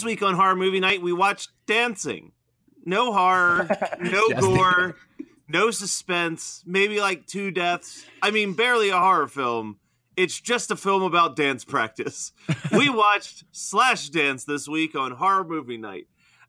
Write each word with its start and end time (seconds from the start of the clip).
This 0.00 0.06
week 0.06 0.22
on 0.22 0.34
Horror 0.34 0.56
Movie 0.56 0.80
Night, 0.80 1.02
we 1.02 1.12
watched 1.12 1.50
Dancing. 1.66 2.32
No 2.86 3.12
horror, 3.12 3.68
no 4.00 4.30
gore, 4.30 4.96
no 5.48 5.70
suspense, 5.70 6.64
maybe 6.64 7.00
like 7.00 7.26
two 7.26 7.50
deaths. 7.50 8.06
I 8.22 8.30
mean, 8.30 8.54
barely 8.54 8.88
a 8.88 8.98
horror 8.98 9.28
film. 9.28 9.78
It's 10.16 10.40
just 10.40 10.70
a 10.70 10.76
film 10.76 11.02
about 11.02 11.36
dance 11.36 11.66
practice. 11.66 12.32
we 12.72 12.88
watched 12.88 13.44
Slash 13.52 14.08
Dance 14.08 14.46
this 14.46 14.66
week 14.66 14.96
on 14.96 15.10
Horror 15.10 15.44
Movie 15.44 15.76
Night. 15.76 16.06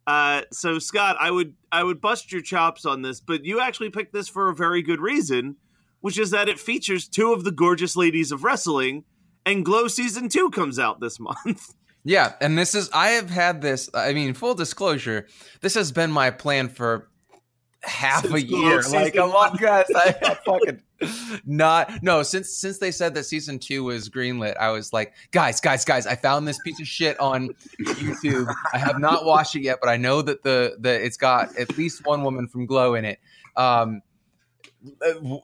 Uh, 0.07 0.43
so 0.53 0.79
Scott, 0.79 1.17
I 1.19 1.29
would 1.29 1.53
I 1.73 1.83
would 1.83 1.99
bust 1.99 2.31
your 2.31 2.41
chops 2.41 2.85
on 2.85 3.01
this, 3.01 3.19
but 3.19 3.43
you 3.43 3.59
actually 3.59 3.89
picked 3.89 4.13
this 4.13 4.29
for 4.29 4.47
a 4.47 4.55
very 4.55 4.81
good 4.81 5.01
reason, 5.01 5.57
which 5.99 6.17
is 6.17 6.31
that 6.31 6.47
it 6.47 6.57
features 6.57 7.05
two 7.05 7.33
of 7.33 7.43
the 7.43 7.51
gorgeous 7.51 7.97
ladies 7.97 8.31
of 8.31 8.45
wrestling, 8.45 9.03
and 9.45 9.65
Glow 9.65 9.89
season 9.89 10.29
two 10.29 10.49
comes 10.51 10.79
out 10.79 11.01
this 11.01 11.19
month. 11.19 11.73
Yeah, 12.03 12.33
and 12.41 12.57
this 12.57 12.73
is 12.73 12.89
I 12.93 13.09
have 13.09 13.29
had 13.29 13.61
this. 13.61 13.89
I 13.93 14.13
mean, 14.13 14.33
full 14.33 14.55
disclosure, 14.55 15.27
this 15.61 15.75
has 15.75 15.91
been 15.91 16.11
my 16.11 16.31
plan 16.31 16.69
for 16.69 17.09
half 17.83 18.23
Since 18.23 18.33
a 18.33 18.41
year. 18.41 18.81
Like, 18.81 19.13
come 19.13 19.31
on, 19.31 19.55
guys, 19.57 19.85
I, 19.95 20.15
I 20.23 20.33
fucking 20.45 20.81
not 21.45 22.03
no. 22.03 22.23
Since 22.23 22.49
since 22.49 22.77
they 22.77 22.91
said 22.91 23.13
that 23.15 23.25
season 23.25 23.59
two 23.59 23.83
was 23.83 24.09
greenlit, 24.09 24.57
I 24.57 24.69
was 24.69 24.93
like, 24.93 25.13
guys, 25.31 25.59
guys, 25.59 25.85
guys, 25.85 26.05
I 26.05 26.15
found 26.15 26.47
this 26.47 26.59
piece 26.59 26.79
of 26.79 26.87
shit 26.87 27.19
on 27.19 27.49
YouTube. 27.79 28.53
I 28.73 28.77
have 28.77 28.99
not 28.99 29.25
watched 29.25 29.55
it 29.55 29.61
yet, 29.61 29.79
but 29.81 29.89
I 29.89 29.97
know 29.97 30.21
that 30.21 30.43
the 30.43 30.77
the 30.79 31.03
it's 31.03 31.17
got 31.17 31.55
at 31.57 31.77
least 31.77 32.05
one 32.05 32.23
woman 32.23 32.47
from 32.47 32.65
Glow 32.65 32.95
in 32.95 33.05
it. 33.05 33.19
Um, 33.55 34.01
uh, 35.05 35.37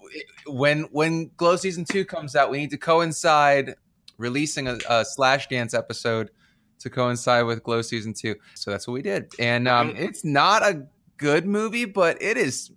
when 0.47 0.83
when 0.91 1.31
Glow 1.37 1.55
season 1.55 1.85
two 1.85 2.05
comes 2.05 2.35
out, 2.35 2.51
we 2.51 2.57
need 2.57 2.71
to 2.71 2.77
coincide 2.77 3.75
releasing 4.17 4.67
a, 4.67 4.77
a 4.89 5.05
slash 5.05 5.47
dance 5.47 5.73
episode 5.73 6.31
to 6.79 6.89
coincide 6.89 7.45
with 7.45 7.63
Glow 7.63 7.81
season 7.81 8.13
two. 8.13 8.35
So 8.55 8.71
that's 8.71 8.87
what 8.87 8.93
we 8.93 9.01
did, 9.01 9.33
and 9.39 9.67
um, 9.67 9.95
it's 9.95 10.23
not 10.23 10.63
a 10.63 10.87
good 11.17 11.45
movie, 11.45 11.85
but 11.85 12.21
it 12.21 12.37
is 12.37 12.71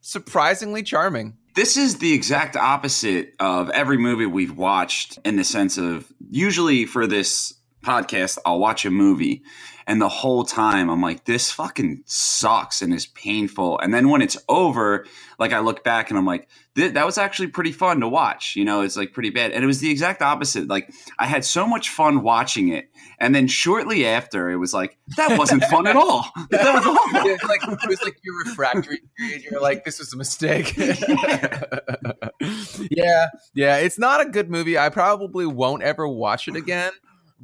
surprisingly 0.00 0.82
charming. 0.82 1.36
This 1.54 1.76
is 1.76 1.98
the 1.98 2.12
exact 2.12 2.56
opposite 2.56 3.34
of 3.40 3.68
every 3.70 3.98
movie 3.98 4.26
we've 4.26 4.56
watched 4.56 5.18
in 5.24 5.36
the 5.36 5.44
sense 5.44 5.76
of 5.76 6.12
usually 6.30 6.86
for 6.86 7.06
this 7.06 7.57
podcast, 7.82 8.38
I'll 8.44 8.58
watch 8.58 8.84
a 8.84 8.90
movie 8.90 9.42
and 9.88 10.00
the 10.02 10.08
whole 10.08 10.44
time 10.44 10.90
I'm 10.90 11.00
like, 11.00 11.24
this 11.24 11.50
fucking 11.50 12.02
sucks 12.04 12.82
and 12.82 12.92
is 12.92 13.06
painful. 13.06 13.78
And 13.78 13.94
then 13.94 14.10
when 14.10 14.20
it's 14.20 14.36
over, 14.46 15.06
like 15.38 15.54
I 15.54 15.60
look 15.60 15.82
back 15.82 16.10
and 16.10 16.18
I'm 16.18 16.26
like, 16.26 16.46
that 16.74 17.06
was 17.06 17.16
actually 17.16 17.48
pretty 17.48 17.72
fun 17.72 18.00
to 18.00 18.08
watch. 18.08 18.54
You 18.54 18.66
know, 18.66 18.82
it's 18.82 18.98
like 18.98 19.14
pretty 19.14 19.30
bad. 19.30 19.52
And 19.52 19.64
it 19.64 19.66
was 19.66 19.80
the 19.80 19.90
exact 19.90 20.20
opposite. 20.20 20.68
Like 20.68 20.92
I 21.18 21.24
had 21.24 21.42
so 21.42 21.66
much 21.66 21.88
fun 21.88 22.22
watching 22.22 22.68
it. 22.68 22.90
And 23.18 23.34
then 23.34 23.48
shortly 23.48 24.06
after, 24.06 24.50
it 24.50 24.56
was 24.56 24.74
like, 24.74 24.98
that 25.16 25.38
wasn't 25.38 25.64
fun 25.64 25.86
at 25.86 25.96
all. 25.96 26.26
That 26.50 26.74
was 26.74 26.86
awful. 26.86 27.20
It's 27.30 27.44
like 27.44 27.62
it 27.62 27.88
was 27.88 28.02
like 28.02 28.18
your 28.22 28.34
refractory 28.44 29.00
period. 29.16 29.44
You're 29.50 29.62
like, 29.62 29.84
this 29.84 29.98
was 29.98 30.12
a 30.12 30.18
mistake. 30.18 30.76
yeah, 32.90 33.28
yeah. 33.54 33.78
It's 33.78 33.98
not 33.98 34.20
a 34.20 34.28
good 34.28 34.50
movie. 34.50 34.76
I 34.76 34.90
probably 34.90 35.46
won't 35.46 35.82
ever 35.82 36.06
watch 36.06 36.46
it 36.46 36.56
again. 36.56 36.92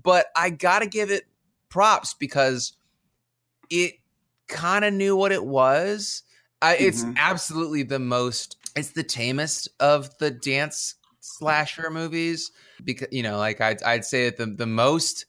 But 0.03 0.27
I 0.37 0.51
gotta 0.51 0.87
give 0.87 1.11
it 1.11 1.25
props 1.69 2.15
because 2.15 2.77
it 3.71 3.95
kind 4.49 4.85
of 4.85 4.93
knew 4.93 5.17
what 5.17 5.33
it 5.33 5.45
was. 5.45 6.23
I, 6.63 6.77
it's 6.77 7.05
Mhm. 7.05 7.17
absolutely 7.17 7.83
the 7.83 7.99
most. 7.99 8.57
It's 8.77 8.91
the 8.91 9.03
tamest 9.03 9.69
of 9.81 10.17
the 10.19 10.31
dance 10.31 10.97
slasher 11.21 11.91
movies 11.91 12.51
because 12.85 13.09
you 13.11 13.23
know, 13.23 13.39
like 13.39 13.61
I'd 13.61 13.83
I'd 13.83 14.05
say 14.05 14.25
that 14.27 14.37
the 14.37 14.47
the 14.47 14.67
most 14.67 15.27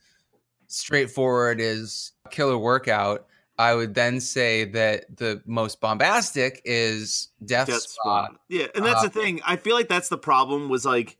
straightforward 0.67 1.59
is 1.61 2.11
Killer 2.31 2.57
Workout. 2.57 3.27
I 3.57 3.73
would 3.73 3.93
then 3.93 4.19
say 4.19 4.65
that 4.65 5.15
the 5.15 5.41
most 5.45 5.79
bombastic 5.79 6.61
is 6.65 7.29
Death, 7.45 7.67
Death 7.67 7.81
Spa. 7.83 8.25
Spawn. 8.25 8.37
Yeah, 8.49 8.67
and 8.75 8.85
that's 8.85 8.99
Uh, 9.01 9.07
the 9.07 9.09
thing. 9.21 9.41
I 9.45 9.55
feel 9.55 9.75
like 9.75 9.87
that's 9.87 10.09
the 10.09 10.17
problem 10.17 10.67
was 10.69 10.85
like 10.85 11.17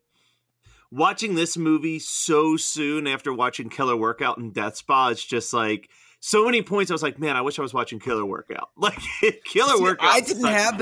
watching 0.96 1.36
this 1.36 1.58
movie 1.58 2.00
so 2.00 2.56
soon 2.58 3.06
after 3.06 3.34
watching 3.34 3.70
Killer 3.70 3.98
Workout 3.98 4.38
and 4.38 4.54
Death 4.54 4.78
Spa. 4.78 5.10
It's 5.10 5.24
just 5.24 5.54
like 5.54 5.90
so 6.22 6.46
many 6.46 6.62
points. 6.62 6.90
I 6.90 6.94
was 6.94 7.04
like, 7.04 7.20
man, 7.20 7.36
I 7.36 7.42
wish 7.42 7.60
I 7.60 7.62
was 7.62 7.74
watching 7.74 8.00
Killer 8.00 8.26
Workout. 8.26 8.70
Like 8.78 8.98
Killer 9.46 9.78
See, 9.78 9.84
Workout. 9.84 10.10
I 10.10 10.22
didn't 10.22 10.46
have 10.46 10.76
a 10.76 10.78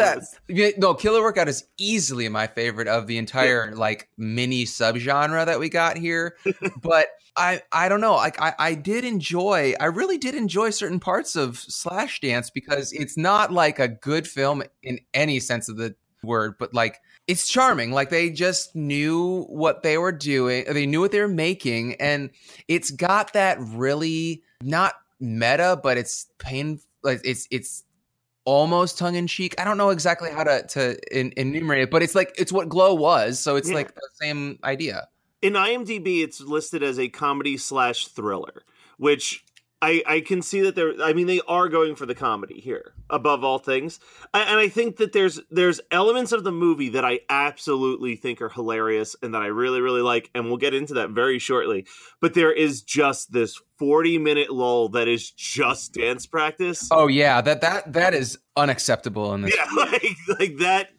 that. 0.48 0.78
No, 0.78 0.94
Killer 0.94 1.22
Workout 1.22 1.48
is 1.48 1.66
easily 1.78 2.30
my 2.30 2.48
favorite 2.48 2.88
of 2.88 3.08
the 3.08 3.18
entire 3.18 3.74
like 3.76 4.10
mini 4.18 4.66
subgenre 4.66 5.46
that 5.46 5.60
we 5.60 5.70
got 5.70 5.98
here. 5.98 6.36
but 6.82 7.08
I 7.36 7.62
I 7.72 7.90
don't 7.90 8.02
know. 8.02 8.16
Like 8.16 8.40
I 8.42 8.54
I 8.60 8.76
did 8.76 9.04
enjoy. 9.04 9.74
I 9.80 9.86
really 9.86 10.18
did 10.18 10.36
enjoy 10.36 10.70
certain 10.70 11.00
parts 11.00 11.36
of 11.36 11.58
Slash 11.58 12.20
Dance 12.22 12.50
because 12.50 12.94
it's 12.94 13.18
not 13.18 13.52
like 13.52 13.80
a 13.80 13.88
good 13.88 14.28
film 14.28 14.64
in 14.82 15.00
any 15.14 15.40
sense 15.40 15.70
of 15.70 15.78
the 15.78 15.96
word, 16.24 16.56
but 16.60 16.74
like 16.74 16.98
it's 17.28 17.48
charming. 17.48 17.92
Like 17.92 18.10
they 18.10 18.30
just 18.30 18.76
knew 18.76 19.44
what 19.44 19.84
they 19.84 19.98
were 19.98 20.12
doing. 20.12 20.66
They 20.72 20.86
knew 20.86 21.02
what 21.02 21.12
they 21.12 21.22
were 21.22 21.28
making, 21.28 21.96
and 21.96 22.30
it's 22.68 22.92
got 22.92 23.34
that 23.34 23.58
really 23.60 24.44
not 24.62 24.94
meta, 25.20 25.80
but 25.82 25.98
it's 25.98 26.28
pain. 26.40 26.80
Like 27.04 27.22
it's 27.24 27.48
it's 27.52 27.84
almost 28.46 28.98
tongue 28.98 29.16
in 29.16 29.28
cheek. 29.28 29.56
I 29.58 29.64
don't 29.64 29.78
know 29.78 29.90
exactly 29.90 30.30
how 30.30 30.44
to 30.44 30.64
to 30.68 30.98
en- 31.16 31.34
enumerate 31.38 31.84
it, 31.84 31.92
but 31.92 32.04
it's 32.04 32.16
like 32.16 32.34
it's 32.38 32.52
what 32.52 32.68
Glow 32.70 32.94
was. 32.94 33.40
So 33.40 33.56
it's 33.56 33.70
Yeah. 33.70 33.76
like 33.76 33.96
the 33.96 34.10
same 34.22 34.60
idea. 34.64 35.08
In 35.42 35.54
IMDb, 35.54 36.24
it's 36.24 36.40
listed 36.42 36.84
as 36.84 36.98
a 37.00 37.10
comedy 37.10 37.58
slash 37.58 38.08
thriller, 38.08 38.64
which 38.98 39.44
I, 39.84 40.02
I 40.08 40.20
can 40.22 40.42
see 40.42 40.62
that 40.62 40.76
they're 40.76 40.94
I 41.04 41.12
mean 41.12 41.28
they 41.28 41.42
are 41.46 41.68
going 41.68 41.96
for 41.96 42.06
the 42.06 42.16
comedy 42.16 42.62
here 42.62 42.94
above 43.10 43.44
all 43.44 43.60
things 43.60 44.00
I, 44.34 44.44
and 44.44 44.58
I 44.58 44.70
think 44.70 44.96
that 44.98 45.12
there's 45.12 45.42
there's 45.52 45.82
elements 45.92 46.32
of 46.32 46.46
the 46.46 46.54
movie 46.54 46.88
that 46.90 47.04
I 47.04 47.20
absolutely 47.30 48.16
think 48.16 48.42
are 48.42 48.48
hilarious 48.48 49.16
and 49.22 49.34
that 49.34 49.42
I 49.42 49.48
really 49.48 49.82
really 49.82 50.02
like 50.02 50.30
and 50.34 50.46
we'll 50.46 50.58
get 50.58 50.74
into 50.74 50.94
that 50.94 51.10
very 51.10 51.38
shortly 51.38 51.86
but 52.22 52.34
there 52.34 52.54
is 52.54 52.82
just 52.82 53.34
this 53.34 53.60
40 53.78 54.20
minute 54.20 54.50
lull 54.50 54.88
that 54.90 55.10
is 55.10 55.30
just 55.32 55.94
dance 55.94 56.26
practice 56.26 56.88
Oh 56.90 57.08
yeah, 57.08 57.42
that 57.42 57.60
that 57.60 57.92
that 57.92 58.14
is 58.14 58.40
unacceptable 58.56 59.34
in 59.34 59.42
this. 59.42 59.54
yeah 59.56 59.66
like 59.76 60.16
like 60.40 60.58
that 60.60 60.90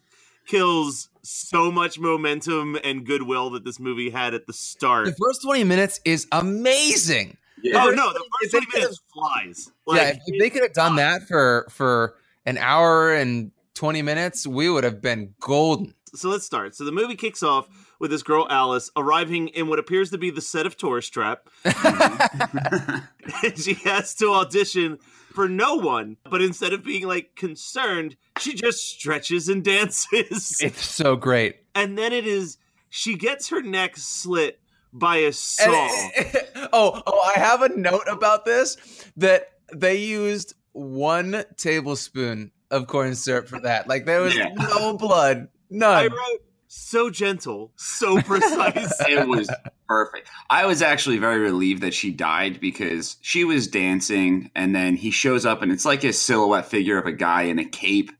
kills 0.45 1.09
so 1.23 1.71
much 1.71 1.97
momentum 1.97 2.77
and 2.83 3.03
goodwill 3.03 3.49
that 3.49 3.63
this 3.65 3.79
movie 3.79 4.11
had 4.11 4.35
at 4.35 4.45
the 4.45 4.53
start 4.53 5.05
The 5.07 5.15
first 5.15 5.41
20 5.41 5.63
minutes 5.63 5.99
is 6.05 6.27
amazing. 6.31 7.37
Yeah. 7.65 7.83
oh 7.85 7.89
no 7.89 8.13
the 8.13 8.23
first 8.41 8.51
20 8.51 8.67
minutes 8.73 9.01
flies 9.13 9.71
yeah, 9.87 9.93
like 9.93 10.15
if, 10.15 10.19
if 10.27 10.39
they 10.39 10.49
could 10.49 10.63
have 10.63 10.73
done 10.73 10.97
that 10.97 11.27
for 11.27 11.67
for 11.69 12.15
an 12.45 12.57
hour 12.57 13.13
and 13.13 13.51
20 13.75 14.01
minutes, 14.01 14.47
we 14.47 14.69
would 14.69 14.83
have 14.83 15.01
been 15.01 15.35
golden. 15.39 15.93
so 16.15 16.29
let's 16.29 16.45
start. 16.45 16.75
So 16.75 16.85
the 16.85 16.91
movie 16.91 17.15
kicks 17.15 17.43
off 17.43 17.67
with 17.99 18.11
this 18.11 18.23
girl 18.23 18.47
Alice 18.49 18.89
arriving 18.95 19.49
in 19.49 19.67
what 19.67 19.79
appears 19.79 20.11
to 20.11 20.17
be 20.17 20.29
the 20.29 20.41
set 20.41 20.65
of 20.65 20.77
Tourist 20.77 21.13
Trap. 21.13 21.49
and 21.65 23.57
she 23.57 23.73
has 23.83 24.15
to 24.15 24.31
audition 24.31 24.97
for 25.33 25.49
no 25.49 25.75
one, 25.75 26.17
but 26.29 26.41
instead 26.41 26.71
of 26.71 26.83
being 26.83 27.05
like 27.05 27.35
concerned, 27.35 28.15
she 28.39 28.53
just 28.53 28.85
stretches 28.87 29.49
and 29.49 29.63
dances. 29.65 30.61
It's 30.61 30.85
so 30.85 31.15
great. 31.15 31.57
and 31.75 31.97
then 31.97 32.13
it 32.13 32.25
is 32.25 32.57
she 32.89 33.15
gets 33.15 33.49
her 33.49 33.61
neck 33.61 33.97
slit 33.97 34.59
by 34.95 35.17
a 35.17 35.31
saw. 35.33 35.67
it- 36.15 36.49
oh, 36.73 37.01
oh, 37.05 37.33
I 37.35 37.39
have 37.39 37.61
a 37.61 37.69
note 37.69 38.07
about 38.07 38.45
this 38.45 38.77
that 39.17 39.49
they 39.73 39.97
used 39.97 40.53
one 40.71 41.43
tablespoon 41.57 42.51
of 42.71 42.87
corn 42.87 43.15
syrup 43.15 43.47
for 43.47 43.59
that. 43.59 43.87
Like 43.87 44.05
there 44.05 44.21
was 44.21 44.35
Yeah. 44.35 44.49
no 44.57 44.97
blood, 44.97 45.49
none. 45.69 45.95
I 45.95 46.07
wrote 46.07 46.41
so 46.67 47.09
gentle, 47.09 47.71
so 47.75 48.21
precise. 48.21 48.93
it 49.07 49.27
was 49.27 49.49
perfect. 49.87 50.29
I 50.49 50.65
was 50.65 50.81
actually 50.81 51.17
very 51.19 51.39
relieved 51.39 51.81
that 51.83 51.93
she 51.93 52.11
died 52.11 52.59
because 52.59 53.17
she 53.21 53.43
was 53.43 53.67
dancing 53.67 54.51
and 54.55 54.75
then 54.75 54.95
he 54.95 55.11
shows 55.11 55.45
up 55.45 55.61
and 55.61 55.71
it's 55.71 55.85
like 55.85 56.03
a 56.03 56.11
silhouette 56.13 56.65
figure 56.65 56.97
of 56.97 57.05
a 57.05 57.11
guy 57.13 57.43
in 57.43 57.59
a 57.59 57.65
cape 57.65 58.11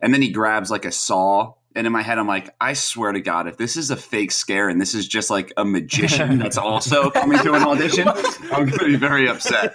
and 0.00 0.12
then 0.12 0.22
he 0.22 0.30
grabs 0.30 0.70
like 0.70 0.84
a 0.84 0.92
saw 0.92 1.54
and 1.74 1.86
in 1.86 1.92
my 1.92 2.02
head 2.02 2.18
I'm 2.18 2.26
like 2.26 2.54
I 2.60 2.72
swear 2.72 3.12
to 3.12 3.20
god 3.20 3.46
if 3.46 3.56
this 3.56 3.76
is 3.76 3.90
a 3.90 3.96
fake 3.96 4.30
scare 4.30 4.68
and 4.68 4.80
this 4.80 4.94
is 4.94 5.06
just 5.06 5.30
like 5.30 5.52
a 5.56 5.64
magician 5.64 6.38
that's 6.40 6.58
also 6.58 7.10
coming 7.10 7.38
to 7.40 7.54
an 7.54 7.62
audition 7.62 8.08
I'm 8.08 8.66
going 8.66 8.78
to 8.78 8.84
be 8.86 8.96
very 8.96 9.28
upset. 9.28 9.74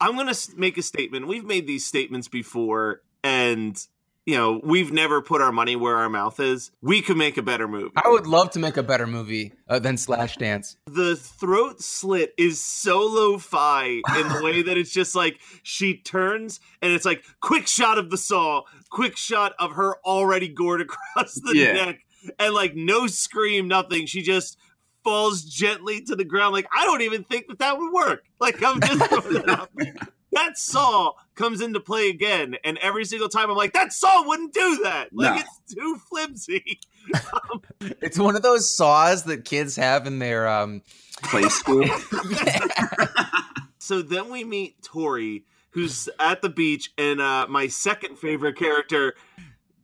I'm 0.00 0.14
going 0.14 0.32
to 0.32 0.50
make 0.56 0.78
a 0.78 0.82
statement. 0.82 1.26
We've 1.26 1.44
made 1.44 1.66
these 1.66 1.84
statements 1.84 2.28
before, 2.28 3.02
and 3.22 3.80
you 4.28 4.36
know 4.36 4.60
we've 4.62 4.92
never 4.92 5.22
put 5.22 5.40
our 5.40 5.50
money 5.50 5.74
where 5.74 5.96
our 5.96 6.10
mouth 6.10 6.38
is. 6.38 6.70
We 6.82 7.00
could 7.00 7.16
make 7.16 7.38
a 7.38 7.42
better 7.42 7.66
movie. 7.66 7.92
I 7.96 8.10
would 8.10 8.26
love 8.26 8.50
to 8.50 8.58
make 8.58 8.76
a 8.76 8.82
better 8.82 9.06
movie 9.06 9.54
uh, 9.66 9.78
than 9.78 9.96
Slash 9.96 10.36
Dance. 10.36 10.76
The 10.86 11.16
throat 11.16 11.80
slit 11.80 12.34
is 12.36 12.62
so 12.62 13.00
lo-fi 13.00 13.84
in 13.86 14.28
the 14.28 14.42
way 14.44 14.60
that 14.60 14.76
it's 14.76 14.90
just 14.92 15.14
like 15.14 15.40
she 15.62 15.96
turns 15.96 16.60
and 16.82 16.92
it's 16.92 17.06
like 17.06 17.24
quick 17.40 17.66
shot 17.66 17.96
of 17.96 18.10
the 18.10 18.18
saw, 18.18 18.64
quick 18.90 19.16
shot 19.16 19.54
of 19.58 19.72
her 19.72 19.96
already 20.04 20.48
gored 20.48 20.82
across 20.82 21.32
the 21.34 21.52
Yeah. 21.56 21.72
neck, 21.72 22.00
and 22.38 22.52
like 22.52 22.76
no 22.76 23.06
scream, 23.06 23.66
nothing. 23.66 24.04
She 24.04 24.20
just 24.20 24.58
falls 25.04 25.42
gently 25.42 26.02
to 26.02 26.14
the 26.14 26.24
ground. 26.26 26.52
Like 26.52 26.68
I 26.70 26.84
don't 26.84 27.00
even 27.00 27.24
think 27.24 27.46
that 27.48 27.60
that 27.60 27.78
would 27.78 27.94
work. 27.94 28.24
Like 28.40 28.62
I'm 28.62 28.78
just 28.78 29.04
throwing 29.10 29.36
it 29.36 29.48
out 29.48 29.70
there. 29.74 29.94
that 30.32 30.58
saw 30.58 31.12
comes 31.38 31.62
into 31.62 31.80
play 31.80 32.10
again, 32.10 32.56
and 32.64 32.76
every 32.78 33.04
single 33.06 33.28
time 33.30 33.48
I'm 33.50 33.56
like, 33.56 33.72
that 33.72 33.92
saw 33.92 34.26
wouldn't 34.26 34.52
do 34.52 34.80
that. 34.82 35.08
Like 35.14 35.34
No. 35.36 35.40
it's 35.40 35.74
too 35.74 35.96
flimsy. 36.10 36.80
It's 38.02 38.18
one 38.18 38.36
of 38.36 38.42
those 38.42 38.68
saws 38.68 39.22
that 39.24 39.44
kids 39.44 39.76
have 39.76 40.06
in 40.06 40.18
their 40.18 40.46
um 40.48 40.82
Play 41.22 41.48
school. 41.48 41.84
So 43.78 44.02
then 44.02 44.28
we 44.30 44.44
meet 44.44 44.82
Tori, 44.82 45.44
who's 45.70 46.08
at 46.18 46.42
the 46.42 46.50
beach, 46.50 46.92
and 46.98 47.20
uh, 47.22 47.46
my 47.48 47.68
second 47.68 48.18
favorite 48.18 48.56
character, 48.58 49.14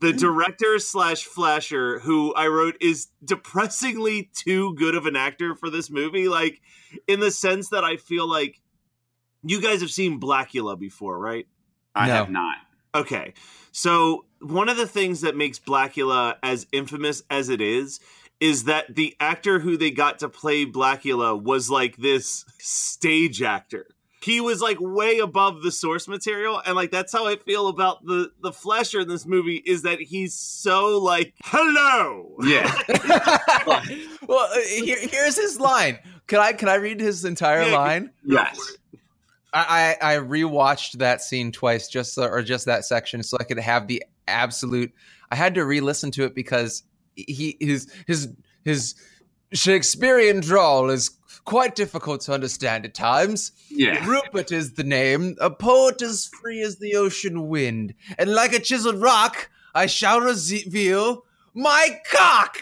the 0.00 0.12
director 0.12 0.78
slash 0.78 1.24
flasher, 1.24 2.00
who 2.00 2.34
I 2.34 2.48
wrote 2.48 2.76
is 2.82 3.06
depressingly 3.24 4.30
too 4.34 4.74
good 4.74 4.94
of 4.94 5.06
an 5.06 5.16
actor 5.16 5.54
for 5.54 5.70
this 5.70 5.88
movie. 5.90 6.28
Like, 6.28 6.60
in 7.08 7.20
the 7.20 7.30
sense 7.30 7.70
that 7.70 7.82
I 7.84 7.96
feel 7.96 8.28
like 8.28 8.60
you 9.44 9.61
guys 9.61 9.81
have 9.81 9.91
seen 9.91 10.20
Blackula 10.20 10.79
before, 10.79 11.19
right? 11.19 11.46
I 11.94 12.08
No. 12.08 12.14
have 12.14 12.31
not. 12.31 12.56
Okay. 12.94 13.35
So 13.73 14.25
one 14.41 14.69
of 14.69 14.76
the 14.76 14.87
things 14.87 15.20
that 15.23 15.37
makes 15.37 15.58
Blackula 15.58 16.37
as 16.43 16.67
infamous 16.73 17.23
as 17.31 17.49
it 17.49 17.61
is 17.61 18.00
is 18.41 18.64
that 18.64 18.94
the 18.94 19.17
actor 19.20 19.58
who 19.61 19.76
they 19.76 19.91
got 19.91 20.19
to 20.20 20.29
play 20.29 20.67
Blackula 20.67 21.41
was 21.41 21.70
like 21.70 21.96
this 21.96 22.44
stage 22.58 23.43
actor. 23.43 23.87
He 24.23 24.41
was 24.41 24.61
like 24.62 24.79
way 24.81 25.19
above 25.19 25.62
the 25.62 25.70
source 25.70 26.08
material 26.08 26.61
and 26.64 26.75
like 26.75 26.91
that's 26.91 27.12
how 27.12 27.26
I 27.26 27.37
feel 27.37 27.69
about 27.69 28.05
the 28.06 28.31
the 28.43 28.52
Flesher 28.52 29.00
in 29.00 29.08
this 29.08 29.26
movie 29.26 29.56
is 29.67 29.82
that 29.82 30.00
he's 30.00 30.35
so 30.35 30.99
like 30.99 31.35
hello. 31.44 32.35
Yeah. 32.43 32.73
well, 34.26 34.49
uh, 34.52 34.58
here, 34.67 34.99
here's 35.00 35.37
his 35.37 35.61
line. 35.61 35.99
Can 36.26 36.38
I 36.41 36.52
can 36.55 36.69
I 36.69 36.76
read 36.76 37.00
his 37.00 37.25
entire 37.25 37.64
Yeah, 37.69 37.76
line? 37.76 38.11
yes. 38.25 38.58
I, 39.54 39.96
I 40.02 40.16
rewatched 40.16 40.98
that 40.98 41.22
scene 41.22 41.52
twice, 41.52 41.88
just 41.88 42.14
so, 42.14 42.24
or 42.24 42.42
just 42.42 42.66
that 42.66 42.84
section, 42.84 43.22
so 43.22 43.36
I 43.38 43.44
could 43.44 43.58
have 43.58 43.86
the 43.86 44.02
absolute. 44.26 44.92
I 45.30 45.36
had 45.36 45.54
to 45.54 45.64
re-listen 45.64 46.10
to 46.12 46.24
it 46.24 46.34
because 46.34 46.82
he 47.14 47.56
his 47.60 47.92
his 48.06 48.34
his 48.64 48.94
Shakespearean 49.52 50.40
drawl 50.40 50.90
is 50.90 51.10
quite 51.44 51.74
difficult 51.76 52.22
to 52.22 52.32
understand 52.32 52.84
at 52.84 52.94
times. 52.94 53.52
Yeah. 53.70 54.04
Rupert 54.06 54.50
is 54.50 54.72
the 54.72 54.84
name, 54.84 55.36
a 55.40 55.50
poet 55.50 56.02
as 56.02 56.26
free 56.26 56.62
as 56.62 56.78
the 56.78 56.96
ocean 56.96 57.48
wind, 57.48 57.94
and 58.18 58.34
like 58.34 58.52
a 58.52 58.58
chiseled 58.58 59.00
rock, 59.00 59.50
I 59.74 59.86
shall 59.86 60.20
reveal 60.20 61.24
my 61.54 62.00
cock. 62.10 62.58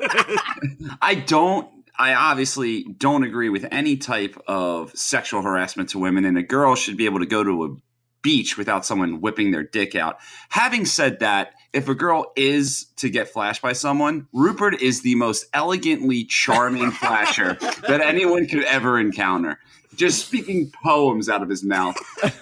I 1.02 1.22
don't. 1.26 1.68
I 2.00 2.14
obviously 2.14 2.84
don't 2.84 3.24
agree 3.24 3.50
with 3.50 3.66
any 3.70 3.96
type 3.98 4.36
of 4.46 4.96
sexual 4.96 5.42
harassment 5.42 5.90
to 5.90 5.98
women, 5.98 6.24
and 6.24 6.38
a 6.38 6.42
girl 6.42 6.74
should 6.74 6.96
be 6.96 7.04
able 7.04 7.18
to 7.20 7.26
go 7.26 7.44
to 7.44 7.64
a 7.64 7.76
beach 8.22 8.56
without 8.58 8.84
someone 8.86 9.20
whipping 9.20 9.50
their 9.50 9.62
dick 9.62 9.94
out. 9.94 10.18
Having 10.48 10.86
said 10.86 11.20
that, 11.20 11.52
if 11.72 11.88
a 11.88 11.94
girl 11.94 12.32
is 12.36 12.86
to 12.96 13.08
get 13.10 13.28
flashed 13.28 13.62
by 13.62 13.72
someone, 13.74 14.26
Rupert 14.32 14.80
is 14.82 15.02
the 15.02 15.14
most 15.14 15.46
elegantly 15.54 16.24
charming 16.24 16.90
flasher 16.90 17.54
that 17.86 18.00
anyone 18.00 18.46
could 18.46 18.64
ever 18.64 18.98
encounter. 18.98 19.58
Just 19.94 20.26
speaking 20.26 20.72
poems 20.82 21.28
out 21.28 21.42
of 21.42 21.48
his 21.48 21.62
mouth. 21.62 21.96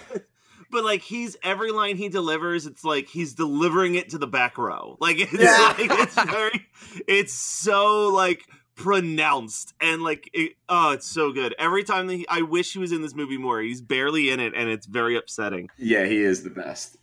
But 0.71 0.83
like 0.83 1.01
he's 1.01 1.35
every 1.41 1.71
line 1.71 1.97
he 1.97 2.09
delivers, 2.09 2.67
it's 2.67 2.83
like 2.83 3.07
he's 3.07 3.33
delivering 3.33 3.95
it 3.95 4.09
to 4.09 4.19
the 4.19 4.27
back 4.27 4.55
row. 4.59 4.97
Like 4.99 5.17
it's 5.19 5.33
Yeah. 5.33 5.73
like 5.75 5.99
it's 5.99 6.13
very 6.25 6.67
it's 7.07 7.33
so 7.33 8.09
like 8.09 8.45
pronounced 8.79 9.73
and 9.81 10.01
like 10.01 10.29
it, 10.33 10.53
oh 10.69 10.91
it's 10.91 11.05
so 11.05 11.31
good. 11.31 11.53
Every 11.59 11.83
time 11.83 12.07
that 12.07 12.15
he, 12.15 12.27
I 12.29 12.41
wish 12.41 12.73
he 12.73 12.79
was 12.79 12.91
in 12.91 13.01
this 13.01 13.13
movie 13.13 13.37
more. 13.37 13.61
He's 13.61 13.81
barely 13.81 14.29
in 14.29 14.39
it 14.39 14.53
and 14.55 14.69
it's 14.69 14.85
very 14.87 15.15
upsetting. 15.17 15.69
Yeah, 15.77 16.05
he 16.05 16.17
is 16.21 16.43
the 16.43 16.49
best. 16.49 16.97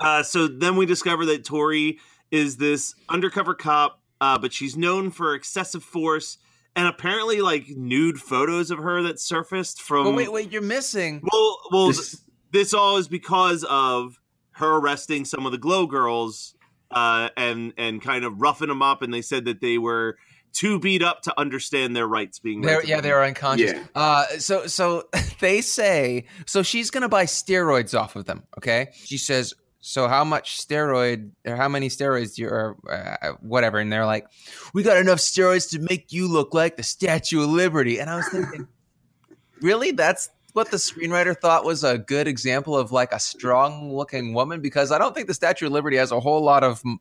Uh 0.00 0.22
so 0.22 0.46
then 0.48 0.76
we 0.76 0.86
discover 0.86 1.26
that 1.26 1.44
Tori 1.44 1.98
is 2.30 2.56
this 2.56 2.94
undercover 3.08 3.54
cop, 3.54 4.00
uh, 4.20 4.38
but 4.38 4.52
she's 4.52 4.76
known 4.76 5.10
for 5.10 5.34
excessive 5.34 5.82
force 5.82 6.38
and 6.76 6.86
apparently 6.86 7.40
like 7.40 7.66
nude 7.70 8.18
photos 8.18 8.70
of 8.70 8.78
her 8.78 9.02
that 9.02 9.18
surfaced 9.18 9.82
from 9.82 10.04
But 10.04 10.14
wait, 10.14 10.32
wait, 10.32 10.52
you're 10.52 10.62
missing. 10.62 11.20
well 11.32 11.58
well 11.70 11.86
This- 11.88 12.22
this 12.50 12.72
all 12.72 12.96
is 12.96 13.08
because 13.08 13.64
of 13.68 14.18
her 14.52 14.76
arresting 14.76 15.24
some 15.26 15.44
of 15.44 15.52
the 15.52 15.58
glow 15.58 15.86
girls 15.86 16.54
uh, 16.90 17.28
and 17.36 17.74
and 17.76 18.00
kind 18.00 18.24
of 18.24 18.40
roughing 18.40 18.68
them 18.68 18.80
up 18.80 19.02
and 19.02 19.12
they 19.12 19.20
said 19.20 19.44
that 19.44 19.60
they 19.60 19.76
were 19.76 20.16
too 20.52 20.78
beat 20.80 21.02
up 21.02 21.22
to 21.22 21.38
understand 21.38 21.94
their 21.94 22.06
rights 22.06 22.38
being 22.38 22.62
They're, 22.62 22.84
yeah, 22.84 23.00
they 23.00 23.12
are 23.12 23.24
unconscious. 23.24 23.72
Yeah. 23.72 23.84
Uh, 23.94 24.26
so, 24.38 24.66
so 24.66 25.08
they 25.40 25.60
say, 25.60 26.26
so 26.46 26.62
she's 26.62 26.90
gonna 26.90 27.08
buy 27.08 27.24
steroids 27.24 27.98
off 27.98 28.16
of 28.16 28.24
them. 28.24 28.44
Okay, 28.58 28.88
she 28.92 29.18
says, 29.18 29.54
so 29.80 30.08
how 30.08 30.24
much 30.24 30.60
steroid 30.60 31.30
or 31.46 31.56
how 31.56 31.68
many 31.68 31.88
steroids 31.88 32.34
do 32.34 32.42
you 32.42 32.48
or 32.48 32.76
uh, 32.90 33.32
whatever? 33.40 33.78
And 33.78 33.92
they're 33.92 34.06
like, 34.06 34.26
we 34.74 34.82
got 34.82 34.96
enough 34.96 35.18
steroids 35.18 35.70
to 35.70 35.78
make 35.78 36.12
you 36.12 36.28
look 36.28 36.52
like 36.52 36.76
the 36.76 36.82
Statue 36.82 37.42
of 37.42 37.48
Liberty. 37.48 38.00
And 38.00 38.10
I 38.10 38.16
was 38.16 38.28
thinking, 38.28 38.66
really, 39.62 39.92
that's 39.92 40.30
what 40.52 40.70
the 40.70 40.76
screenwriter 40.76 41.38
thought 41.38 41.64
was 41.64 41.84
a 41.84 41.98
good 41.98 42.26
example 42.26 42.76
of 42.76 42.90
like 42.90 43.12
a 43.12 43.20
strong 43.20 43.94
looking 43.94 44.34
woman 44.34 44.60
because 44.60 44.90
I 44.90 44.98
don't 44.98 45.14
think 45.14 45.28
the 45.28 45.34
Statue 45.34 45.66
of 45.66 45.72
Liberty 45.72 45.96
has 45.96 46.10
a 46.10 46.18
whole 46.20 46.42
lot 46.42 46.64
of 46.64 46.82
m- 46.84 46.98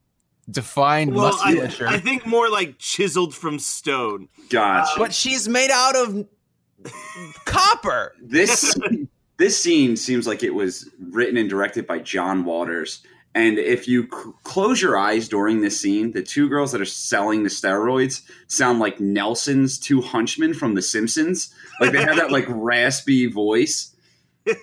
defined 0.49 1.13
well, 1.13 1.37
I, 1.41 1.53
musculature. 1.53 1.87
I 1.87 1.99
think 1.99 2.25
more 2.25 2.49
like 2.49 2.77
chiseled 2.77 3.33
from 3.35 3.59
stone. 3.59 4.29
Gotcha. 4.49 4.93
Um, 4.93 4.99
but 4.99 5.13
she's 5.13 5.47
made 5.47 5.71
out 5.71 5.95
of 5.95 6.25
copper. 7.45 8.13
this 8.21 8.75
this 9.37 9.61
scene 9.61 9.95
seems 9.95 10.27
like 10.27 10.43
it 10.43 10.53
was 10.53 10.89
written 11.11 11.37
and 11.37 11.49
directed 11.49 11.85
by 11.87 11.99
John 11.99 12.45
Waters. 12.45 13.01
And 13.35 13.59
if 13.59 13.87
you 13.87 14.03
c- 14.03 14.31
close 14.43 14.81
your 14.81 14.97
eyes 14.97 15.29
during 15.29 15.61
this 15.61 15.79
scene, 15.79 16.11
the 16.11 16.23
two 16.23 16.49
girls 16.49 16.71
that 16.71 16.81
are 16.81 16.85
selling 16.85 17.43
the 17.43 17.49
steroids 17.49 18.23
sound 18.47 18.79
like 18.79 18.99
Nelson's 18.99 19.77
two 19.77 20.01
hunchmen 20.01 20.55
from 20.55 20.73
The 20.73 20.81
Simpsons. 20.81 21.53
Like 21.79 21.91
they 21.91 22.01
have 22.01 22.15
that 22.15 22.31
like 22.31 22.45
raspy 22.47 23.27
voice. 23.27 23.93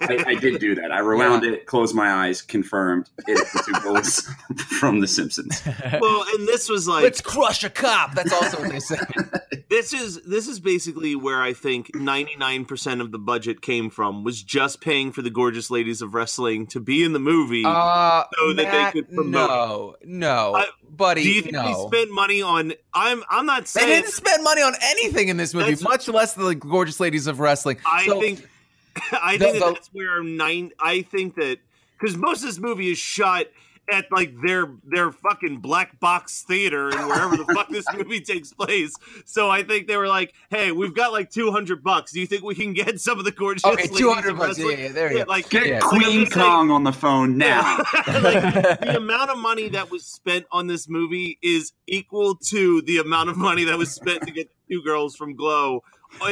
I, 0.00 0.24
I 0.28 0.34
did 0.34 0.60
do 0.60 0.74
that. 0.76 0.90
I 0.92 1.00
rewound 1.00 1.44
it, 1.44 1.66
closed 1.66 1.94
my 1.94 2.10
eyes, 2.10 2.42
confirmed 2.42 3.08
it's 3.26 3.52
the 3.52 3.62
two 3.66 3.80
girls 3.82 4.20
from 4.80 5.00
The 5.00 5.08
Simpsons. 5.08 5.62
well, 6.00 6.24
and 6.34 6.46
this 6.48 6.68
was 6.68 6.86
like 6.88 7.02
Let's 7.02 7.20
crush 7.20 7.64
a 7.64 7.70
cop. 7.70 8.14
That's 8.14 8.32
also 8.32 8.60
what 8.60 8.70
they 8.70 8.80
say. 8.80 8.96
this 9.70 9.92
is 9.92 10.22
this 10.24 10.48
is 10.48 10.60
basically 10.60 11.14
where 11.16 11.42
I 11.42 11.52
think 11.52 11.92
99% 11.92 13.00
of 13.00 13.12
the 13.12 13.18
budget 13.18 13.60
came 13.62 13.90
from 13.90 14.24
was 14.24 14.42
just 14.42 14.80
paying 14.80 15.12
for 15.12 15.22
the 15.22 15.30
gorgeous 15.30 15.70
ladies 15.70 16.02
of 16.02 16.14
wrestling 16.14 16.66
to 16.68 16.80
be 16.80 17.02
in 17.02 17.12
the 17.12 17.18
movie. 17.20 17.64
Uh, 17.64 18.24
So 18.38 18.52
that 18.54 18.92
they 18.92 19.00
could 19.00 19.12
promote 19.14 19.30
no, 19.48 19.96
no, 20.04 20.54
I- 20.54 20.66
buddy, 20.88 21.22
Do 21.24 21.30
you 21.30 21.42
think 21.42 21.54
no. 21.54 21.64
they 21.90 21.96
spent 21.98 22.10
money 22.12 22.42
on 22.42 22.72
I'm 22.92 23.22
I'm 23.28 23.46
not 23.46 23.66
saying 23.68 23.88
They 23.88 24.00
didn't 24.02 24.12
spend 24.12 24.44
money 24.44 24.62
on 24.62 24.74
anything 24.82 25.28
in 25.28 25.36
this 25.36 25.52
movie, 25.54 25.76
much 25.82 26.08
less 26.08 26.34
the 26.34 26.54
gorgeous 26.54 27.00
ladies 27.00 27.26
of 27.26 27.40
wrestling. 27.40 27.78
I 27.86 28.06
So- 28.06 28.20
think 28.20 28.48
I 29.12 29.36
The- 29.36 29.44
think 29.44 29.54
that 29.60 29.66
the- 29.66 29.72
that's 29.74 29.88
where 29.92 30.22
nine 30.22 30.72
I 30.80 31.02
think 31.02 31.34
that 31.36 31.58
cuz 32.00 32.16
most 32.16 32.40
of 32.42 32.46
this 32.48 32.58
movie 32.58 32.90
is 32.90 32.98
shot 32.98 33.46
at 33.92 34.06
like 34.10 34.32
their 34.42 34.66
their 34.82 35.12
fucking 35.12 35.58
black 35.58 36.00
box 36.00 36.42
theater 36.48 36.88
and 36.88 37.06
wherever 37.06 37.36
the 37.36 37.44
fuck 37.52 37.68
this 37.68 37.84
movie 37.94 38.18
takes 38.18 38.50
place. 38.50 38.94
So 39.26 39.50
I 39.50 39.62
think 39.62 39.88
they 39.88 39.98
were 39.98 40.08
like, 40.08 40.32
"Hey, 40.48 40.72
we've 40.72 40.94
got 40.94 41.12
like 41.12 41.28
200 41.30 41.82
bucks. 41.84 42.10
Do 42.12 42.18
you 42.20 42.26
think 42.26 42.44
we 42.44 42.54
can 42.54 42.72
get 42.72 42.98
some 42.98 43.18
of 43.18 43.26
the 43.26 43.30
gorgeous 43.30 43.62
Okay, 43.62 43.82
ladies 43.82 43.98
200 43.98 44.38
bucks. 44.38 44.58
Yeah, 44.58 44.68
yeah, 44.70 44.88
there 44.88 45.12
you 45.12 45.18
go. 45.18 45.24
like 45.28 45.50
Get 45.50 45.66
Yeah. 45.66 45.80
Queen 45.80 46.20
just 46.20 46.32
saying- 46.32 46.46
Kong 46.46 46.70
on 46.70 46.84
the 46.84 46.94
phone 46.94 47.36
now. 47.36 47.76
like, 48.06 48.80
the 48.80 48.96
amount 48.96 49.28
of 49.30 49.36
money 49.36 49.68
that 49.68 49.90
was 49.90 50.06
spent 50.06 50.46
on 50.50 50.66
this 50.66 50.88
movie 50.88 51.38
is 51.42 51.72
equal 51.86 52.36
to 52.36 52.80
the 52.82 52.96
amount 52.96 53.28
of 53.28 53.36
money 53.36 53.64
that 53.64 53.76
was 53.76 53.90
spent 53.92 54.22
to 54.22 54.30
get 54.32 54.48
two 54.70 54.80
girls 54.82 55.14
from 55.14 55.36
Glow 55.36 55.82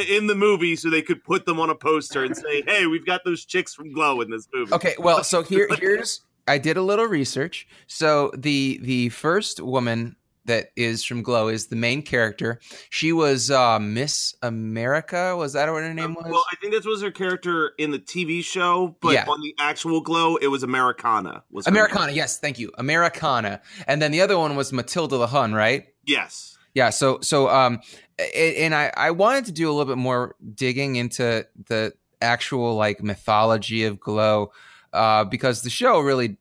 in 0.09 0.27
the 0.27 0.35
movie 0.35 0.75
so 0.75 0.89
they 0.89 1.01
could 1.01 1.23
put 1.23 1.45
them 1.45 1.59
on 1.59 1.69
a 1.69 1.75
poster 1.75 2.23
and 2.23 2.35
say, 2.35 2.61
"Hey, 2.65 2.85
we've 2.87 3.05
got 3.05 3.23
those 3.23 3.45
chicks 3.45 3.73
from 3.73 3.91
Glow 3.93 4.21
in 4.21 4.29
this 4.29 4.47
movie." 4.53 4.73
Okay, 4.73 4.95
well, 4.99 5.23
so 5.23 5.43
here 5.51 5.67
here's 5.79 6.21
I 6.47 6.57
did 6.57 6.77
a 6.77 6.81
little 6.81 7.05
research. 7.05 7.67
So 7.87 8.31
the 8.37 8.79
the 8.81 9.09
first 9.09 9.59
woman 9.61 10.15
that 10.45 10.71
is 10.75 11.05
from 11.05 11.23
Glow 11.23 11.47
is 11.47 11.67
the 11.67 11.77
main 11.77 12.01
character. 12.01 12.59
She 12.89 13.13
was 13.13 13.49
uh, 13.49 13.79
Miss 13.79 14.35
America. 14.41 15.37
Was 15.37 15.53
that 15.53 15.71
what 15.71 15.83
her 15.83 15.93
name 15.93 16.15
was? 16.15 16.25
Well, 16.29 16.43
I 16.51 16.57
think 16.57 16.73
that 16.73 16.85
was 16.85 17.01
her 17.01 17.11
character 17.11 17.71
in 17.77 17.91
the 17.91 17.99
TV 17.99 18.43
show, 18.43 18.97
but 19.01 19.13
Yeah. 19.13 19.25
on 19.29 19.39
the 19.41 19.55
actual 19.57 20.01
Glow, 20.01 20.35
it 20.35 20.47
was 20.47 20.63
Americana. 20.63 21.43
Was 21.49 21.65
her 21.65 21.71
name. 21.71 21.77
Americana. 21.77 22.11
Yes, 22.11 22.39
thank 22.39 22.59
you, 22.59 22.71
Americana. 22.77 23.61
And 23.87 24.01
then 24.01 24.11
the 24.11 24.19
other 24.19 24.37
one 24.37 24.57
was 24.57 24.73
Matilda 24.73 25.17
the 25.17 25.27
Hun, 25.27 25.53
right? 25.53 25.87
Yes. 26.05 26.57
Yeah. 26.73 26.89
So 26.89 27.19
so 27.21 27.47
um, 27.49 27.79
and 28.35 28.75
I 28.75 28.91
I 28.95 29.11
wanted 29.11 29.45
to 29.45 29.51
do 29.51 29.69
a 29.69 29.73
little 29.73 29.91
bit 29.91 29.99
more 29.99 30.35
digging 30.53 30.95
into 30.95 31.45
the 31.67 31.93
actual 32.21 32.75
like 32.75 33.03
mythology 33.03 33.83
of 33.85 33.99
Glow, 33.99 34.51
uh, 34.93 35.23
because 35.25 35.61
the 35.61 35.69
show 35.69 35.99
really 35.99 36.37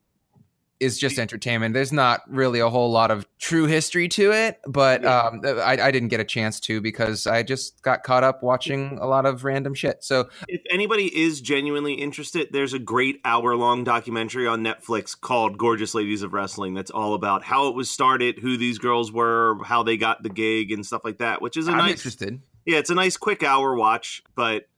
is 0.83 0.99
just 0.99 1.19
entertainment. 1.19 1.73
There's 1.75 1.93
not 1.93 2.23
really 2.29 2.61
a 2.61 2.69
whole 2.69 2.91
lot 2.91 3.11
of 3.11 3.27
true 3.39 3.67
history 3.67 4.09
to 4.09 4.33
it, 4.33 4.61
but 4.67 5.05
um, 5.05 5.41
I, 5.45 5.79
I 5.81 5.91
didn't 5.91 6.09
get 6.09 6.21
a 6.21 6.25
chance 6.25 6.61
to 6.61 6.81
because 6.81 7.27
I 7.27 7.43
just 7.43 7.81
got 7.83 8.03
caught 8.03 8.25
up 8.25 8.43
watching 8.43 8.99
a 9.01 9.07
lot 9.07 9.25
of 9.25 9.45
random 9.45 9.75
shit. 9.75 10.03
So 10.05 10.29
If 10.49 10.61
anybody 10.71 11.07
is 11.17 11.41
genuinely 11.41 11.95
interested, 11.95 12.49
there's 12.53 12.75
a 12.75 12.79
great 12.79 13.21
hour 13.25 13.57
long 13.57 13.85
documentary 13.85 14.47
on 14.47 14.63
Netflix 14.63 15.19
called 15.19 15.57
Gorgeous 15.57 15.95
Ladies 15.95 16.23
of 16.23 16.33
Wrestling 16.33 16.75
that's 16.75 16.91
all 16.91 17.15
about 17.15 17.45
how 17.45 17.69
it 17.69 17.75
was 17.75 17.91
started, 17.91 18.39
who 18.41 18.57
these 18.57 18.79
girls 18.79 19.13
were, 19.13 19.63
how 19.65 19.83
they 19.83 19.97
got 19.97 20.23
the 20.23 20.29
gig, 20.29 20.73
and 20.73 20.85
stuff 20.85 21.03
like 21.05 21.19
that, 21.19 21.41
which 21.41 21.57
is 21.57 21.69
a 21.69 21.71
I'm 21.71 21.79
nice 21.79 21.93
interested. 21.93 22.41
Yeah, 22.67 22.79
it's 22.79 22.91
a 22.91 22.95
nice 22.95 23.17
quick 23.17 23.43
hour 23.43 23.75
watch, 23.75 24.23
but 24.35 24.69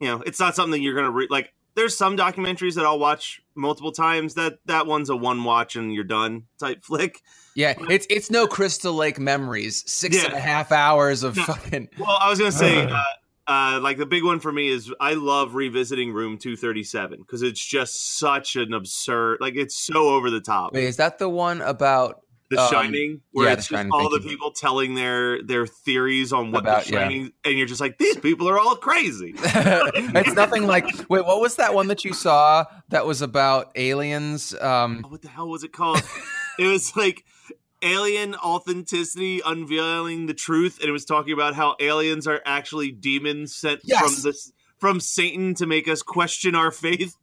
you 0.00 0.08
know, 0.08 0.22
it's 0.24 0.40
not 0.40 0.54
something 0.54 0.82
you're 0.82 0.94
gonna 0.94 1.10
re- 1.10 1.28
like. 1.28 1.52
There's 1.74 1.96
some 1.96 2.16
documentaries 2.16 2.74
that 2.74 2.84
I'll 2.84 2.98
watch 2.98 3.42
multiple 3.54 3.92
times. 3.92 4.34
That 4.34 4.58
that 4.66 4.86
one's 4.86 5.08
a 5.10 5.16
one 5.16 5.44
watch 5.44 5.76
and 5.76 5.92
you're 5.94 6.04
done 6.04 6.44
type 6.58 6.82
flick. 6.84 7.22
Yeah, 7.54 7.74
it's 7.88 8.06
it's 8.10 8.30
no 8.30 8.46
Crystal 8.46 8.92
Lake 8.94 9.18
memories. 9.18 9.82
Six 9.90 10.16
Yeah. 10.16 10.26
and 10.26 10.34
a 10.34 10.40
half 10.40 10.72
hours 10.72 11.22
of 11.22 11.36
No. 11.36 11.44
fucking. 11.44 11.88
Well, 11.98 12.16
I 12.20 12.28
was 12.30 12.38
gonna 12.38 12.52
say, 12.52 12.84
uh, 12.84 13.02
uh, 13.46 13.80
like 13.82 13.98
the 13.98 14.06
big 14.06 14.22
one 14.24 14.38
for 14.40 14.52
me 14.52 14.68
is 14.68 14.92
I 15.00 15.14
love 15.14 15.54
revisiting 15.54 16.12
Room 16.12 16.38
237 16.38 17.18
because 17.18 17.42
it's 17.42 17.64
just 17.64 18.18
such 18.18 18.54
an 18.56 18.72
absurd, 18.72 19.38
like 19.40 19.56
it's 19.56 19.74
so 19.76 20.10
over 20.10 20.30
the 20.30 20.40
top. 20.40 20.72
Wait, 20.72 20.84
is 20.84 20.96
that 20.98 21.18
the 21.18 21.28
one 21.28 21.60
about? 21.60 22.20
The 22.50 22.60
Um, 22.60 22.70
Shining, 22.70 23.20
where 23.30 23.46
yeah, 23.46 23.52
it's 23.52 23.68
just 23.68 23.88
all 23.92 24.10
the 24.10 24.18
people 24.20 24.50
telling 24.50 24.94
their 24.96 25.40
their 25.42 25.66
theories 25.68 26.32
on 26.32 26.50
what 26.50 26.62
About- 26.64 26.84
The 26.84 26.92
yeah. 26.92 26.98
Shining, 27.02 27.32
and 27.44 27.56
you're 27.56 27.66
just 27.68 27.80
like, 27.80 27.96
these 27.98 28.16
people 28.16 28.48
are 28.48 28.58
all 28.58 28.74
crazy. 28.76 29.34
it's 29.38 30.34
nothing 30.34 30.66
like. 30.66 30.84
Wait, 31.08 31.24
what 31.24 31.40
was 31.40 31.56
that 31.56 31.74
one 31.74 31.86
that 31.86 32.04
you 32.04 32.12
saw 32.12 32.64
that 32.88 33.06
was 33.06 33.22
about 33.22 33.70
aliens? 33.76 34.52
Um, 34.60 35.04
what 35.08 35.22
the 35.22 35.28
hell 35.28 35.48
was 35.48 35.62
it 35.62 35.72
called? 35.72 36.02
it 36.58 36.66
was 36.66 36.96
like 37.04 37.24
alien 37.82 38.34
authenticity 38.34 39.40
unveiling 39.46 40.26
the 40.26 40.34
truth 40.34 40.78
and 40.80 40.88
it 40.88 40.92
was 40.92 41.04
talking 41.06 41.32
about 41.32 41.54
how 41.54 41.76
aliens 41.80 42.26
are 42.26 42.42
actually 42.44 42.90
demons 42.92 43.56
sent 43.56 43.80
Yes! 43.84 44.00
from 44.00 44.22
this 44.30 44.52
from 44.78 45.00
Satan 45.00 45.54
to 45.54 45.66
make 45.66 45.88
us 45.88 46.02
question 46.02 46.54
our 46.54 46.70
faith. 46.70 47.16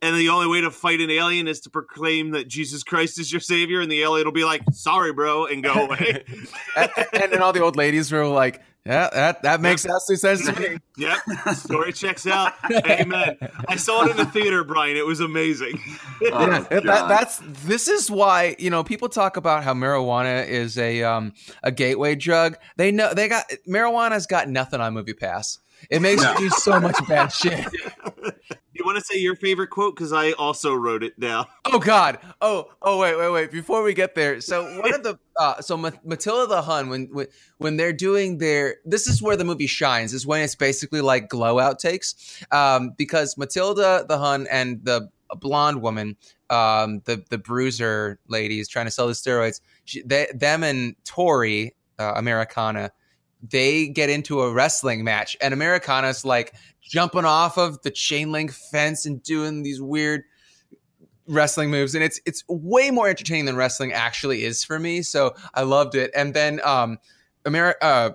And 0.00 0.16
the 0.16 0.28
only 0.28 0.46
way 0.46 0.60
to 0.60 0.70
fight 0.70 1.00
an 1.00 1.10
alien 1.10 1.48
is 1.48 1.60
to 1.62 1.70
proclaim 1.70 2.30
that 2.30 2.46
Jesus 2.46 2.84
Christ 2.84 3.18
is 3.18 3.32
your 3.32 3.40
savior, 3.40 3.80
and 3.80 3.90
the 3.90 4.02
alien 4.02 4.26
will 4.26 4.32
be 4.32 4.44
like, 4.44 4.62
"Sorry, 4.72 5.12
bro," 5.12 5.46
and 5.46 5.62
go 5.62 5.72
away. 5.72 6.24
and, 6.76 6.90
and 7.12 7.32
then 7.32 7.42
all 7.42 7.52
the 7.52 7.60
old 7.62 7.74
ladies 7.74 8.12
were 8.12 8.24
like, 8.24 8.62
"Yeah, 8.86 9.10
that 9.12 9.42
that 9.42 9.60
makes 9.60 9.84
absolute 9.84 10.20
sense 10.20 10.46
to 10.46 10.52
me." 10.60 10.78
yep, 10.96 11.18
story 11.54 11.92
checks 11.92 12.28
out. 12.28 12.52
Amen. 12.88 13.36
I 13.66 13.74
saw 13.74 14.04
it 14.04 14.12
in 14.12 14.16
the 14.18 14.26
theater, 14.26 14.62
Brian. 14.62 14.96
It 14.96 15.04
was 15.06 15.18
amazing. 15.18 15.80
Oh, 16.30 16.46
Yeah, 16.70 16.80
that, 16.80 17.08
that's 17.08 17.40
this 17.64 17.86
is 17.88 18.10
why 18.10 18.54
you 18.58 18.70
know 18.70 18.82
people 18.84 19.08
talk 19.08 19.36
about 19.36 19.62
how 19.64 19.72
marijuana 19.74 20.46
is 20.46 20.76
a 20.78 21.02
um 21.02 21.32
a 21.62 21.70
gateway 21.72 22.14
drug. 22.14 22.56
They 22.76 22.90
know 22.92 23.14
they 23.14 23.28
got 23.28 23.44
marijuana's 23.68 24.26
got 24.26 24.48
nothing 24.48 24.80
on 24.80 24.94
Movie 24.94 25.14
Pass. 25.14 25.58
It 25.90 26.02
makes 26.02 26.22
No. 26.22 26.32
you 26.32 26.38
do 26.38 26.50
so 26.50 26.80
much 26.80 26.96
bad 27.08 27.28
shit. 27.32 27.64
Want 28.88 28.98
to 28.98 29.04
say 29.04 29.18
your 29.18 29.36
favorite 29.36 29.68
quote? 29.68 29.94
Because 29.94 30.12
I 30.12 30.32
also 30.32 30.74
wrote 30.74 31.02
it 31.02 31.18
down. 31.20 31.46
Oh 31.70 31.78
God! 31.78 32.18
Oh 32.40 32.70
oh 32.80 32.98
wait 32.98 33.14
wait 33.18 33.30
wait! 33.30 33.52
Before 33.52 33.82
we 33.82 33.92
get 33.92 34.14
there, 34.14 34.40
so 34.40 34.64
one 34.80 34.94
of 34.94 35.02
the 35.02 35.18
uh, 35.38 35.60
so 35.60 35.76
Ma- 35.76 35.90
Matilda 36.02 36.46
the 36.46 36.62
Hun 36.62 36.88
when, 36.88 37.08
when 37.12 37.26
when 37.58 37.76
they're 37.76 37.92
doing 37.92 38.38
their 38.38 38.76
this 38.86 39.06
is 39.06 39.20
where 39.20 39.36
the 39.36 39.44
movie 39.44 39.66
shines 39.66 40.14
is 40.14 40.26
when 40.26 40.42
it's 40.42 40.54
basically 40.54 41.02
like 41.02 41.28
glow 41.28 41.56
outtakes 41.56 42.42
um, 42.54 42.94
because 42.96 43.36
Matilda 43.36 44.06
the 44.08 44.16
Hun 44.16 44.46
and 44.50 44.82
the 44.82 45.10
blonde 45.36 45.82
woman 45.82 46.16
um, 46.48 47.02
the 47.04 47.22
the 47.28 47.36
bruiser 47.36 48.18
lady 48.28 48.60
is 48.60 48.66
trying 48.66 48.86
to 48.86 48.90
sell 48.90 49.06
the 49.06 49.12
steroids 49.12 49.60
she, 49.84 50.00
they, 50.02 50.26
them 50.34 50.64
and 50.64 50.96
Tori 51.04 51.74
uh, 51.98 52.14
Americana 52.16 52.92
they 53.42 53.88
get 53.88 54.10
into 54.10 54.40
a 54.40 54.52
wrestling 54.52 55.04
match 55.04 55.36
and 55.40 55.54
Americana's 55.54 56.24
like 56.24 56.54
jumping 56.80 57.24
off 57.24 57.58
of 57.58 57.80
the 57.82 57.90
chain 57.90 58.32
link 58.32 58.52
fence 58.52 59.06
and 59.06 59.22
doing 59.22 59.62
these 59.62 59.80
weird 59.80 60.22
wrestling 61.26 61.70
moves 61.70 61.94
and 61.94 62.02
it's 62.02 62.20
it's 62.24 62.42
way 62.48 62.90
more 62.90 63.06
entertaining 63.08 63.44
than 63.44 63.54
wrestling 63.54 63.92
actually 63.92 64.44
is 64.44 64.64
for 64.64 64.78
me 64.78 65.02
so 65.02 65.34
i 65.54 65.62
loved 65.62 65.94
it. 65.94 66.10
And 66.14 66.32
then 66.32 66.60
um 66.64 66.98
Ameri- 67.44 67.74
uh 67.82 68.10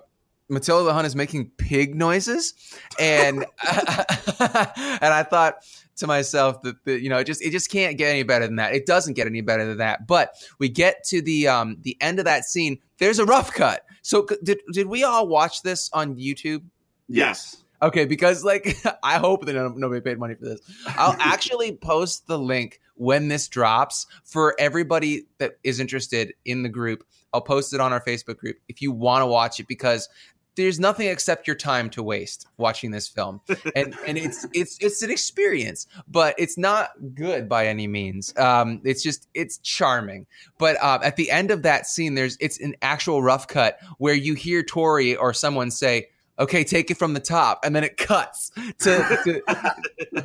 matilda 0.48 0.84
the 0.84 0.92
hun 0.92 1.04
is 1.04 1.16
making 1.16 1.50
pig 1.56 1.94
noises 1.94 2.54
and 2.98 3.38
and 3.68 5.14
i 5.14 5.24
thought 5.28 5.54
to 5.96 6.06
myself 6.06 6.60
that, 6.62 6.84
that 6.84 7.00
you 7.00 7.08
know 7.08 7.18
it 7.18 7.24
just 7.24 7.42
it 7.42 7.50
just 7.50 7.70
can't 7.70 7.96
get 7.96 8.10
any 8.10 8.22
better 8.22 8.46
than 8.46 8.56
that. 8.56 8.74
It 8.74 8.86
doesn't 8.86 9.14
get 9.14 9.26
any 9.26 9.40
better 9.40 9.66
than 9.66 9.78
that. 9.78 10.06
But 10.06 10.34
we 10.58 10.68
get 10.68 11.04
to 11.04 11.22
the 11.22 11.48
um 11.48 11.78
the 11.82 11.96
end 12.00 12.18
of 12.18 12.24
that 12.24 12.44
scene. 12.44 12.78
There's 12.98 13.18
a 13.18 13.24
rough 13.24 13.52
cut 13.52 13.84
so 14.04 14.26
did 14.42 14.60
did 14.72 14.86
we 14.86 15.02
all 15.02 15.26
watch 15.26 15.62
this 15.62 15.90
on 15.92 16.14
youtube 16.16 16.62
yes. 17.08 17.64
Okay, 17.82 18.06
because 18.06 18.44
like 18.44 18.76
I 19.02 19.18
hope 19.18 19.44
that 19.44 19.54
nobody 19.76 20.00
paid 20.00 20.18
money 20.18 20.34
for 20.34 20.46
this. 20.46 20.60
I'll 20.86 21.16
actually 21.20 21.76
post 21.76 22.26
the 22.26 22.38
link 22.38 22.80
when 22.94 23.28
this 23.28 23.48
drops 23.48 24.06
for 24.24 24.54
everybody 24.58 25.26
that 25.38 25.58
is 25.64 25.80
interested 25.80 26.32
in 26.44 26.62
the 26.62 26.68
group. 26.68 27.04
I'll 27.32 27.42
post 27.42 27.74
it 27.74 27.80
on 27.80 27.92
our 27.92 28.02
Facebook 28.02 28.38
group 28.38 28.56
if 28.68 28.80
you 28.80 28.92
want 28.92 29.22
to 29.22 29.26
watch 29.26 29.60
it 29.60 29.68
because 29.68 30.08
there's 30.56 30.78
nothing 30.78 31.08
except 31.08 31.46
your 31.46 31.56
time 31.56 31.90
to 31.90 32.02
waste 32.02 32.46
watching 32.56 32.90
this 32.90 33.08
film. 33.08 33.40
And 33.74 33.96
and 34.06 34.18
it's 34.18 34.46
it's 34.52 34.76
it's 34.80 35.02
an 35.02 35.10
experience, 35.10 35.86
but 36.08 36.34
it's 36.38 36.56
not 36.56 36.90
good 37.14 37.48
by 37.48 37.66
any 37.66 37.86
means. 37.86 38.36
Um 38.38 38.80
it's 38.84 39.02
just 39.02 39.28
it's 39.34 39.58
charming. 39.58 40.26
But 40.58 40.82
um, 40.82 41.00
at 41.02 41.16
the 41.16 41.30
end 41.30 41.50
of 41.50 41.62
that 41.62 41.86
scene 41.86 42.14
there's 42.14 42.36
it's 42.40 42.60
an 42.60 42.74
actual 42.82 43.22
rough 43.22 43.48
cut 43.48 43.78
where 43.98 44.14
you 44.14 44.34
hear 44.34 44.62
Tori 44.62 45.16
or 45.16 45.32
someone 45.32 45.70
say 45.70 46.08
okay, 46.38 46.64
take 46.64 46.90
it 46.90 46.96
from 46.96 47.14
the 47.14 47.20
top, 47.20 47.64
and 47.64 47.74
then 47.74 47.84
it 47.84 47.96
cuts 47.96 48.50
to 48.80 49.20
to, 49.24 49.42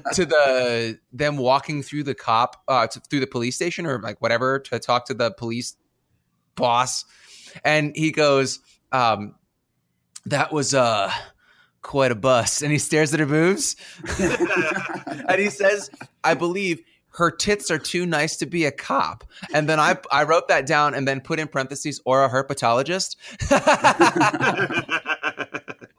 to 0.13 0.25
the 0.25 0.99
them 1.13 1.37
walking 1.37 1.83
through 1.83 2.03
the 2.03 2.15
cop 2.15 2.63
uh, 2.67 2.87
to, 2.87 2.99
through 2.99 3.19
the 3.19 3.27
police 3.27 3.55
station 3.55 3.85
or 3.85 4.01
like 4.01 4.19
whatever 4.21 4.59
to 4.59 4.79
talk 4.79 5.05
to 5.05 5.13
the 5.13 5.31
police 5.31 5.75
boss, 6.55 7.05
and 7.63 7.95
he 7.95 8.11
goes, 8.11 8.59
um, 8.91 9.35
"That 10.25 10.51
was 10.51 10.73
uh." 10.73 11.11
Quite 11.81 12.11
a 12.11 12.15
bust, 12.15 12.61
and 12.61 12.73
he 12.73 12.77
stares 12.77 13.13
at 13.13 13.21
her 13.21 13.25
boobs, 13.25 13.77
and 14.19 15.39
he 15.39 15.49
says, 15.49 15.89
"I 16.25 16.33
believe 16.33 16.83
her 17.11 17.29
tits 17.31 17.69
are 17.69 17.77
too 17.77 18.05
nice 18.05 18.37
to 18.37 18.45
be 18.45 18.65
a 18.65 18.71
cop. 18.71 19.25
And 19.53 19.67
then 19.67 19.79
I 19.79 19.97
I 20.11 20.23
wrote 20.23 20.47
that 20.47 20.65
down 20.65 20.93
and 20.93 21.07
then 21.07 21.21
put 21.21 21.39
in 21.39 21.47
parentheses 21.47 22.01
or 22.05 22.23
a 22.23 22.29
herpetologist. 22.29 23.15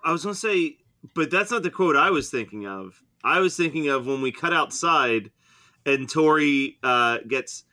I 0.03 0.13
was 0.13 0.25
gonna 0.25 0.35
say, 0.35 0.79
but 1.15 1.31
that's 1.31 1.51
not 1.51 1.63
the 1.63 1.71
quote 1.71 1.97
I 1.97 2.11
was 2.11 2.31
thinking 2.31 2.67
of. 2.67 3.03
I 3.23 3.41
was 3.41 3.57
thinking 3.57 3.89
of 3.89 4.07
when 4.07 4.23
we 4.23 4.33
cut 4.33 4.55
outside 4.55 5.31
and 5.85 6.09
Tori 6.09 6.79
uh, 6.83 7.19
gets 7.29 7.65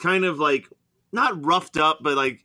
kind 0.00 0.24
of 0.24 0.38
like 0.38 0.66
not 1.12 1.44
roughed 1.44 1.76
up, 1.76 1.98
but 2.02 2.16
like 2.16 2.44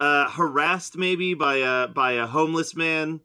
uh, 0.00 0.28
harassed 0.30 0.96
maybe 0.96 1.34
by 1.34 1.56
a 1.56 1.88
by 1.88 2.12
a 2.12 2.26
homeless 2.26 2.74
man 2.74 3.20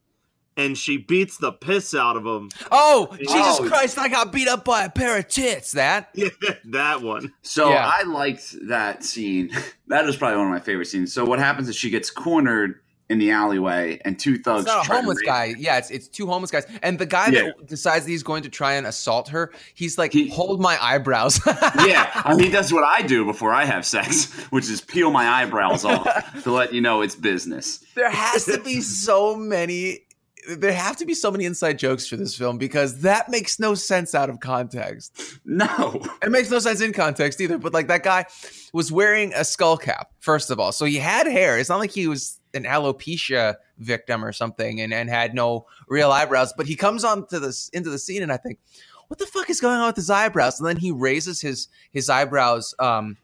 and 0.58 0.78
she 0.78 0.98
beats 0.98 1.38
the 1.38 1.52
piss 1.52 1.94
out 1.94 2.16
of 2.16 2.26
him. 2.26 2.50
Oh, 2.72 3.16
Jesus 3.18 3.60
oh. 3.60 3.68
Christ, 3.68 3.98
I 3.98 4.08
got 4.08 4.32
beat 4.32 4.48
up 4.48 4.66
by 4.66 4.86
a 4.86 4.90
pair 4.90 5.18
of 5.18 5.28
tits. 5.28 5.74
That? 5.74 6.10
Yeah, 6.14 6.30
that 6.66 7.02
one. 7.02 7.34
So 7.42 7.70
yeah. 7.70 7.92
I 7.94 8.04
liked 8.04 8.56
that 8.68 9.04
scene. 9.04 9.52
That 9.88 10.08
is 10.08 10.16
probably 10.16 10.38
one 10.38 10.48
of 10.48 10.52
my 10.52 10.60
favorite 10.60 10.88
scenes. 10.88 11.14
So 11.14 11.24
what 11.26 11.38
happens 11.38 11.70
is 11.70 11.76
she 11.76 11.92
gets 11.92 12.10
cornered 12.10 12.80
in 13.10 13.20
the 13.20 13.32
alleyway 13.32 14.00
and 14.04 14.18
two 14.18 14.38
thugs. 14.38 14.66
It's 14.66 14.74
not 14.74 14.90
a 14.90 14.94
homeless 14.94 15.22
guy. 15.22 15.54
Yeah, 15.58 15.78
it's, 15.78 15.92
it's 15.92 16.08
two 16.08 16.26
homeless 16.26 16.52
guys. 16.52 16.66
And 16.82 16.98
the 16.98 17.06
guy 17.06 17.28
yeah. 17.28 17.44
that 17.44 17.68
decides 17.68 18.06
that 18.06 18.12
he's 18.12 18.24
going 18.24 18.44
to 18.44 18.50
try 18.50 18.74
and 18.74 18.88
assault 18.88 19.30
her, 19.30 19.52
he's 19.76 19.98
like, 19.98 20.12
he, 20.12 20.28
hold 20.30 20.60
my 20.60 20.82
eyebrows. 20.84 21.40
yeah, 21.86 22.10
I 22.16 22.36
mean, 22.36 22.46
he 22.46 22.50
does 22.50 22.74
what 22.74 22.84
I 22.84 23.02
do 23.04 23.26
before 23.26 23.54
I 23.54 23.66
have 23.66 23.86
sex, 23.86 24.34
which 24.50 24.70
is 24.70 24.82
peel 24.82 25.12
my 25.12 25.28
eyebrows 25.28 25.86
off 25.86 26.44
to 26.44 26.52
let 26.52 26.74
you 26.74 26.82
know 26.82 27.02
it's 27.02 27.16
business. 27.16 27.84
There 27.94 28.10
has 28.10 28.46
to 28.46 28.60
be 28.60 28.82
so 28.82 29.36
many 29.36 30.02
there 30.48 30.72
have 30.72 30.98
to 30.98 31.06
be 31.06 31.14
so 31.14 31.32
many 31.32 31.46
inside 31.46 31.80
jokes 31.80 32.08
for 32.08 32.18
this 32.18 32.38
film 32.38 32.58
because 32.58 33.02
that 33.02 33.30
makes 33.30 33.60
no 33.60 33.74
sense 33.74 34.14
out 34.14 34.30
of 34.30 34.40
context. 34.40 35.40
No, 35.44 36.02
it 36.22 36.30
makes 36.30 36.52
no 36.52 36.60
sense 36.60 36.82
in 36.82 36.94
context 36.94 37.42
either. 37.42 37.58
But 37.58 37.74
like 37.74 37.88
that 37.88 38.04
guy 38.04 38.26
was 38.74 38.92
wearing 38.92 39.34
a 39.34 39.44
skull 39.44 39.78
cap 39.78 40.12
first 40.20 40.52
of 40.52 40.60
all, 40.60 40.72
so 40.72 40.86
he 40.86 40.98
had 40.98 41.28
hair. 41.28 41.58
It's 41.58 41.70
not 41.70 41.80
like 41.80 41.92
he 41.92 42.08
was 42.08 42.40
an 42.56 42.64
alopecia 42.64 43.56
victim 43.78 44.24
or 44.24 44.32
something 44.32 44.82
and, 44.82 44.94
and 44.94 45.10
had 45.10 45.34
no 45.34 45.66
real 45.88 46.12
eyebrows. 46.12 46.54
But 46.56 46.68
he 46.68 46.76
comes 46.76 47.04
on 47.04 47.28
to 47.28 47.40
this 47.40 47.70
into 47.70 47.90
the 47.90 48.00
scene, 48.00 48.24
and 48.24 48.32
I 48.32 48.38
think, 48.38 48.60
what 49.08 49.20
the 49.20 49.26
fuck 49.26 49.50
is 49.50 49.62
going 49.62 49.78
on 49.80 49.88
with 49.88 49.96
his 49.96 50.10
eyebrows? 50.10 50.60
And 50.60 50.68
then 50.68 50.78
he 50.78 50.92
raises 50.92 51.42
his 51.42 51.68
his 51.92 52.10
eyebrows 52.10 52.74
um, 52.80 53.18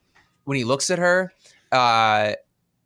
when 0.43 0.57
he 0.57 0.63
looks 0.63 0.89
at 0.89 0.99
her. 0.99 1.33
Uh, 1.71 2.33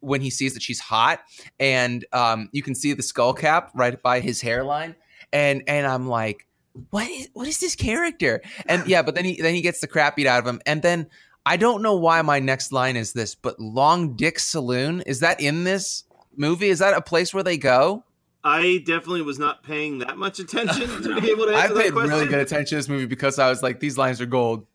when 0.01 0.21
he 0.21 0.29
sees 0.29 0.53
that 0.53 0.61
she's 0.61 0.79
hot, 0.79 1.21
and 1.59 2.05
um, 2.13 2.47
you 2.51 2.61
can 2.61 2.75
see 2.75 2.93
the 2.93 3.01
skull 3.01 3.33
cap 3.33 3.71
right 3.73 3.99
by 4.03 4.19
his 4.19 4.39
hairline, 4.39 4.95
and 5.33 5.63
and 5.67 5.87
I'm 5.87 6.07
like, 6.07 6.45
what 6.91 7.09
is 7.09 7.29
what 7.33 7.47
is 7.47 7.59
this 7.59 7.75
character? 7.75 8.41
And 8.67 8.87
yeah, 8.87 9.01
but 9.01 9.15
then 9.15 9.25
he 9.25 9.41
then 9.41 9.55
he 9.55 9.61
gets 9.61 9.79
the 9.79 9.87
crap 9.87 10.15
beat 10.15 10.27
out 10.27 10.39
of 10.39 10.45
him, 10.45 10.61
and 10.67 10.83
then 10.83 11.07
I 11.45 11.57
don't 11.57 11.81
know 11.81 11.95
why 11.95 12.21
my 12.21 12.39
next 12.39 12.71
line 12.71 12.95
is 12.95 13.13
this, 13.13 13.35
but 13.35 13.59
Long 13.59 14.15
Dick 14.15 14.39
Saloon 14.39 15.01
is 15.01 15.19
that 15.19 15.39
in 15.39 15.63
this 15.63 16.03
movie? 16.37 16.69
Is 16.69 16.79
that 16.79 16.95
a 16.95 17.01
place 17.01 17.33
where 17.33 17.43
they 17.43 17.57
go? 17.57 18.03
I 18.43 18.83
definitely 18.85 19.23
was 19.23 19.39
not 19.39 19.63
paying 19.63 19.97
that 19.99 20.17
much 20.17 20.39
attention 20.39 21.01
to 21.01 21.19
be 21.19 21.31
able 21.31 21.47
to 21.47 21.55
I 21.55 21.67
paid 21.67 21.93
really 21.93 22.27
good 22.27 22.39
attention 22.39 22.69
to 22.69 22.75
this 22.75 22.89
movie 22.89 23.07
because 23.07 23.39
I 23.39 23.49
was 23.49 23.63
like, 23.63 23.79
these 23.79 23.97
lines 23.97 24.21
are 24.21 24.27
gold. 24.27 24.67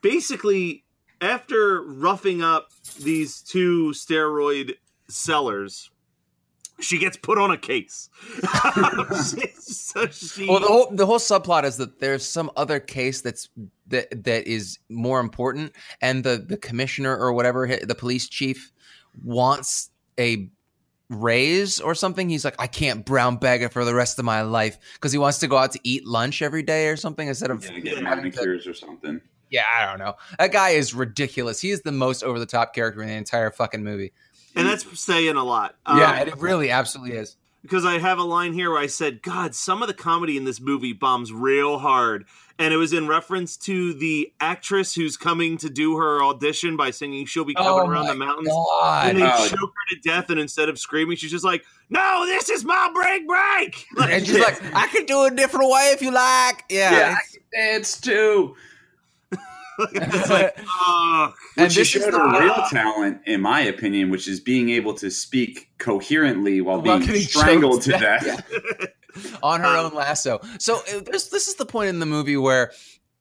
Basically, 0.00 0.84
after 1.20 1.82
roughing 1.82 2.42
up 2.42 2.70
these 3.00 3.42
two 3.42 3.90
steroid 3.90 4.74
sellers, 5.08 5.90
she 6.80 6.98
gets 6.98 7.16
put 7.16 7.38
on 7.38 7.50
a 7.50 7.58
case. 7.58 8.08
so 9.58 10.06
she... 10.06 10.48
Well, 10.48 10.60
the 10.60 10.66
whole 10.66 10.88
the 10.92 11.06
whole 11.06 11.18
subplot 11.18 11.64
is 11.64 11.76
that 11.78 11.98
there's 11.98 12.24
some 12.24 12.50
other 12.56 12.78
case 12.78 13.20
that's 13.20 13.48
that 13.88 14.24
that 14.24 14.46
is 14.46 14.78
more 14.88 15.18
important, 15.20 15.72
and 16.00 16.22
the 16.22 16.36
the 16.38 16.56
commissioner 16.56 17.16
or 17.16 17.32
whatever 17.32 17.66
the 17.66 17.94
police 17.94 18.28
chief 18.28 18.72
wants 19.24 19.90
a 20.18 20.48
raise 21.08 21.80
or 21.80 21.94
something. 21.94 22.28
He's 22.28 22.44
like, 22.44 22.56
I 22.58 22.66
can't 22.66 23.04
brown 23.04 23.36
bag 23.36 23.62
it 23.62 23.72
for 23.72 23.84
the 23.84 23.94
rest 23.94 24.18
of 24.18 24.24
my 24.24 24.42
life 24.42 24.78
because 24.94 25.12
he 25.12 25.18
wants 25.18 25.38
to 25.38 25.48
go 25.48 25.56
out 25.56 25.72
to 25.72 25.80
eat 25.82 26.06
lunch 26.06 26.42
every 26.42 26.62
day 26.62 26.88
or 26.88 26.96
something 26.96 27.26
instead 27.26 27.50
of 27.50 27.64
yeah, 27.64 27.78
get 27.78 28.02
manicures 28.02 28.64
to, 28.64 28.70
or 28.70 28.74
something. 28.74 29.20
Yeah, 29.50 29.64
I 29.78 29.86
don't 29.86 29.98
know. 29.98 30.14
That 30.38 30.52
guy 30.52 30.70
is 30.70 30.92
ridiculous. 30.92 31.60
He 31.60 31.70
is 31.70 31.80
the 31.80 31.92
most 31.92 32.22
over 32.22 32.38
the 32.38 32.46
top 32.46 32.74
character 32.74 33.00
in 33.02 33.08
the 33.08 33.14
entire 33.14 33.50
fucking 33.50 33.82
movie. 33.82 34.12
And 34.54 34.66
that's 34.66 35.00
saying 35.00 35.36
a 35.36 35.44
lot. 35.44 35.76
Yeah, 35.86 36.20
um, 36.20 36.28
it 36.28 36.36
really 36.38 36.70
absolutely 36.70 37.16
is. 37.16 37.37
Because 37.62 37.84
I 37.84 37.98
have 37.98 38.18
a 38.18 38.22
line 38.22 38.52
here 38.52 38.70
where 38.70 38.80
I 38.80 38.86
said, 38.86 39.20
God, 39.20 39.54
some 39.54 39.82
of 39.82 39.88
the 39.88 39.94
comedy 39.94 40.36
in 40.36 40.44
this 40.44 40.60
movie 40.60 40.92
bombs 40.92 41.32
real 41.32 41.78
hard. 41.78 42.24
And 42.58 42.72
it 42.74 42.76
was 42.76 42.92
in 42.92 43.06
reference 43.06 43.56
to 43.58 43.92
the 43.94 44.32
actress 44.40 44.94
who's 44.94 45.16
coming 45.16 45.58
to 45.58 45.70
do 45.70 45.96
her 45.96 46.22
audition 46.22 46.76
by 46.76 46.90
singing 46.90 47.26
She'll 47.26 47.44
Be 47.44 47.54
Coming 47.54 47.70
oh 47.70 47.86
Around 47.86 48.06
the 48.06 48.14
Mountains. 48.14 48.48
God. 48.48 49.10
And 49.10 49.18
they 49.18 49.22
oh. 49.24 49.48
choke 49.48 49.60
her 49.60 49.94
to 49.94 50.00
death, 50.02 50.30
and 50.30 50.40
instead 50.40 50.68
of 50.68 50.78
screaming, 50.78 51.16
she's 51.16 51.30
just 51.30 51.44
like, 51.44 51.64
No, 51.88 52.24
this 52.26 52.48
is 52.48 52.64
my 52.64 52.90
break 52.94 53.26
break. 53.26 53.86
Like, 53.96 54.10
and 54.10 54.26
she's 54.26 54.38
like, 54.38 54.60
I 54.74 54.86
can 54.88 55.06
do 55.06 55.24
it 55.24 55.32
a 55.32 55.36
different 55.36 55.70
way 55.70 55.90
if 55.92 56.02
you 56.02 56.10
like. 56.10 56.64
Yeah. 56.68 56.92
yeah 56.92 57.16
it's 57.52 58.00
too 58.00 58.56
it's 59.92 60.30
like, 60.30 60.58
oh. 60.66 61.32
and 61.56 61.70
this 61.70 61.88
showed 61.88 62.12
her 62.12 62.40
real 62.40 62.64
talent, 62.68 63.20
in 63.26 63.40
my 63.40 63.60
opinion, 63.60 64.10
which 64.10 64.26
is 64.26 64.40
being 64.40 64.70
able 64.70 64.94
to 64.94 65.10
speak 65.10 65.68
coherently 65.78 66.60
while 66.60 66.80
being 66.80 67.02
strangled 67.20 67.82
to 67.82 67.92
death, 67.92 68.24
death. 68.24 68.86
on 69.42 69.60
her 69.60 69.66
um, 69.66 69.86
own 69.86 69.94
lasso. 69.94 70.40
So 70.58 70.76
uh, 70.76 71.00
this 71.06 71.28
this 71.28 71.46
is 71.46 71.54
the 71.54 71.66
point 71.66 71.90
in 71.90 72.00
the 72.00 72.06
movie 72.06 72.36
where 72.36 72.72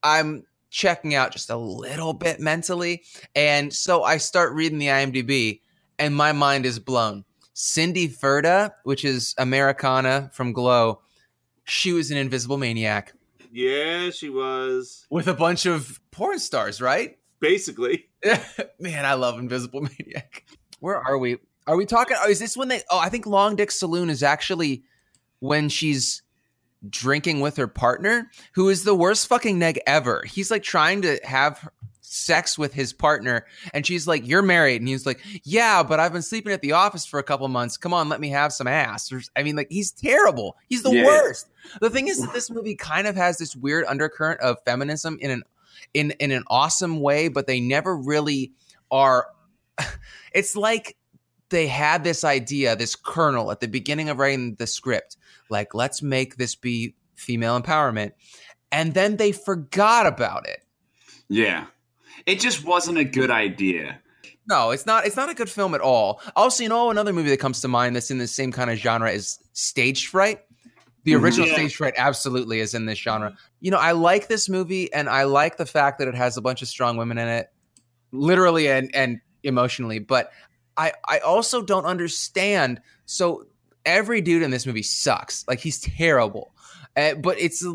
I'm 0.02 0.46
checking 0.72 1.14
out 1.14 1.32
just 1.32 1.50
a 1.52 1.58
little 1.58 2.14
bit 2.14 2.40
mentally, 2.40 3.04
and 3.36 3.72
so 3.72 4.04
I 4.04 4.18
start 4.18 4.54
reading 4.54 4.80
the 4.80 4.88
IMDb, 4.88 5.62
and 6.00 6.16
my 6.16 6.32
mind 6.32 6.66
is 6.66 6.80
blown. 6.80 7.24
Cindy 7.54 8.08
Ferda, 8.08 8.72
which 8.84 9.06
is 9.06 9.36
Americana 9.38 10.30
from 10.34 10.54
Glow, 10.54 11.02
she 11.66 11.92
was 11.92 12.12
an 12.12 12.18
invisible 12.18 12.58
maniac. 12.58 13.14
Yeah, 13.58 14.12
she 14.12 14.30
was. 14.30 15.08
With 15.10 15.28
a 15.28 15.34
bunch 15.34 15.66
of 15.66 16.00
porn 16.12 16.38
stars, 16.38 16.80
right? 16.80 17.18
Basically. 17.40 18.08
Man, 18.80 19.04
I 19.04 19.16
love 19.16 19.40
Invisible 19.40 19.82
Maniac. 19.82 20.46
Where 20.80 21.00
are 21.00 21.18
we? 21.18 21.38
Are 21.66 21.76
we 21.76 21.88
talking? 21.88 22.18
Oh, 22.22 22.30
is 22.30 22.38
this 22.38 22.56
when 22.56 22.68
they? 22.68 22.84
Oh, 22.92 23.00
I 23.00 23.10
think 23.10 23.26
Long 23.26 23.56
Dick 23.56 23.72
Saloon 23.72 24.12
is 24.12 24.22
actually 24.22 24.84
when 25.40 25.70
she's 25.70 26.22
drinking 26.88 27.40
with 27.40 27.58
her 27.58 27.68
partner, 27.68 28.30
who 28.54 28.70
is 28.70 28.84
the 28.84 28.94
worst 28.94 29.26
fucking 29.26 29.58
neg 29.58 29.80
ever. 29.88 30.24
He's 30.28 30.52
like 30.52 30.62
trying 30.62 31.02
to 31.02 31.20
have 31.24 31.68
sex 32.10 32.58
with 32.58 32.74
his 32.74 32.94
partner 32.94 33.46
and 33.74 33.86
she's 33.86 34.08
like 34.08 34.26
you're 34.26 34.42
married 34.42 34.82
and 34.82 34.88
he's 34.88 35.06
like 35.06 35.20
yeah 35.44 35.84
but 35.84 36.00
i've 36.00 36.14
been 36.14 36.22
sleeping 36.22 36.54
at 36.54 36.62
the 36.62 36.72
office 36.72 37.06
for 37.06 37.20
a 37.20 37.24
couple 37.24 37.48
months. 37.50 37.76
Come 37.76 37.94
on 37.94 38.08
let 38.08 38.22
me 38.22 38.30
have 38.30 38.54
some 38.54 38.68
ass. 38.68 39.12
I 39.36 39.44
mean 39.44 39.56
like 39.56 39.68
he's 39.70 39.92
terrible. 39.92 40.56
He's 40.70 40.84
the 40.84 40.92
yeah. 40.92 41.06
worst. 41.06 41.50
The 41.82 41.90
thing 41.90 42.08
is 42.08 42.22
that 42.22 42.34
this 42.34 42.50
movie 42.50 42.76
kind 42.76 43.08
of 43.08 43.16
has 43.16 43.38
this 43.38 43.56
weird 43.56 43.84
undercurrent 43.86 44.40
of 44.40 44.58
feminism 44.64 45.18
in 45.20 45.32
an 45.32 45.44
in 45.94 46.12
in 46.12 46.32
an 46.32 46.44
awesome 46.48 47.02
way 47.02 47.28
but 47.28 47.46
they 47.46 47.60
never 47.60 47.96
really 47.96 48.54
are 48.90 49.28
it's 50.34 50.56
like 50.56 50.96
they 51.50 51.68
had 51.68 52.04
this 52.04 52.24
idea 52.24 52.76
this 52.76 52.96
kernel 52.96 53.52
at 53.52 53.60
the 53.60 53.68
beginning 53.68 54.10
of 54.10 54.18
writing 54.18 54.56
the 54.56 54.68
script 54.68 55.18
like 55.50 55.74
let's 55.74 56.02
make 56.02 56.38
this 56.38 56.56
be 56.56 56.96
female 57.16 57.60
empowerment 57.60 58.12
and 58.72 58.94
then 58.94 59.16
they 59.16 59.32
forgot 59.32 60.06
about 60.06 60.48
it. 60.48 60.64
Yeah 61.30 61.68
it 62.26 62.40
just 62.40 62.66
wasn't 62.66 62.98
a 62.98 63.04
good 63.04 63.32
idea. 63.32 64.00
No, 64.50 64.72
it's 64.72 64.86
not. 64.86 65.06
It's 65.06 65.18
not 65.18 65.30
a 65.30 65.34
good 65.34 65.50
film 65.50 65.76
at 65.76 65.82
all. 65.82 66.22
Also, 66.36 66.64
you 66.64 66.70
know, 66.70 66.90
another 66.90 67.12
movie 67.12 67.30
that 67.30 67.40
comes 67.40 67.62
to 67.62 67.68
mind 67.68 67.96
that's 67.96 68.10
in 68.10 68.18
the 68.18 68.28
same 68.28 68.52
kind 68.52 68.70
of 68.70 68.78
genre 68.78 69.12
is 69.12 69.40
Stage 69.54 70.08
Fright. 70.08 70.40
The 71.04 71.14
mm-hmm. 71.14 71.24
original 71.24 71.48
yeah. 71.48 71.54
Stage 71.54 71.76
Fright 71.76 71.94
absolutely 71.98 72.62
is 72.62 72.74
in 72.74 72.86
this 72.86 72.98
genre. 72.98 73.36
You 73.60 73.72
know, 73.72 73.78
I 73.78 73.92
like 73.92 74.28
this 74.30 74.48
movie, 74.48 74.92
and 74.94 75.10
I 75.10 75.24
like 75.24 75.58
the 75.58 75.66
fact 75.66 76.00
that 76.00 76.08
it 76.08 76.16
has 76.16 76.38
a 76.38 76.42
bunch 76.42 76.62
of 76.62 76.70
strong 76.70 76.96
women 76.96 77.18
in 77.18 77.28
it, 77.28 77.50
literally 78.14 78.70
and 78.70 78.94
and 78.96 79.20
emotionally. 79.44 80.00
But 80.00 80.32
I 80.78 80.94
I 81.06 81.20
also 81.20 81.62
don't 81.62 81.86
understand. 81.86 82.82
So 83.06 83.48
every 83.86 84.22
dude 84.22 84.44
in 84.44 84.52
this 84.52 84.66
movie 84.66 84.84
sucks. 84.84 85.46
Like 85.48 85.60
he's 85.60 85.80
terrible. 85.80 86.54
Uh, 86.96 87.14
but 87.16 87.40
it's 87.40 87.66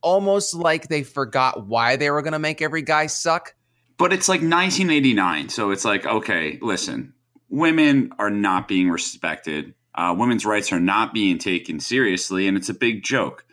almost 0.00 0.54
like 0.54 0.88
they 0.88 1.02
forgot 1.02 1.66
why 1.66 1.96
they 1.96 2.10
were 2.10 2.20
going 2.20 2.32
to 2.32 2.38
make 2.38 2.60
every 2.60 2.82
guy 2.82 3.06
suck 3.06 3.54
but 4.02 4.12
it's 4.12 4.28
like 4.28 4.40
1989, 4.40 5.48
so 5.48 5.70
it's 5.70 5.84
like 5.84 6.04
okay, 6.04 6.58
listen, 6.60 7.14
women 7.48 8.12
are 8.18 8.30
not 8.30 8.66
being 8.66 8.90
respected 8.90 9.74
Uh, 9.94 10.14
women's 10.16 10.46
rights 10.46 10.72
are 10.72 10.80
not 10.80 11.12
being 11.12 11.36
taken 11.38 11.78
seriously, 11.78 12.48
and 12.48 12.56
it's 12.56 12.70
a 12.70 12.74
big 12.74 13.02
joke. 13.02 13.44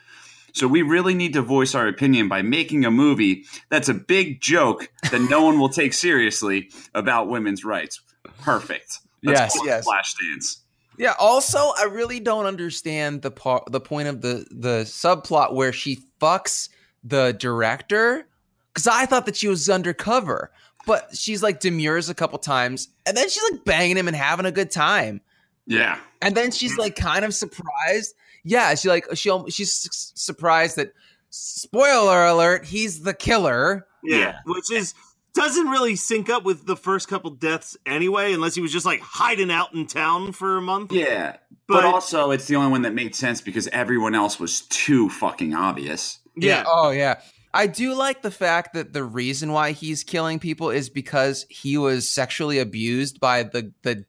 So 0.54 0.68
we 0.68 0.82
really 0.82 1.14
need 1.14 1.34
to 1.34 1.42
voice 1.42 1.76
our 1.76 1.88
opinion 1.88 2.30
by 2.30 2.42
making 2.42 2.86
a 2.86 2.92
movie 2.92 3.44
that's 3.70 3.90
a 3.90 3.94
big 3.94 4.40
joke 4.42 4.90
that 5.12 5.20
no 5.30 5.44
one 5.44 5.60
will 5.60 5.70
take 5.70 5.94
seriously 5.94 6.70
about 6.96 7.28
women's 7.28 7.66
rights. 7.66 8.02
Perfect. 8.42 9.00
Let's 9.22 9.56
Yes, 9.56 9.62
yes. 9.66 9.86
Flashdance. 9.86 10.62
Yeah. 10.98 11.14
Also, 11.20 11.60
I 11.78 11.84
really 11.92 12.22
don't 12.22 12.46
understand 12.46 13.22
the 13.22 13.32
part, 13.32 13.64
the 13.70 13.82
point 13.82 14.08
of 14.08 14.22
the 14.22 14.46
the 14.50 14.84
subplot 14.86 15.54
where 15.54 15.74
she 15.74 16.00
fucks 16.22 16.70
the 17.04 17.34
director 17.38 18.29
because 18.74 18.88
I 18.88 19.06
thought 19.06 19.26
that 19.26 19.36
she 19.36 19.48
was 19.48 19.70
undercover, 19.70 20.52
but 20.86 21.16
she's 21.16 21.42
like 21.44 21.60
demurs 21.60 22.10
a 22.10 22.14
couple 22.16 22.38
times, 22.40 22.88
and 23.06 23.16
then 23.18 23.30
she's 23.30 23.44
like 23.52 23.64
banging 23.66 23.98
him 23.98 24.08
and 24.08 24.16
having 24.16 24.46
a 24.46 24.52
good 24.52 24.72
time, 24.72 25.22
Yeah. 25.66 25.98
and 26.22 26.36
then 26.36 26.52
she's 26.52 26.78
like 26.78 26.96
kind 26.96 27.26
of 27.26 27.34
surprised. 27.34 28.14
Yeah, 28.44 28.74
she 28.76 28.88
like 28.90 29.06
she 29.16 29.30
she's 29.50 29.88
surprised 30.16 30.78
that 30.78 30.94
spoiler 31.30 32.26
alert, 32.26 32.66
he's 32.66 33.02
the 33.02 33.14
killer. 33.14 33.86
Yeah, 34.04 34.18
Yeah. 34.18 34.40
which 34.46 34.72
is 34.72 34.94
doesn't 35.36 35.68
really 35.68 35.96
sync 35.96 36.30
up 36.30 36.44
with 36.44 36.66
the 36.66 36.76
first 36.76 37.08
couple 37.08 37.30
deaths 37.32 37.78
anyway, 37.86 38.34
unless 38.34 38.56
he 38.56 38.62
was 38.62 38.72
just 38.72 38.86
like 38.86 39.00
hiding 39.02 39.52
out 39.52 39.74
in 39.74 39.86
town 39.86 40.32
for 40.32 40.58
a 40.58 40.62
month. 40.62 40.92
Yeah. 40.92 41.34
But- 41.68 41.82
But, 41.82 41.86
also, 41.86 42.32
it's 42.32 42.48
the 42.48 42.56
only 42.56 42.72
one 42.72 42.82
that 42.82 42.96
made 42.96 43.14
sense 43.14 43.42
because 43.42 43.68
everyone 43.68 44.16
else 44.16 44.40
was 44.40 44.62
too 44.62 45.08
fucking 45.10 45.54
obvious. 45.54 46.18
Yeah. 46.36 46.64
Oh 46.66 46.90
yeah. 46.90 47.20
I 47.54 47.68
do 47.68 47.94
like 47.96 48.22
the 48.22 48.32
fact 48.32 48.74
that 48.74 48.94
the 48.94 49.04
reason 49.04 49.52
why 49.52 49.72
he's 49.72 50.04
killing 50.04 50.40
people 50.40 50.70
is 50.70 50.90
because 50.90 51.46
he 51.50 51.78
was 51.78 52.10
sexually 52.10 52.60
abused 52.60 53.20
by 53.20 53.44
the 53.44 53.72
the 53.82 54.06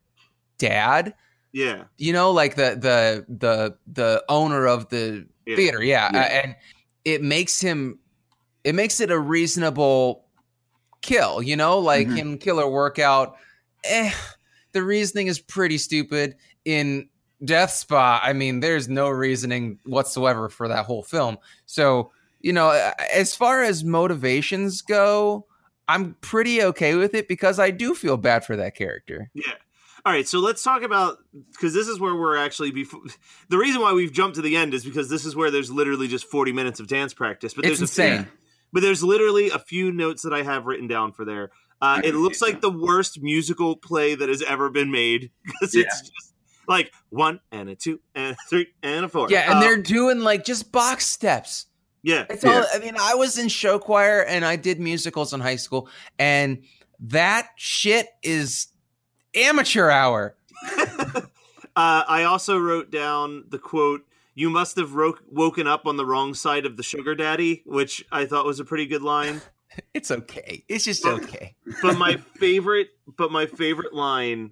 dad. 0.59 1.15
Yeah. 1.53 1.85
You 1.97 2.13
know, 2.13 2.31
like 2.33 2.55
the 2.57 2.77
the 2.79 3.25
the 3.29 3.77
the 3.93 4.25
owner 4.29 4.67
of 4.67 4.89
the 4.91 5.27
Yeah. 5.47 5.57
theater. 5.57 5.83
Yeah. 5.83 6.11
Yeah. 6.13 6.21
Uh, 6.21 6.25
and 6.25 6.57
it 7.05 7.23
makes 7.23 7.61
him 7.61 7.99
it 8.63 8.75
makes 8.75 9.01
it 9.01 9.11
a 9.11 9.19
reasonable 9.19 10.27
kill, 11.01 11.41
you 11.43 11.57
know, 11.57 11.79
like 11.79 12.07
Mhm. 12.09 12.17
him 12.17 12.39
Killer 12.39 12.69
Workout. 12.69 13.37
Eh, 13.85 14.13
the 14.73 14.83
reasoning 14.83 15.29
is 15.29 15.41
pretty 15.41 15.79
stupid 15.79 16.37
in 16.67 17.09
Death 17.43 17.71
Spa. 17.71 18.21
I 18.23 18.35
mean, 18.35 18.61
there's 18.61 18.87
no 18.87 19.09
reasoning 19.09 19.79
whatsoever 19.87 20.51
for 20.51 20.69
that 20.69 20.85
whole 20.85 21.03
film. 21.03 21.39
So, 21.65 22.13
you 22.41 22.53
know, 22.53 22.71
as 23.13 23.35
far 23.35 23.63
as 23.63 23.85
motivations 23.85 24.83
go, 24.83 25.47
I'm 25.89 26.15
pretty 26.21 26.63
okay 26.63 26.95
with 26.95 27.15
it 27.15 27.29
because 27.29 27.59
I 27.59 27.71
do 27.71 27.95
feel 27.95 28.17
bad 28.17 28.45
for 28.45 28.57
that 28.57 28.75
character. 28.77 29.31
Yeah. 29.35 29.53
All 30.07 30.13
right, 30.15 30.27
so 30.27 30.39
let's 30.39 30.63
talk 30.63 30.83
about 30.83 31.19
because 31.53 31.75
this 31.75 31.87
is 31.87 32.01
where 32.01 32.15
we're 32.15 32.37
actually 32.37 32.71
before. 32.71 33.01
The 33.51 33.59
reason 33.59 33.83
why 33.83 33.93
we've 33.93 34.13
jumped 34.13 34.37
to 34.37 34.43
the 34.43 34.57
end 34.57 34.73
is 34.73 34.85
because 34.85 35.11
this 35.11 35.25
is 35.27 35.37
where 35.37 35.51
there's 35.51 35.71
literally 35.71 36.09
just 36.09 36.25
40 36.25 36.53
minutes 36.53 36.81
of 36.81 36.87
dance 36.87 37.13
practice. 37.13 37.53
But 37.53 37.67
It's 37.67 37.79
there's 37.81 37.99
a 37.99 38.17
few- 38.23 38.27
but 38.73 38.83
there's 38.83 39.03
literally 39.03 39.51
a 39.51 39.59
few 39.59 39.91
notes 39.93 40.23
that 40.23 40.33
I 40.33 40.43
have 40.43 40.65
written 40.65 40.87
down 40.87 41.13
for 41.13 41.25
there. 41.25 41.51
Uh, 41.83 42.01
it 42.05 42.15
looks 42.15 42.41
like 42.41 42.61
the 42.61 42.71
worst 42.71 43.21
musical 43.21 43.75
play 43.77 44.15
that 44.15 44.29
has 44.29 44.43
ever 44.43 44.71
been 44.71 44.91
made 44.91 45.31
because 45.45 45.75
Yeah. 45.75 45.83
it's 45.83 46.01
just 46.03 46.35
like 46.69 46.93
one 47.09 47.41
and 47.51 47.69
a 47.69 47.75
two 47.75 48.01
and 48.15 48.35
a 48.35 48.37
three 48.49 48.69
and 48.83 49.05
a 49.05 49.09
four. 49.09 49.27
Yeah, 49.29 49.51
and 49.51 49.59
Uh, 49.59 49.61
they're 49.61 49.77
doing 49.83 50.21
like 50.21 50.45
just 50.45 50.71
box 50.73 51.07
steps. 51.07 51.67
Yeah, 52.03 52.27
It's 52.31 52.45
Yeah. 52.45 52.61
all. 52.61 52.67
I 52.75 52.79
mean, 52.79 52.95
I 53.01 53.15
was 53.15 53.39
in 53.39 53.49
show 53.49 53.79
choir 53.79 54.23
and 54.25 54.45
I 54.45 54.57
did 54.57 54.81
musicals 54.81 55.33
in 55.33 55.41
high 55.41 55.57
school, 55.57 55.89
and 56.19 56.63
that 57.01 57.49
shit 57.57 58.09
is 58.23 58.69
amateur 59.35 59.91
hour. 59.91 60.35
uh, 60.77 61.23
I 61.77 62.25
also 62.25 62.59
wrote 62.59 62.91
down 62.91 63.45
the 63.49 63.59
quote. 63.59 64.03
You 64.35 64.49
must 64.49 64.77
have 64.77 64.95
ro- 64.95 65.19
woken 65.31 65.67
up 65.67 65.87
on 65.87 65.97
the 65.97 66.07
wrong 66.07 66.35
side 66.35 66.65
of 66.65 66.77
the 66.77 66.83
sugar 66.83 67.15
daddy, 67.15 67.63
which 67.67 68.05
I 68.11 68.25
thought 68.27 68.47
was 68.47 68.61
a 68.61 68.65
pretty 68.65 68.87
good 68.87 69.03
line. 69.03 69.41
It's 69.95 70.11
okay. 70.11 70.65
It's 70.69 70.85
just 70.85 71.07
okay. 71.07 71.55
but 71.83 71.97
my 71.97 72.17
favorite 72.39 72.89
but 73.17 73.31
my 73.31 73.47
favorite 73.47 73.95
line 73.95 74.51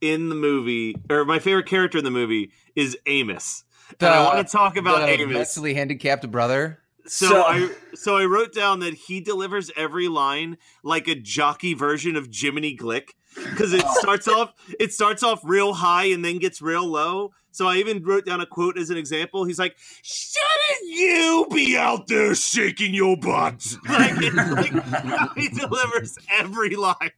in 0.00 0.28
the 0.28 0.36
movie 0.36 0.94
or 1.10 1.24
my 1.24 1.40
favorite 1.40 1.66
character 1.66 1.98
in 1.98 2.04
the 2.04 2.12
movie 2.12 2.52
is 2.76 2.96
Amos. 3.06 3.64
and 3.98 4.08
I 4.08 4.22
want 4.24 4.46
to 4.46 4.50
talk 4.52 4.76
about 4.76 5.00
the 5.00 5.08
Amos. 5.08 5.34
mentally 5.34 5.74
handicapped 5.74 6.30
brother. 6.30 6.78
So, 7.06 7.28
So- 7.28 7.42
I 7.42 7.70
so 7.94 8.16
I 8.16 8.24
wrote 8.24 8.52
down 8.52 8.80
that 8.80 8.94
he 8.94 9.20
delivers 9.20 9.70
every 9.76 10.08
line 10.08 10.58
like 10.82 11.08
a 11.08 11.14
jockey 11.14 11.74
version 11.74 12.16
of 12.16 12.28
Jiminy 12.32 12.76
Glick 12.76 13.10
because 13.34 13.72
it 13.72 13.82
oh. 13.84 13.94
starts 14.00 14.28
off 14.28 14.52
it 14.78 14.92
starts 14.92 15.22
off 15.22 15.40
real 15.42 15.74
high 15.74 16.04
and 16.06 16.24
then 16.24 16.38
gets 16.38 16.62
real 16.62 16.86
low. 16.86 17.32
So 17.50 17.66
I 17.66 17.76
even 17.76 18.02
wrote 18.02 18.24
down 18.24 18.40
a 18.40 18.46
quote 18.46 18.78
as 18.78 18.88
an 18.88 18.96
example. 18.96 19.44
He's 19.44 19.58
like, 19.58 19.76
"Shouldn't 20.02 20.84
you 20.84 21.46
be 21.50 21.76
out 21.76 22.06
there 22.06 22.34
shaking 22.34 22.94
your 22.94 23.16
butt?" 23.16 23.76
Like, 23.88 24.32
like 24.32 25.34
he 25.36 25.48
delivers 25.48 26.18
every 26.30 26.76
line. 26.76 27.10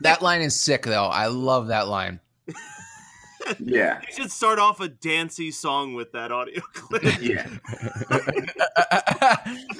That 0.00 0.22
line 0.22 0.40
is 0.40 0.58
sick 0.58 0.84
though. 0.84 1.06
I 1.06 1.26
love 1.26 1.68
that 1.68 1.88
line. 1.88 2.20
Yeah. 3.58 4.00
You 4.08 4.14
should 4.22 4.32
start 4.32 4.58
off 4.58 4.80
a 4.80 4.88
dancey 4.88 5.50
song 5.50 5.94
with 5.94 6.12
that 6.12 6.30
audio 6.32 6.60
clip. 6.72 7.20
Yeah. 7.20 7.46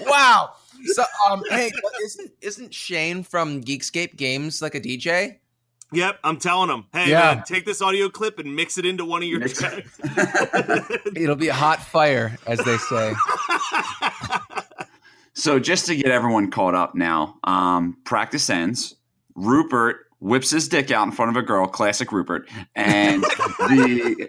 wow. 0.06 0.52
So, 0.84 1.04
um, 1.30 1.42
hey, 1.50 1.70
isn't 2.04 2.30
isn't 2.40 2.72
Shane 2.74 3.22
from 3.24 3.62
Geekscape 3.62 4.16
Games 4.16 4.62
like 4.62 4.74
a 4.74 4.80
DJ? 4.80 5.38
Yep, 5.92 6.18
I'm 6.22 6.36
telling 6.36 6.68
him. 6.70 6.84
Hey, 6.92 7.08
Yeah. 7.10 7.34
man, 7.36 7.44
take 7.44 7.64
this 7.64 7.80
audio 7.80 8.08
clip 8.10 8.38
and 8.38 8.54
mix 8.54 8.76
it 8.78 8.84
into 8.84 9.04
one 9.06 9.22
of 9.22 9.28
your 9.28 9.40
Mix- 9.40 9.58
tracks. 9.58 9.98
It'll 11.16 11.34
be 11.34 11.48
a 11.48 11.54
hot 11.54 11.82
fire, 11.82 12.36
as 12.46 12.58
they 12.60 12.76
say. 12.76 13.14
So 15.34 15.58
just 15.60 15.86
to 15.86 15.94
get 15.96 16.06
everyone 16.10 16.50
caught 16.50 16.74
up 16.74 16.94
now, 16.94 17.38
um, 17.44 17.96
practice 18.04 18.50
ends. 18.50 18.96
Rupert 19.36 20.06
whips 20.20 20.50
his 20.50 20.68
dick 20.68 20.90
out 20.90 21.06
in 21.06 21.12
front 21.12 21.30
of 21.30 21.36
a 21.36 21.46
girl, 21.46 21.66
classic 21.66 22.12
Rupert, 22.12 22.48
and 22.74 23.22
the 23.22 24.28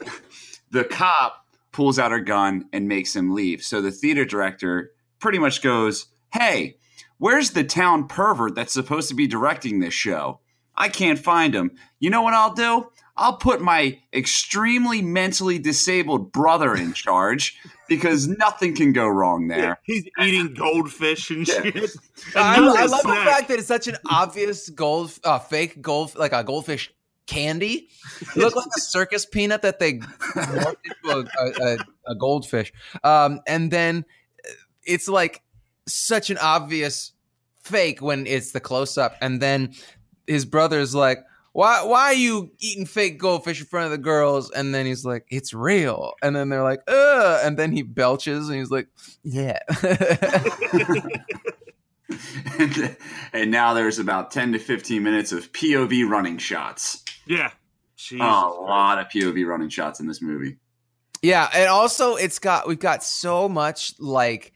the 0.72 0.84
cop 0.84 1.46
pulls 1.72 2.00
out 2.00 2.12
her 2.12 2.20
gun 2.20 2.66
and 2.74 2.88
makes 2.88 3.16
him 3.16 3.34
leave. 3.34 3.64
So 3.64 3.82
the 3.82 3.92
theater 3.92 4.26
director 4.26 4.92
pretty 5.20 5.40
much 5.40 5.62
goes, 5.62 6.08
"Hey, 6.34 6.78
where's 7.18 7.52
the 7.52 7.64
town 7.64 8.08
pervert 8.08 8.56
that's 8.56 8.74
supposed 8.74 9.10
to 9.10 9.16
be 9.16 9.28
directing 9.28 9.80
this 9.80 9.94
show? 9.94 10.40
I 10.76 10.90
can't 10.90 11.20
find 11.20 11.54
him. 11.54 11.72
You 12.00 12.10
know 12.10 12.22
what 12.22 12.34
I'll 12.34 12.54
do? 12.54 12.90
I'll 13.20 13.38
put 13.38 13.62
my 13.62 14.00
extremely 14.14 15.02
mentally 15.02 15.60
disabled 15.60 16.32
brother 16.32 16.74
in 16.76 16.94
charge 17.06 17.60
because 17.88 18.28
nothing 18.28 18.76
can 18.76 18.94
go 18.94 19.08
wrong 19.08 19.48
there." 19.48 19.80
He's 19.84 20.06
eating 20.20 20.54
goldfish 20.56 21.30
and 21.30 21.48
Yeah. 21.48 21.62
shit. 21.62 21.92
I, 22.36 22.58
I 22.58 22.86
love 22.86 23.04
the 23.04 23.22
fact 23.26 23.48
that 23.50 23.60
it's 23.60 23.68
such 23.68 23.88
an 23.88 23.98
obvious 24.10 24.70
gold, 24.70 25.12
uh, 25.24 25.40
fake 25.40 25.82
gold, 25.82 26.16
like 26.16 26.34
a 26.34 26.44
goldfish 26.44 26.92
candy. 27.28 27.90
It 28.22 28.38
looked 28.38 28.56
like 28.56 28.66
a 28.76 28.80
circus 28.82 29.26
peanut 29.26 29.62
that 29.62 29.80
they 29.80 29.94
morphed 30.00 30.76
into 30.84 31.10
a, 31.10 31.44
a, 31.44 31.74
a, 31.74 31.78
a 32.08 32.16
goldfish. 32.16 32.74
Um, 33.04 33.40
and 33.46 33.70
then 33.70 34.04
it's 34.84 35.08
like 35.08 35.42
such 35.88 36.30
an 36.32 36.38
obvious 36.40 37.12
fake 37.62 38.02
when 38.02 38.26
it's 38.26 38.52
the 38.52 38.60
close 38.60 38.98
up, 38.98 39.16
and 39.22 39.42
then 39.42 39.74
his 40.26 40.46
brother's 40.46 40.96
like. 40.96 41.20
Why, 41.54 41.84
why 41.84 42.04
are 42.06 42.14
you 42.14 42.52
eating 42.60 42.86
fake 42.86 43.18
goldfish 43.18 43.60
in 43.60 43.66
front 43.66 43.86
of 43.86 43.92
the 43.92 43.98
girls? 43.98 44.52
And 44.52 44.74
then 44.74 44.86
he's 44.86 45.04
like, 45.04 45.26
it's 45.30 45.54
real. 45.54 46.14
And 46.22 46.36
then 46.36 46.50
they're 46.50 46.64
like, 46.64 46.82
ugh. 46.88 47.42
And 47.44 47.58
then 47.58 47.72
he 47.72 47.82
belches 47.82 48.50
and 48.50 48.58
he's 48.58 48.72
like, 48.72 48.88
yeah. 49.24 49.60
and, 52.60 52.96
and 53.34 53.52
now 53.52 53.74
there's 53.74 54.00
about 54.00 54.32
10 54.32 54.54
to 54.54 54.60
15 54.60 55.02
minutes 55.02 55.32
of 55.32 55.52
POV 55.52 56.08
running 56.08 56.38
shots. 56.38 57.04
Yeah. 57.26 57.52
Jesus 57.96 58.26
Oh, 58.28 58.60
a 58.60 58.64
lot 58.64 59.00
of 59.00 59.08
POV 59.08 59.46
running 59.46 59.70
shots 59.70 60.00
in 60.00 60.08
this 60.08 60.22
movie. 60.22 60.58
Yeah, 61.22 61.50
and 61.54 61.68
also 61.68 62.16
it's 62.16 62.40
got 62.40 62.66
we've 62.66 62.80
got 62.80 63.04
so 63.04 63.50
much 63.50 63.94
like 64.00 64.54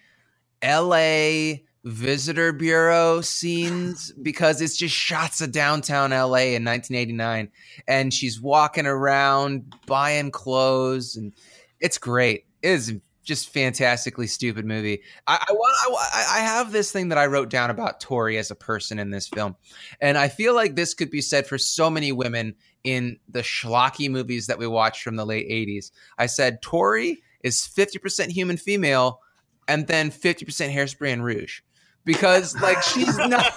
LA 0.64 1.56
visitor 1.84 2.54
bureau 2.54 3.22
scenes 3.22 4.12
because 4.22 4.62
it's 4.62 4.78
just 4.78 4.96
shots 4.96 5.42
of 5.42 5.52
downtown 5.52 6.12
LA 6.12 6.54
in 6.56 6.64
1989 6.64 7.50
and 7.88 8.14
she's 8.14 8.42
walking 8.42 8.86
around 8.86 9.74
buying 9.86 10.32
clothes 10.32 11.16
and 11.16 11.34
it's 11.80 11.98
great. 11.98 12.46
It 12.62 12.70
is 12.70 12.94
just 13.24 13.50
fantastically 13.50 14.28
stupid 14.28 14.66
movie. 14.66 15.02
I, 15.28 15.46
I 15.50 15.54
I, 15.54 16.38
I 16.38 16.40
have 16.40 16.72
this 16.72 16.92
thing 16.92 17.10
that 17.10 17.18
I 17.18 17.26
wrote 17.26 17.50
down 17.50 17.70
about 17.70 18.02
Tori 18.02 18.38
as 18.38 18.52
a 18.52 18.56
person 18.56 19.00
in 19.00 19.12
this 19.12 19.28
film. 19.28 19.56
And 20.02 20.18
I 20.18 20.28
feel 20.28 20.54
like 20.54 20.76
this 20.76 20.94
could 20.94 21.10
be 21.10 21.22
said 21.22 21.48
for 21.48 21.58
so 21.58 21.90
many 21.90 22.12
women 22.12 22.56
in 22.84 23.18
the 23.30 23.42
schlocky 23.42 24.10
movies 24.10 24.48
that 24.48 24.60
we 24.60 24.68
watched 24.68 25.04
from 25.04 25.16
the 25.16 25.26
late 25.26 25.50
80s. 25.50 25.92
I 26.18 26.26
said 26.26 26.62
Tori 26.62 27.24
is 27.44 27.62
50% 27.62 28.30
human 28.30 28.58
female 28.58 29.22
and 29.68 29.88
then 29.88 30.12
50% 30.12 30.74
hairspray 30.74 31.14
and 31.14 31.24
rouge. 31.24 31.62
Because 32.06 32.60
like 32.62 32.82
she's 32.84 33.18
not 33.28 33.54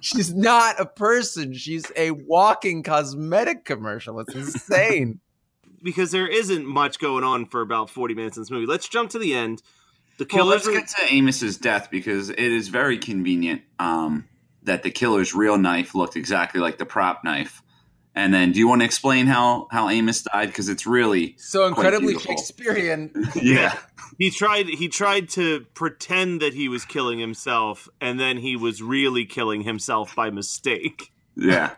she's 0.00 0.34
not 0.34 0.80
a 0.80 0.86
person. 0.86 1.52
She's 1.54 1.84
a 1.96 2.10
walking 2.12 2.82
cosmetic 2.82 3.64
commercial. 3.64 4.20
It's 4.20 4.34
insane. 4.34 5.20
because 5.82 6.10
there 6.10 6.26
isn't 6.28 6.66
much 6.66 6.98
going 6.98 7.24
on 7.24 7.46
for 7.46 7.60
about 7.60 7.90
40 7.90 8.14
minutes 8.14 8.36
in 8.36 8.42
this 8.42 8.50
movie. 8.50 8.66
Let's 8.66 8.88
jump 8.88 9.10
to 9.10 9.18
the 9.18 9.34
end. 9.34 9.62
The 10.18 10.26
Well, 10.32 10.44
killers 10.44 10.66
let's 10.66 10.68
are- 10.68 10.72
get 10.72 11.08
to 11.10 11.14
Amos's 11.18 11.56
death 11.56 11.88
because 11.90 12.30
it 12.30 12.38
is 12.38 12.68
very 12.68 12.98
convenient 12.98 13.62
um, 13.78 14.28
that 14.62 14.82
the 14.82 14.90
killer's 14.90 15.34
real 15.34 15.58
knife 15.58 15.94
looked 15.94 16.16
exactly 16.16 16.60
like 16.60 16.78
the 16.78 16.86
prop 16.86 17.24
knife. 17.24 17.62
And 18.14 18.34
then, 18.34 18.52
do 18.52 18.58
you 18.58 18.68
want 18.68 18.82
to 18.82 18.84
explain 18.84 19.26
how 19.26 19.68
how 19.70 19.88
Amos 19.88 20.22
died? 20.22 20.48
Because 20.48 20.68
it's 20.68 20.86
really 20.86 21.34
So 21.38 21.66
incredibly. 21.66 22.18
Shakespearean. 22.18 23.10
yeah. 23.42 23.78
he 24.18 24.30
tried 24.30 24.66
he 24.68 24.88
tried 24.88 25.30
to 25.30 25.64
pretend 25.74 26.42
that 26.42 26.52
he 26.52 26.68
was 26.68 26.84
killing 26.84 27.18
himself 27.18 27.88
and 28.00 28.20
then 28.20 28.36
he 28.36 28.54
was 28.56 28.82
really 28.82 29.24
killing 29.24 29.62
himself 29.62 30.14
by 30.14 30.28
mistake. 30.30 31.10
Yeah. 31.36 31.70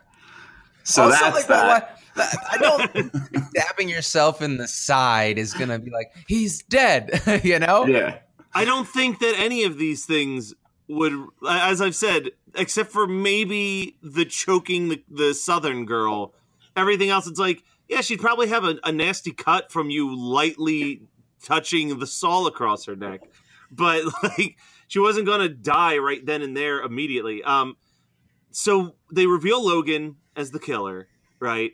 So 0.82 1.04
Also, 1.04 1.18
that's 1.24 1.36
like, 1.36 1.46
that. 1.46 1.66
why- 1.66 1.88
I 2.16 2.58
don't 2.58 2.92
think 2.92 3.12
stabbing 3.50 3.88
yourself 3.88 4.40
in 4.42 4.56
the 4.56 4.68
side 4.68 5.38
is 5.38 5.52
gonna 5.54 5.78
be 5.78 5.90
like 5.90 6.12
he's 6.28 6.62
dead. 6.64 7.20
you 7.44 7.58
know? 7.60 7.86
Yeah. 7.86 8.18
I 8.52 8.64
don't 8.64 8.86
think 8.88 9.18
that 9.20 9.34
any 9.38 9.64
of 9.64 9.78
these 9.78 10.04
things 10.04 10.54
would 10.88 11.12
as 11.48 11.80
I've 11.80 11.94
said 11.94 12.30
except 12.54 12.92
for 12.92 13.06
maybe 13.06 13.96
the 14.02 14.24
choking 14.24 14.88
the, 14.88 15.02
the 15.10 15.34
southern 15.34 15.86
girl 15.86 16.34
everything 16.76 17.10
else 17.10 17.26
it's 17.26 17.38
like 17.38 17.62
yeah 17.88 18.00
she'd 18.00 18.20
probably 18.20 18.48
have 18.48 18.64
a, 18.64 18.76
a 18.84 18.92
nasty 18.92 19.32
cut 19.32 19.72
from 19.72 19.90
you 19.90 20.14
lightly 20.14 21.02
touching 21.42 21.98
the 21.98 22.06
saw 22.06 22.46
across 22.46 22.86
her 22.86 22.96
neck. 22.96 23.22
But 23.70 24.04
like 24.22 24.56
she 24.88 24.98
wasn't 24.98 25.26
gonna 25.26 25.48
die 25.48 25.98
right 25.98 26.24
then 26.24 26.42
and 26.42 26.56
there 26.56 26.80
immediately. 26.80 27.42
Um 27.42 27.76
so 28.50 28.94
they 29.12 29.26
reveal 29.26 29.64
logan 29.64 30.16
as 30.36 30.50
the 30.50 30.60
killer 30.60 31.08
right? 31.40 31.72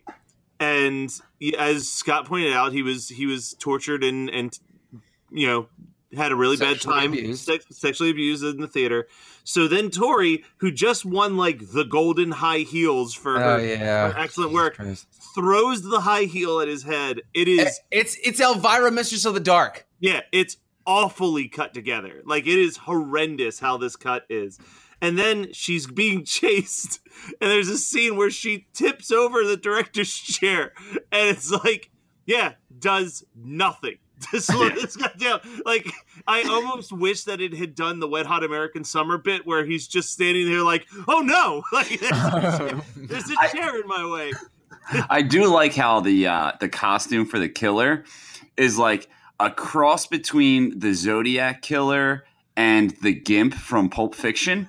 And 0.59 1.11
as 1.59 1.89
scott 1.89 2.27
pointed 2.27 2.53
out 2.53 2.73
he 2.73 2.83
was 2.83 3.09
he 3.09 3.27
was 3.27 3.55
tortured 3.59 4.05
and 4.05 4.29
and 4.31 4.59
you 5.31 5.47
know 5.47 5.69
had 6.17 6.33
a 6.33 6.37
really 6.37 6.57
bad 6.57 6.81
time 6.81 7.13
abused. 7.13 7.45
sex- 7.45 7.67
sexually 7.71 8.11
abused 8.11 8.43
in 8.45 8.59
the 8.61 8.67
theater 8.67 9.07
so 9.45 9.69
then 9.69 9.91
tori 9.91 10.45
who 10.59 10.71
just 10.71 11.05
won 11.05 11.37
like 11.37 11.73
the 11.73 11.85
golden 11.85 12.31
high 12.33 12.59
heels 12.59 13.15
for 13.15 13.37
Oh 13.37 13.59
her, 13.59 13.65
yeah. 13.65 14.11
her 14.13 14.19
excellent 14.19 14.53
work 14.53 14.77
throws 15.35 15.83
the 15.83 16.01
high 16.01 16.25
heel 16.25 16.61
at 16.61 16.69
his 16.69 16.83
head 16.83 17.21
it 17.35 17.49
eh, 17.49 17.63
is 17.63 17.81
It's 17.91 18.17
it's 18.23 18.41
Elvira, 18.41 18.91
Mistress 18.91 19.25
of 19.25 19.35
the 19.35 19.41
Dark. 19.41 19.87
yeah, 19.99 20.21
it's 20.33 20.57
awfully 20.87 21.47
cut 21.49 21.73
together. 21.75 22.23
Like 22.25 22.47
it 22.47 22.59
is 22.59 22.77
horrendous 22.79 23.61
how 23.61 23.77
this 23.77 23.95
cut 23.97 24.25
is. 24.29 24.59
And 25.03 25.19
then 25.19 25.53
she's 25.53 25.87
being 25.87 26.25
chased, 26.39 27.01
and 27.41 27.51
there's 27.51 27.69
a 27.69 27.79
scene 27.79 28.17
where 28.17 28.31
she 28.31 28.67
tips 28.75 29.11
over 29.13 29.45
the 29.45 29.57
director's 29.57 30.13
chair, 30.15 30.73
and 31.13 31.29
it's 31.31 31.51
like, 31.51 31.91
yeah, 32.27 32.55
does 32.79 33.25
nothing 33.35 33.97
to 34.33 34.41
slow 34.41 34.69
this 34.71 34.97
down. 35.19 35.41
Like 35.65 35.91
I 36.27 36.43
almost 36.43 36.93
wish 36.93 37.25
that 37.25 37.41
it 37.41 37.55
had 37.55 37.75
done 37.75 38.01
the 38.01 38.09
Wet 38.09 38.27
Hot 38.27 38.45
American 38.45 38.85
Summer 38.85 39.19
bit 39.19 39.47
where 39.47 39.65
he's 39.65 39.87
just 39.89 40.11
standing 40.13 40.47
there 40.51 40.63
like, 40.63 40.87
oh 41.09 41.21
no, 41.21 41.63
like 41.73 41.89
there's 42.01 42.11
a 42.13 42.59
chair, 42.59 42.81
there's 42.97 43.31
a 43.31 43.49
chair 43.53 43.81
in 43.81 43.87
my 43.87 44.07
way. 44.11 44.33
I 45.09 45.23
do 45.23 45.47
like 45.47 45.75
how 45.75 46.01
the 46.01 46.27
uh, 46.27 46.53
the 46.61 46.69
costume 46.69 47.27
for 47.27 47.39
the 47.39 47.49
killer 47.49 48.05
is 48.57 48.79
like 48.79 49.09
a 49.39 49.51
cross 49.51 50.07
between 50.07 50.79
the 50.79 50.93
Zodiac 50.93 51.63
killer 51.63 52.25
and 52.57 52.91
the 53.03 53.15
Gimp 53.15 53.55
from 53.55 53.89
Pulp 53.89 54.15
Fiction, 54.15 54.69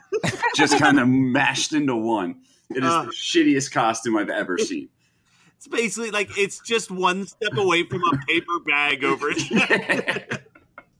just 0.55 0.77
kind 0.77 0.99
of 0.99 1.07
mashed 1.07 1.73
into 1.73 1.95
one. 1.95 2.35
It 2.69 2.83
is 2.83 2.89
Uh. 2.89 3.03
the 3.05 3.11
shittiest 3.11 3.71
costume 3.71 4.15
I've 4.17 4.29
ever 4.29 4.57
seen. 4.57 4.87
It's 5.61 5.67
basically 5.67 6.09
like 6.09 6.35
it's 6.39 6.59
just 6.59 6.89
one 6.89 7.27
step 7.27 7.55
away 7.55 7.83
from 7.83 8.01
a 8.03 8.17
paper 8.27 8.59
bag 8.65 9.03
over 9.03 9.27
it. 9.31 10.41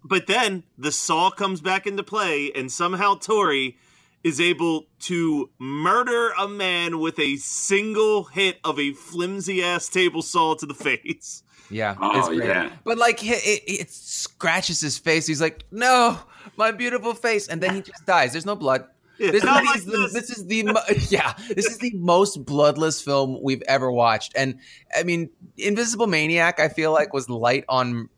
But 0.04 0.28
then 0.28 0.62
the 0.78 0.92
saw 0.92 1.32
comes 1.32 1.62
back 1.62 1.88
into 1.88 2.04
play, 2.04 2.52
and 2.54 2.72
somehow 2.72 3.16
Tori 3.16 3.76
is 4.24 4.40
able 4.40 4.86
to 5.00 5.50
murder 5.58 6.30
a 6.40 6.48
man 6.48 7.00
with 7.00 7.18
a 7.18 7.38
single 7.38 8.26
hit 8.26 8.60
of 8.64 8.80
a 8.80 8.94
flimsy 8.94 9.64
ass 9.64 9.90
table 9.90 10.22
saw 10.22 10.54
to 10.54 10.68
the 10.68 10.76
face. 10.76 11.42
Yeah. 11.72 11.96
Oh, 12.00 12.20
it's 12.20 12.28
great. 12.28 12.48
yeah. 12.48 12.70
But 12.84 13.00
like 13.00 13.24
it, 13.24 13.44
it, 13.44 13.64
it 13.68 13.92
scratches 13.92 14.80
his 14.80 14.96
face. 15.00 15.26
He's 15.26 15.42
like, 15.42 15.64
"No, 15.72 16.20
my 16.56 16.70
beautiful 16.72 17.16
face," 17.16 17.48
and 17.48 17.62
then 17.62 17.74
he 17.74 17.82
just 17.82 18.06
dies. 18.06 18.34
There's 18.34 18.46
no 18.46 18.56
blood. 18.56 18.86
This, 19.22 19.44
not 19.44 19.64
is, 19.64 19.70
like 19.70 19.84
the, 19.84 19.92
this. 19.92 20.14
this 20.14 20.30
is 20.38 20.46
the 20.48 20.64
mo- 20.64 20.82
yeah. 21.10 21.34
This 21.50 21.68
is 21.68 21.78
the 21.78 21.92
most 21.96 22.46
bloodless 22.46 23.02
film 23.02 23.40
we've 23.42 23.64
ever 23.68 23.92
watched, 23.92 24.34
and 24.36 24.60
I 24.98 25.04
mean, 25.04 25.30
Invisible 25.58 26.08
Maniac. 26.08 26.60
I 26.60 26.70
feel 26.70 26.92
like 26.92 27.14
was 27.14 27.30
light 27.30 27.66
on 27.70 28.10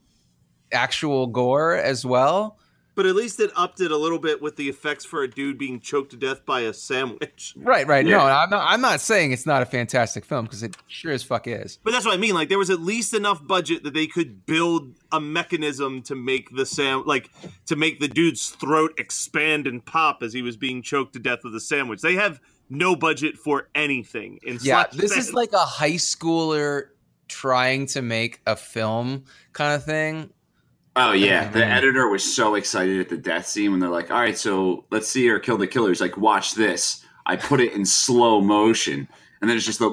actual 0.71 1.27
gore 1.27 1.75
as 1.75 2.05
well. 2.05 2.57
But 2.95 3.05
at 3.05 3.15
least 3.15 3.39
it 3.39 3.51
upped 3.55 3.81
it 3.81 3.91
a 3.91 3.97
little 3.97 4.19
bit 4.19 4.41
with 4.41 4.55
the 4.55 4.69
effects 4.69 5.03
for 5.03 5.23
a 5.23 5.29
dude 5.29 5.57
being 5.57 5.79
choked 5.79 6.11
to 6.11 6.17
death 6.17 6.45
by 6.45 6.61
a 6.61 6.73
sandwich. 6.73 7.55
Right, 7.63 7.87
right. 7.87 8.05
No, 8.05 8.19
I'm 8.19 8.49
not. 8.49 8.65
I'm 8.67 8.81
not 8.81 8.99
saying 8.99 9.31
it's 9.31 9.45
not 9.45 9.61
a 9.61 9.65
fantastic 9.65 10.25
film 10.25 10.45
because 10.45 10.63
it 10.63 10.75
sure 10.87 11.11
as 11.11 11.23
fuck 11.23 11.47
is. 11.47 11.79
But 11.83 11.91
that's 11.91 12.05
what 12.05 12.13
I 12.13 12.17
mean. 12.17 12.33
Like 12.33 12.49
there 12.49 12.57
was 12.57 12.69
at 12.69 12.81
least 12.81 13.13
enough 13.13 13.45
budget 13.45 13.83
that 13.83 13.93
they 13.93 14.05
could 14.05 14.45
build 14.45 14.95
a 15.11 15.19
mechanism 15.19 16.01
to 16.03 16.15
make 16.15 16.55
the 16.55 16.65
sam 16.65 17.03
like 17.05 17.29
to 17.67 17.75
make 17.75 17.99
the 17.99 18.07
dude's 18.07 18.49
throat 18.49 18.93
expand 18.97 19.65
and 19.65 19.83
pop 19.85 20.21
as 20.21 20.33
he 20.33 20.41
was 20.41 20.57
being 20.57 20.81
choked 20.81 21.13
to 21.13 21.19
death 21.19 21.39
with 21.43 21.55
a 21.55 21.59
sandwich. 21.59 22.01
They 22.01 22.15
have 22.15 22.39
no 22.69 22.95
budget 22.95 23.37
for 23.37 23.69
anything 23.75 24.39
in 24.43 24.59
Yeah, 24.61 24.85
this 24.91 25.15
is 25.15 25.33
like 25.33 25.53
a 25.53 25.59
high 25.59 25.93
schooler 25.93 26.87
trying 27.27 27.85
to 27.87 28.01
make 28.01 28.41
a 28.45 28.55
film 28.55 29.25
kind 29.53 29.73
of 29.73 29.83
thing. 29.83 30.31
Oh 30.95 31.11
yeah, 31.13 31.49
the 31.49 31.65
editor 31.65 32.07
was 32.07 32.23
so 32.23 32.53
excited 32.55 32.99
at 32.99 33.09
the 33.09 33.17
death 33.17 33.47
scene 33.47 33.71
when 33.71 33.79
they're 33.79 33.89
like, 33.89 34.11
"All 34.11 34.19
right, 34.19 34.37
so 34.37 34.85
let's 34.91 35.07
see 35.07 35.25
her 35.27 35.39
kill 35.39 35.57
the 35.57 35.65
killer." 35.67 35.89
He's 35.89 36.01
like, 36.01 36.17
"Watch 36.17 36.53
this." 36.53 37.03
I 37.25 37.35
put 37.35 37.59
it 37.61 37.73
in 37.73 37.83
slow 37.85 38.41
motion, 38.41 39.07
and 39.41 39.49
then 39.49 39.57
it's 39.57 39.65
just 39.65 39.79
the. 39.79 39.89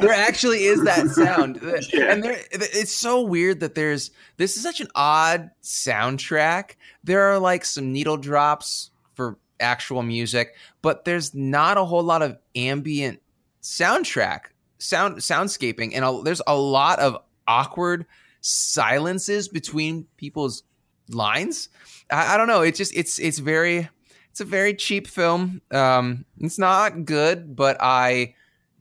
There 0.00 0.12
actually 0.12 0.64
is 0.64 0.84
that 0.84 1.08
sound, 1.08 1.60
Yeah. 1.92 2.12
and 2.12 2.22
there, 2.22 2.38
it's 2.52 2.92
so 2.94 3.20
weird 3.22 3.60
that 3.60 3.74
there's 3.74 4.10
this 4.36 4.56
is 4.56 4.62
such 4.62 4.80
an 4.80 4.88
odd 4.94 5.50
soundtrack. 5.62 6.76
There 7.02 7.22
are 7.22 7.38
like 7.38 7.64
some 7.64 7.92
needle 7.92 8.16
drops 8.16 8.90
for 9.14 9.38
actual 9.58 10.02
music, 10.02 10.54
but 10.82 11.04
there's 11.04 11.34
not 11.34 11.78
a 11.78 11.84
whole 11.84 12.02
lot 12.02 12.22
of 12.22 12.38
ambient 12.54 13.20
soundtrack 13.62 14.40
sound 14.78 15.16
soundscaping, 15.16 15.92
and 15.94 16.04
a, 16.04 16.20
there's 16.22 16.42
a 16.46 16.56
lot 16.56 16.98
of 17.00 17.16
awkward 17.48 18.06
silences 18.40 19.48
between 19.48 20.06
people's 20.16 20.62
lines. 21.08 21.68
I, 22.10 22.34
I 22.34 22.36
don't 22.36 22.48
know. 22.48 22.62
It's 22.62 22.78
just 22.78 22.96
it's 22.96 23.18
it's 23.18 23.38
very 23.38 23.88
it's 24.30 24.40
a 24.40 24.44
very 24.44 24.74
cheap 24.74 25.06
film. 25.06 25.60
Um, 25.70 26.24
it's 26.38 26.58
not 26.58 27.04
good, 27.04 27.56
but 27.56 27.76
I 27.80 28.34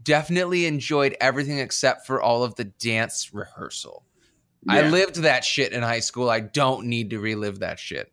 definitely 0.03 0.65
enjoyed 0.65 1.15
everything 1.19 1.59
except 1.59 2.05
for 2.05 2.21
all 2.21 2.43
of 2.43 2.55
the 2.55 2.65
dance 2.65 3.33
rehearsal. 3.33 4.03
I 4.67 4.81
lived 4.89 5.15
that 5.17 5.45
shit 5.45 5.71
in 5.71 5.81
high 5.81 6.01
school. 6.01 6.29
I 6.29 6.41
don't 6.41 6.87
need 6.87 7.11
to 7.11 7.19
relive 7.19 7.59
that 7.59 7.79
shit. 7.79 8.11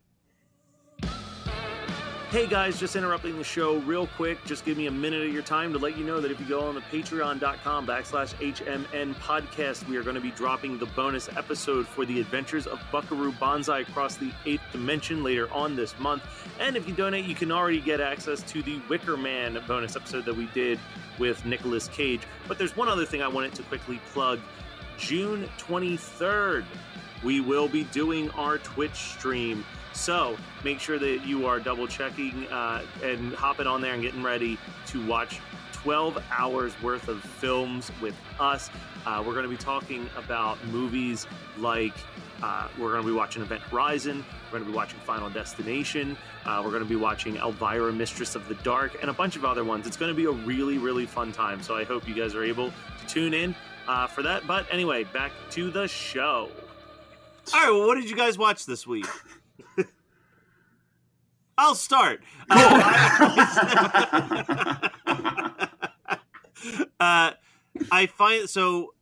Hey 2.30 2.48
guys, 2.48 2.80
just 2.80 2.96
interrupting 2.96 3.38
the 3.38 3.44
show 3.44 3.76
real 3.76 4.08
quick. 4.08 4.44
Just 4.44 4.64
give 4.64 4.76
me 4.76 4.88
a 4.88 4.90
minute 4.90 5.24
of 5.24 5.32
your 5.32 5.44
time 5.44 5.72
to 5.72 5.78
let 5.78 5.96
you 5.96 6.04
know 6.04 6.20
that 6.20 6.28
if 6.32 6.40
you 6.40 6.46
go 6.46 6.66
on 6.66 6.74
the 6.74 6.80
patreon.com 6.80 7.86
backslash 7.86 8.34
HMN 8.34 9.14
podcast, 9.14 9.86
we 9.88 9.96
are 9.96 10.02
going 10.02 10.16
to 10.16 10.20
be 10.20 10.32
dropping 10.32 10.76
the 10.76 10.86
bonus 10.86 11.28
episode 11.36 11.86
for 11.86 12.04
the 12.04 12.20
adventures 12.20 12.66
of 12.66 12.80
Buckaroo 12.90 13.30
Banzai 13.30 13.80
across 13.80 14.16
the 14.16 14.32
eighth 14.44 14.64
dimension 14.72 15.22
later 15.22 15.48
on 15.52 15.76
this 15.76 15.96
month. 16.00 16.24
And 16.58 16.76
if 16.76 16.88
you 16.88 16.94
donate, 16.94 17.26
you 17.26 17.36
can 17.36 17.52
already 17.52 17.80
get 17.80 18.00
access 18.00 18.42
to 18.42 18.60
the 18.60 18.80
Wicker 18.88 19.16
Man 19.16 19.62
bonus 19.68 19.94
episode 19.94 20.24
that 20.24 20.36
we 20.36 20.46
did 20.46 20.80
with 21.20 21.44
Nicolas 21.44 21.86
Cage. 21.86 22.22
But 22.48 22.58
there's 22.58 22.76
one 22.76 22.88
other 22.88 23.06
thing 23.06 23.22
I 23.22 23.28
wanted 23.28 23.54
to 23.54 23.62
quickly 23.62 24.00
plug. 24.12 24.40
June 24.98 25.48
23rd, 25.58 26.64
we 27.22 27.40
will 27.40 27.68
be 27.68 27.84
doing 27.84 28.30
our 28.30 28.58
Twitch 28.58 28.96
stream. 28.96 29.64
So 29.96 30.36
make 30.62 30.78
sure 30.78 30.98
that 30.98 31.24
you 31.24 31.46
are 31.46 31.58
double 31.58 31.86
checking 31.86 32.46
uh, 32.48 32.84
and 33.02 33.34
hopping 33.34 33.66
on 33.66 33.80
there 33.80 33.94
and 33.94 34.02
getting 34.02 34.22
ready 34.22 34.58
to 34.88 35.04
watch 35.06 35.40
12 35.72 36.22
hours 36.30 36.80
worth 36.82 37.08
of 37.08 37.22
films 37.22 37.90
with 38.00 38.14
us. 38.38 38.70
Uh, 39.06 39.22
we're 39.26 39.32
going 39.32 39.44
to 39.44 39.50
be 39.50 39.56
talking 39.56 40.08
about 40.16 40.64
movies 40.66 41.26
like 41.58 41.94
uh, 42.42 42.68
we're 42.78 42.90
going 42.90 43.02
to 43.02 43.08
be 43.08 43.14
watching 43.14 43.40
Event 43.40 43.62
Horizon, 43.62 44.22
we're 44.44 44.58
going 44.58 44.64
to 44.64 44.70
be 44.70 44.76
watching 44.76 45.00
Final 45.00 45.30
Destination, 45.30 46.16
uh, 46.44 46.60
we're 46.62 46.70
going 46.70 46.82
to 46.82 46.88
be 46.88 46.96
watching 46.96 47.36
Elvira, 47.36 47.90
Mistress 47.90 48.34
of 48.34 48.46
the 48.48 48.54
Dark, 48.56 48.98
and 49.00 49.08
a 49.08 49.14
bunch 49.14 49.34
of 49.36 49.46
other 49.46 49.64
ones. 49.64 49.86
It's 49.86 49.96
going 49.96 50.10
to 50.10 50.16
be 50.16 50.26
a 50.26 50.44
really, 50.46 50.76
really 50.76 51.06
fun 51.06 51.32
time. 51.32 51.62
So 51.62 51.74
I 51.74 51.84
hope 51.84 52.06
you 52.06 52.14
guys 52.14 52.34
are 52.34 52.44
able 52.44 52.68
to 52.68 53.06
tune 53.06 53.32
in 53.32 53.54
uh, 53.88 54.06
for 54.06 54.22
that. 54.22 54.46
But 54.46 54.66
anyway, 54.70 55.04
back 55.04 55.32
to 55.52 55.70
the 55.70 55.88
show. 55.88 56.50
All 57.54 57.60
right, 57.60 57.70
well, 57.70 57.86
what 57.86 57.94
did 57.94 58.10
you 58.10 58.16
guys 58.16 58.36
watch 58.36 58.66
this 58.66 58.86
week? 58.86 59.06
I'll 61.58 61.74
start. 61.74 62.22
Uh, 62.50 62.88
uh, 67.00 67.32
I 67.90 68.06
find 68.06 68.48
so. 68.48 68.92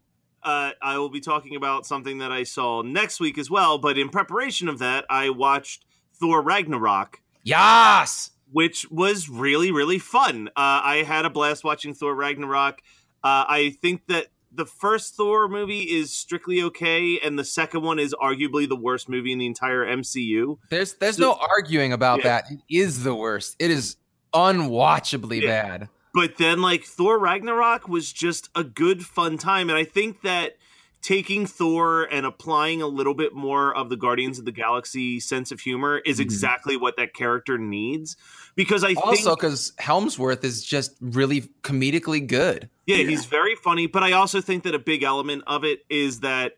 Uh, 0.43 0.73
I 0.83 0.99
will 0.99 1.09
be 1.09 1.21
talking 1.21 1.57
about 1.57 1.87
something 1.87 2.19
that 2.19 2.31
I 2.31 2.43
saw 2.43 2.83
next 2.83 3.19
week 3.19 3.39
as 3.39 3.51
well. 3.51 3.79
But 3.79 3.97
in 3.97 4.11
preparation 4.11 4.69
of 4.69 4.79
that, 4.79 5.07
I 5.09 5.31
watched 5.31 5.87
Thor 6.21 6.43
Ragnarok, 6.43 7.23
Yas. 7.43 8.31
which 8.53 8.87
was 8.91 9.29
really 9.29 9.73
really 9.73 9.99
fun. 9.99 10.49
Uh, 10.49 10.81
I 10.85 11.03
had 11.07 11.25
a 11.25 11.31
blast 11.31 11.65
watching 11.65 11.95
Thor 11.95 12.15
Ragnarok. 12.15 12.81
Uh, 13.23 13.45
I 13.49 13.77
think 13.81 14.07
that 14.09 14.27
the 14.55 14.67
first 14.67 15.15
Thor 15.17 15.49
movie 15.49 15.81
is 15.83 16.13
strictly 16.13 16.63
okay, 16.63 17.19
and 17.21 17.39
the 17.39 17.45
second 17.45 17.83
one 17.83 17.99
is 17.99 18.15
arguably 18.23 18.69
the 18.69 18.77
worst 18.77 19.09
movie 19.09 19.33
in 19.33 19.39
the 19.39 19.47
entire 19.47 19.85
MCU. 19.85 20.59
There's 20.71 20.95
there's 20.95 21.17
So- 21.17 21.23
no 21.23 21.33
arguing 21.35 21.93
about 21.93 22.19
Yeah. 22.21 22.25
that. 22.25 22.45
It 22.51 22.61
is 22.69 23.03
the 23.05 23.15
worst. 23.15 23.57
It 23.59 23.71
is 23.71 23.97
unwatchably 24.35 25.41
Yeah. 25.43 25.49
bad. 25.79 25.89
but 26.17 26.37
then 26.37 26.63
like 26.63 26.85
Thor 26.85 27.19
Ragnarok 27.19 27.89
was 27.89 28.13
just 28.13 28.49
a 28.55 28.63
good 28.63 29.05
fun 29.05 29.37
time 29.37 29.69
and 29.69 29.77
I 29.77 29.83
think 29.83 30.23
that 30.23 30.57
taking 31.05 31.45
Thor 31.45 32.05
and 32.11 32.25
applying 32.25 32.81
a 32.81 32.87
little 32.87 33.13
bit 33.13 33.35
more 33.35 33.77
of 33.77 33.91
the 33.91 33.97
Guardians 33.97 34.39
of 34.39 34.47
the 34.47 34.53
Galaxy 34.53 35.21
sense 35.21 35.53
of 35.53 35.61
humor 35.61 35.99
is 36.07 36.17
Mhm. 36.19 36.23
exactly 36.23 36.79
what 36.79 36.97
that 36.97 37.13
character 37.13 37.59
needs 37.59 38.17
because 38.55 38.83
I 38.83 38.95
Also, 38.95 39.23
think 39.27 39.39
because 39.39 39.73
Hemsworth 39.79 40.43
is 40.45 40.65
just 40.65 40.97
really 41.03 41.43
comedically 41.63 42.27
good. 42.27 42.71
yeah, 42.87 42.97
he's 42.97 43.27
very 43.27 43.55
funny 43.55 43.87
but 43.87 44.03
I 44.03 44.13
also 44.13 44.41
think 44.41 44.63
that 44.63 44.75
a 44.75 44.79
big 44.79 45.03
element 45.03 45.45
of 45.47 45.63
it 45.63 45.85
is 45.91 46.21
that 46.21 46.57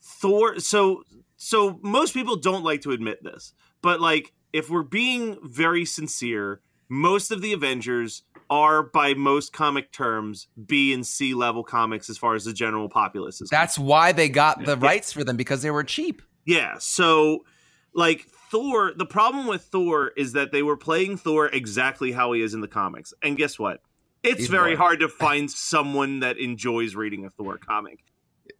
Thor 0.00 0.60
so 0.60 1.02
so 1.36 1.80
most 1.82 2.14
people 2.14 2.36
don't 2.36 2.62
like 2.62 2.82
to 2.82 2.92
admit 2.92 3.24
this 3.24 3.52
but 3.82 4.00
like 4.00 4.32
if 4.52 4.70
we're 4.70 4.84
being 4.84 5.38
very 5.42 5.84
sincere 5.84 6.60
most 6.88 7.32
of 7.32 7.42
the 7.42 7.52
Avengers 7.52 8.22
are 8.50 8.82
by 8.82 9.14
most 9.14 9.52
comic 9.52 9.92
terms 9.92 10.48
B 10.66 10.92
and 10.92 11.06
C 11.06 11.34
level 11.34 11.64
comics 11.64 12.08
as 12.10 12.18
far 12.18 12.34
as 12.34 12.44
the 12.44 12.52
general 12.52 12.88
populace 12.88 13.40
is. 13.40 13.48
That's 13.50 13.78
why 13.78 14.12
they 14.12 14.28
got 14.28 14.64
the 14.64 14.76
rights 14.76 15.12
for 15.12 15.24
them 15.24 15.36
because 15.36 15.62
they 15.62 15.70
were 15.70 15.84
cheap. 15.84 16.22
yeah, 16.44 16.74
so 16.78 17.44
like 17.94 18.26
Thor, 18.50 18.92
the 18.96 19.06
problem 19.06 19.46
with 19.46 19.62
Thor 19.62 20.12
is 20.16 20.32
that 20.34 20.52
they 20.52 20.62
were 20.62 20.76
playing 20.76 21.16
Thor 21.16 21.48
exactly 21.48 22.12
how 22.12 22.32
he 22.32 22.42
is 22.42 22.54
in 22.54 22.60
the 22.60 22.68
comics. 22.68 23.12
And 23.22 23.36
guess 23.36 23.58
what? 23.58 23.80
It's 24.22 24.40
He's 24.40 24.48
very 24.48 24.70
boring. 24.70 24.76
hard 24.76 25.00
to 25.00 25.08
find 25.08 25.50
someone 25.50 26.20
that 26.20 26.38
enjoys 26.38 26.94
reading 26.94 27.24
a 27.24 27.30
Thor 27.30 27.58
comic. 27.58 28.00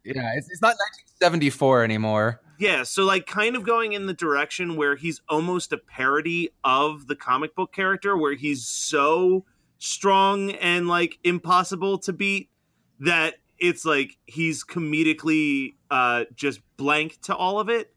Yeah, 0.05 0.33
it's, 0.37 0.49
it's 0.51 0.63
not 0.63 0.75
1974 1.21 1.85
anymore. 1.85 2.41
Yeah, 2.59 2.85
so 2.85 3.05
like 3.05 3.27
kind 3.27 3.55
of 3.57 3.65
going 3.65 3.93
in 3.93 4.07
the 4.07 4.15
direction 4.15 4.77
where 4.77 4.97
he's 4.97 5.21
almost 5.29 5.73
a 5.73 5.79
parody 5.79 6.51
of 6.65 7.07
the 7.07 7.17
comic 7.17 7.55
book 7.55 7.73
character 7.73 8.17
where 8.17 8.35
he's 8.35 8.65
so 8.67 9.45
strong 9.87 10.51
and 10.53 10.89
like 10.89 11.19
impossible 11.25 11.99
to 11.99 12.13
beat 12.13 12.51
that 13.01 13.35
it's 13.59 13.85
like 13.85 14.19
he's 14.27 14.65
comedically 14.65 15.75
uh 15.91 16.25
just 16.35 16.61
blank 16.77 17.21
to 17.23 17.35
all 17.35 17.61
of 17.61 17.69
it. 17.69 17.93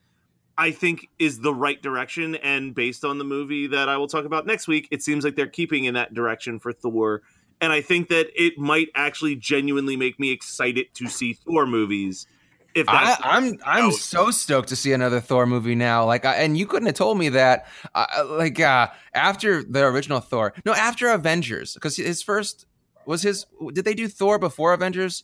I 0.57 0.71
think 0.71 1.07
is 1.17 1.39
the 1.39 1.53
right 1.53 1.81
direction 1.81 2.35
and 2.35 2.75
based 2.75 3.05
on 3.05 3.17
the 3.17 3.23
movie 3.23 3.67
that 3.67 3.87
I 3.87 3.95
will 3.95 4.07
talk 4.09 4.25
about 4.25 4.45
next 4.45 4.67
week, 4.67 4.89
it 4.91 5.01
seems 5.01 5.23
like 5.23 5.35
they're 5.35 5.47
keeping 5.47 5.85
in 5.85 5.93
that 5.93 6.13
direction 6.13 6.59
for 6.59 6.73
Thor. 6.73 7.21
And 7.61 7.71
I 7.71 7.81
think 7.81 8.09
that 8.09 8.27
it 8.35 8.57
might 8.57 8.89
actually 8.93 9.35
genuinely 9.35 9.95
make 9.95 10.19
me 10.19 10.31
excited 10.31 10.93
to 10.95 11.07
see 11.07 11.33
Thor 11.33 11.65
movies. 11.65 12.27
If 12.75 12.87
I, 12.87 13.05
that's 13.05 13.21
I'm 13.23 13.57
I'm 13.65 13.91
so 13.91 14.31
stoked 14.31 14.69
to 14.69 14.75
see 14.75 14.93
another 14.93 15.19
Thor 15.19 15.45
movie 15.45 15.75
now. 15.75 16.05
Like, 16.05 16.25
I, 16.25 16.35
and 16.35 16.57
you 16.57 16.65
couldn't 16.67 16.85
have 16.85 16.95
told 16.95 17.17
me 17.17 17.29
that. 17.29 17.67
Uh, 17.95 18.05
like 18.29 18.59
uh, 18.59 18.87
after 19.13 19.63
the 19.63 19.85
original 19.85 20.19
Thor, 20.19 20.53
no, 20.65 20.73
after 20.73 21.09
Avengers, 21.09 21.73
because 21.73 21.97
his 21.97 22.21
first 22.21 22.65
was 23.05 23.23
his. 23.23 23.45
Did 23.73 23.85
they 23.85 23.95
do 23.95 24.07
Thor 24.07 24.37
before 24.37 24.73
Avengers? 24.73 25.23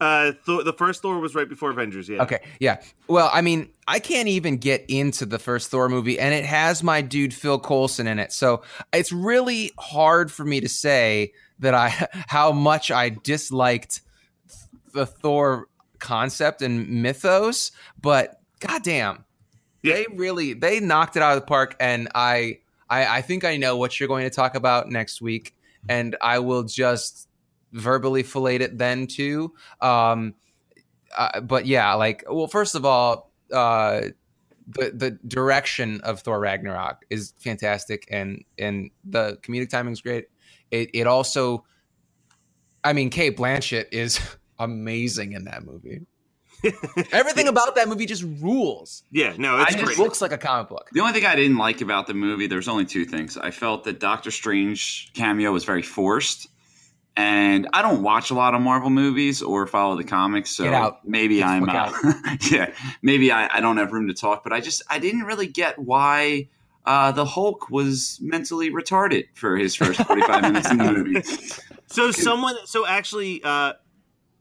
Uh, 0.00 0.32
Thor, 0.44 0.62
the 0.62 0.72
first 0.72 1.02
Thor 1.02 1.18
was 1.20 1.34
right 1.34 1.48
before 1.48 1.70
Avengers. 1.70 2.08
Yeah. 2.08 2.22
Okay, 2.22 2.40
yeah. 2.60 2.82
Well, 3.08 3.30
I 3.32 3.40
mean, 3.40 3.70
I 3.86 3.98
can't 3.98 4.28
even 4.28 4.58
get 4.58 4.84
into 4.88 5.24
the 5.24 5.38
first 5.38 5.70
Thor 5.70 5.88
movie, 5.88 6.18
and 6.18 6.34
it 6.34 6.44
has 6.44 6.82
my 6.82 7.00
dude 7.00 7.32
Phil 7.32 7.58
Coulson 7.58 8.06
in 8.06 8.18
it, 8.18 8.32
so 8.32 8.62
it's 8.92 9.12
really 9.12 9.70
hard 9.78 10.30
for 10.32 10.44
me 10.44 10.60
to 10.60 10.68
say 10.68 11.32
that 11.60 11.74
I 11.74 12.08
how 12.26 12.52
much 12.52 12.90
I 12.90 13.10
disliked 13.10 14.02
the 14.92 15.06
Thor 15.06 15.68
concept 16.06 16.62
and 16.62 16.88
mythos. 17.02 17.72
But 18.00 18.40
goddamn, 18.60 19.24
Yeah. 19.82 19.94
they 19.96 20.06
really 20.14 20.54
they 20.54 20.80
knocked 20.80 21.16
it 21.16 21.22
out 21.22 21.36
of 21.36 21.42
the 21.42 21.46
park, 21.46 21.76
and 21.80 22.08
I 22.14 22.60
I, 22.88 23.18
I 23.18 23.22
think 23.22 23.44
I 23.44 23.56
know 23.56 23.76
what 23.76 23.98
you're 24.00 24.08
going 24.08 24.24
to 24.24 24.30
talk 24.30 24.54
about 24.54 24.88
next 24.90 25.20
week, 25.20 25.54
and 25.88 26.16
I 26.22 26.38
will 26.38 26.62
just 26.62 27.28
verbally 27.72 28.22
fillet 28.22 28.56
it 28.56 28.78
then 28.78 29.06
too. 29.08 29.52
Um, 29.80 30.34
uh, 31.16 31.40
but 31.40 31.66
yeah, 31.66 31.94
like, 31.94 32.24
well, 32.30 32.46
first 32.46 32.74
of 32.76 32.84
all, 32.84 33.32
uh, 33.52 34.02
the 34.68 34.90
the 34.94 35.10
direction 35.28 36.00
of 36.02 36.20
Thor 36.20 36.40
Ragnarok 36.40 37.04
is 37.10 37.34
fantastic, 37.38 38.06
and 38.10 38.44
and 38.58 38.90
the 39.04 39.38
comedic 39.42 39.70
timing 39.70 39.92
is 39.94 40.00
great. 40.00 40.26
It 40.70 40.90
it 40.94 41.06
also, 41.06 41.64
I 42.84 42.92
mean, 42.92 43.10
Cate 43.10 43.36
Blanchett 43.36 43.86
is 43.92 44.20
amazing 44.58 45.32
in 45.32 45.44
that 45.44 45.64
movie. 45.64 46.02
Everything 47.12 47.48
about 47.48 47.74
that 47.74 47.88
movie 47.88 48.06
just 48.06 48.22
rules. 48.40 49.02
Yeah. 49.10 49.34
No, 49.36 49.58
It 49.58 49.62
it's 49.62 49.72
just 49.74 49.84
great. 49.84 49.98
looks 49.98 50.20
like 50.22 50.32
a 50.32 50.38
comic 50.38 50.68
book. 50.68 50.88
The 50.92 51.00
only 51.00 51.12
thing 51.12 51.24
I 51.26 51.36
didn't 51.36 51.58
like 51.58 51.80
about 51.80 52.06
the 52.06 52.14
movie, 52.14 52.46
there's 52.46 52.68
only 52.68 52.86
two 52.86 53.04
things. 53.04 53.36
I 53.36 53.50
felt 53.50 53.84
that 53.84 54.00
Doctor 54.00 54.30
Strange 54.30 55.10
cameo 55.14 55.52
was 55.52 55.64
very 55.64 55.82
forced. 55.82 56.48
And 57.18 57.66
I 57.72 57.80
don't 57.80 58.02
watch 58.02 58.30
a 58.30 58.34
lot 58.34 58.54
of 58.54 58.60
Marvel 58.60 58.90
movies 58.90 59.42
or 59.42 59.66
follow 59.66 59.96
the 59.96 60.04
comics, 60.04 60.50
so 60.50 60.98
maybe 61.02 61.38
Get 61.38 61.46
the 61.46 61.50
I'm 61.50 61.64
fuck 61.66 62.04
uh, 62.04 62.36
yeah, 62.50 62.74
maybe 63.00 63.32
I, 63.32 63.56
I 63.56 63.60
don't 63.60 63.78
have 63.78 63.90
room 63.92 64.08
to 64.08 64.12
talk. 64.14 64.44
But 64.44 64.52
I 64.52 64.60
just 64.60 64.82
I 64.90 64.98
didn't 64.98 65.22
really 65.22 65.46
get 65.46 65.78
why 65.78 66.48
uh, 66.84 67.12
the 67.12 67.24
Hulk 67.24 67.70
was 67.70 68.18
mentally 68.20 68.70
retarded 68.70 69.28
for 69.32 69.56
his 69.56 69.74
first 69.74 69.98
45 70.02 70.42
minutes 70.42 70.70
in 70.70 70.76
the 70.78 70.92
movie. 70.92 71.22
So 71.88 72.10
someone, 72.10 72.56
so 72.64 72.84
actually, 72.84 73.42
uh, 73.44 73.74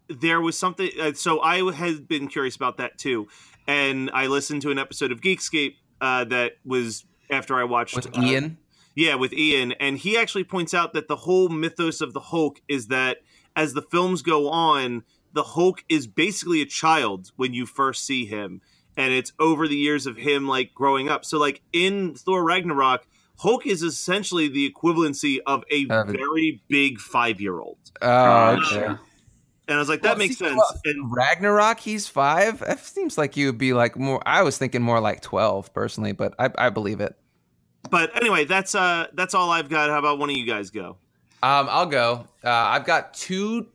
there 0.07 0.41
was 0.41 0.57
something. 0.57 0.89
Uh, 0.99 1.13
so 1.13 1.41
I 1.41 1.71
had 1.71 2.07
been 2.07 2.27
curious 2.27 2.55
about 2.55 2.77
that 2.77 2.97
too, 2.97 3.27
and 3.67 4.09
I 4.13 4.27
listened 4.27 4.61
to 4.63 4.71
an 4.71 4.79
episode 4.79 5.11
of 5.11 5.21
Geekscape 5.21 5.75
uh, 6.01 6.25
that 6.25 6.53
was 6.65 7.05
after 7.29 7.55
I 7.55 7.63
watched 7.63 7.95
With 7.95 8.17
uh, 8.17 8.21
Ian, 8.21 8.57
Yeah, 8.95 9.15
with 9.15 9.33
Ian, 9.33 9.73
and 9.73 9.97
he 9.97 10.17
actually 10.17 10.43
points 10.43 10.73
out 10.73 10.93
that 10.93 11.07
the 11.07 11.15
whole 11.15 11.49
mythos 11.49 12.01
of 12.01 12.13
the 12.13 12.19
Hulk 12.19 12.61
is 12.67 12.87
that 12.87 13.17
as 13.55 13.73
the 13.73 13.81
films 13.81 14.21
go 14.21 14.49
on, 14.49 15.03
the 15.33 15.43
Hulk 15.43 15.83
is 15.89 16.07
basically 16.07 16.61
a 16.61 16.65
child 16.65 17.31
when 17.35 17.53
you 17.53 17.65
first 17.65 18.05
see 18.05 18.25
him, 18.25 18.61
and 18.97 19.13
it's 19.13 19.33
over 19.39 19.67
the 19.67 19.75
years 19.75 20.05
of 20.05 20.17
him 20.17 20.47
like 20.47 20.73
growing 20.73 21.09
up. 21.09 21.25
So, 21.25 21.37
like 21.37 21.61
in 21.73 22.15
Thor 22.15 22.43
Ragnarok, 22.43 23.07
Hulk 23.37 23.65
is 23.65 23.83
essentially 23.83 24.47
the 24.47 24.71
equivalency 24.71 25.39
of 25.45 25.63
a 25.69 25.85
very 25.85 26.63
big 26.67 26.99
five 26.99 27.41
year 27.41 27.59
old. 27.59 27.77
oh, 28.01 28.57
okay. 28.71 28.95
And 29.67 29.75
I 29.77 29.79
was 29.79 29.89
like, 29.89 30.01
that 30.03 30.09
Well, 30.09 30.17
makes 30.17 30.37
see, 30.37 30.45
sense. 30.45 30.57
well, 30.57 30.79
And 30.85 31.11
Ragnarok, 31.11 31.79
he's 31.79 32.07
five. 32.07 32.59
That 32.59 32.79
seems 32.79 33.17
like 33.17 33.35
you 33.35 33.47
would 33.47 33.57
be 33.57 33.73
like 33.73 33.97
more. 33.97 34.21
I 34.25 34.43
was 34.43 34.57
thinking 34.57 34.81
more 34.81 34.99
like 34.99 35.21
twelve 35.21 35.73
personally, 35.73 36.11
but 36.11 36.35
I, 36.37 36.49
I 36.57 36.69
believe 36.69 36.99
it. 37.01 37.15
but 37.89 38.15
anyway, 38.21 38.45
that's 38.45 38.75
uh 38.75 39.07
that's 39.13 39.33
all 39.33 39.49
I've 39.51 39.69
got. 39.69 39.89
How 39.89 39.99
about 39.99 40.19
one 40.19 40.29
of 40.29 40.35
you 40.37 40.45
guys 40.45 40.69
go? 40.69 40.97
Um, 41.43 41.67
I'll 41.69 41.85
go. 41.85 42.27
Uh, 42.43 42.49
I've 42.49 42.85
got 42.85 43.13
two 43.13 43.67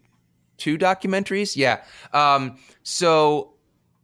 two 0.58 0.76
documentaries. 0.78 1.56
Yeah. 1.56 1.82
Um, 2.12 2.58
so 2.82 3.54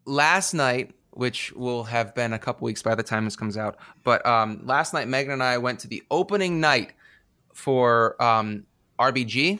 last 0.07 0.55
night, 0.55 0.92
which 1.11 1.53
will 1.53 1.85
have 1.85 2.14
been 2.14 2.33
a 2.33 2.38
couple 2.38 2.64
weeks 2.66 2.83
by 2.83 2.94
the 2.94 3.03
time 3.03 3.25
this 3.25 3.37
comes 3.37 3.57
out, 3.57 3.77
but 4.05 4.25
um, 4.27 4.61
last 4.64 4.92
night 4.94 5.07
Megan 5.09 5.33
and 5.33 5.42
I 5.42 5.59
went 5.59 5.81
to 5.81 5.88
the 5.88 6.03
opening 6.11 6.61
night 6.61 6.92
for 7.55 8.20
um, 8.22 8.64
RBG, 8.99 9.59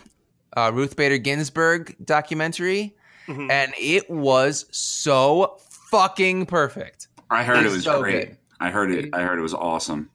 uh, 0.57 0.71
Ruth 0.75 0.97
Bader 0.97 1.19
Ginsburg 1.19 1.97
documentary, 2.05 2.95
Mhm. 3.29 3.51
and 3.51 3.73
it 3.79 4.09
was 4.11 4.67
so 4.71 5.59
fucking 5.91 6.47
perfect. 6.47 7.09
I 7.31 7.43
heard 7.45 7.65
it 7.67 7.71
was 7.71 7.85
so 7.85 8.01
great. 8.01 8.29
good. 8.29 8.37
I 8.61 8.71
heard 8.71 8.91
it. 8.91 9.11
I 9.13 9.23
heard 9.23 9.39
it 9.39 9.43
was 9.43 9.55
awesome. 9.55 10.11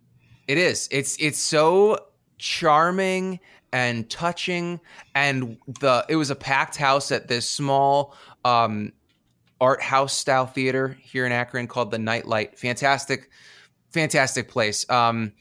It 0.47 0.57
is. 0.57 0.87
It's 0.91 1.15
it's 1.19 1.39
so 1.39 1.97
charming 2.37 3.39
and 3.73 4.09
touching 4.09 4.79
and 5.15 5.57
the 5.79 6.05
it 6.09 6.15
was 6.15 6.29
a 6.29 6.35
packed 6.35 6.75
house 6.75 7.11
at 7.11 7.27
this 7.27 7.47
small 7.47 8.15
um 8.43 8.91
art 9.61 9.81
house 9.81 10.13
style 10.17 10.47
theater 10.47 10.97
here 11.01 11.25
in 11.25 11.31
Akron 11.31 11.67
called 11.67 11.91
the 11.91 11.99
Nightlight. 11.99 12.57
Fantastic 12.57 13.29
fantastic 13.91 14.49
place. 14.49 14.89
Um 14.89 15.31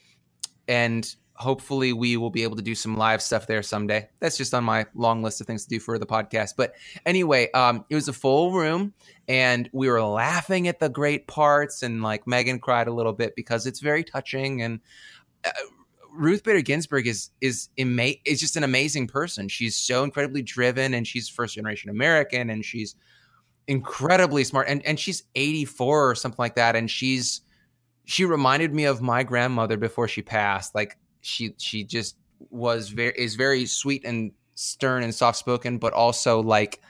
and 0.69 1.15
hopefully 1.41 1.95
we 1.95 2.19
will 2.19 2.31
be 2.31 2.43
able 2.43 2.55
to 2.55 2.63
do 2.63 2.75
some 2.75 2.97
live 2.97 3.23
stuff 3.23 3.47
there 3.47 3.63
someday. 3.63 4.07
That's 4.21 4.37
just 4.37 4.53
on 4.53 4.63
my 4.63 4.85
long 4.95 5.23
list 5.23 5.41
of 5.41 5.47
things 5.47 5.65
to 5.65 5.71
do 5.71 5.81
for 5.81 5.99
the 5.99 6.07
podcast. 6.07 6.53
But 6.57 6.75
anyway, 7.07 7.51
um, 7.53 7.85
it 7.89 7.95
was 7.95 8.09
a 8.09 8.13
full 8.13 8.53
room 8.53 8.93
and 9.27 9.69
we 9.73 9.89
were 9.89 10.03
laughing 10.03 10.69
at 10.69 10.81
the 10.81 10.91
great 10.91 11.27
parts 11.27 11.83
and 11.83 12.03
like 12.03 12.27
Megan 12.27 12.61
cried 12.61 12.89
a 12.89 12.93
little 12.93 13.15
bit 13.15 13.35
because 13.37 13.67
it's 13.67 13.81
very 13.81 14.05
touching 14.05 14.61
and 14.61 14.81
uh, 15.45 15.51
Ruth 16.13 16.43
Bader 16.43 16.61
Ginsburg 16.61 17.07
is 17.07 17.31
is 17.41 17.71
ima- 17.77 18.21
is 18.27 18.41
just 18.41 18.57
an 18.57 18.65
amazing 18.65 19.07
person. 19.07 19.49
She's 19.49 19.77
so 19.77 20.05
incredibly 20.05 20.43
driven 20.43 20.93
and 20.93 21.07
she's 21.07 21.29
first 21.29 21.55
generation 21.55 21.89
American 21.89 22.51
and 22.51 22.65
she's 22.65 22.97
incredibly 23.67 24.45
smart 24.45 24.69
and 24.69 24.85
and 24.85 25.01
she's 25.01 25.23
84 25.37 26.11
or 26.11 26.15
something 26.15 26.37
like 26.39 26.57
that 26.57 26.77
and 26.77 26.91
she's 26.91 27.41
she 28.05 28.25
reminded 28.25 28.75
me 28.75 28.85
of 28.85 29.01
my 29.01 29.23
grandmother 29.23 29.77
before 29.77 30.09
she 30.09 30.21
passed. 30.21 30.75
Like 30.75 30.99
she 31.21 31.55
she 31.59 31.85
just 31.85 32.17
was 32.51 32.89
very 32.89 33.13
is 33.17 33.35
very 33.35 33.67
sweet 33.67 34.05
and 34.05 34.33
stern 34.55 35.03
and 35.03 35.15
soft 35.15 35.39
spoken, 35.39 35.79
but 35.79 35.93
also 35.93 36.43
like 36.43 36.81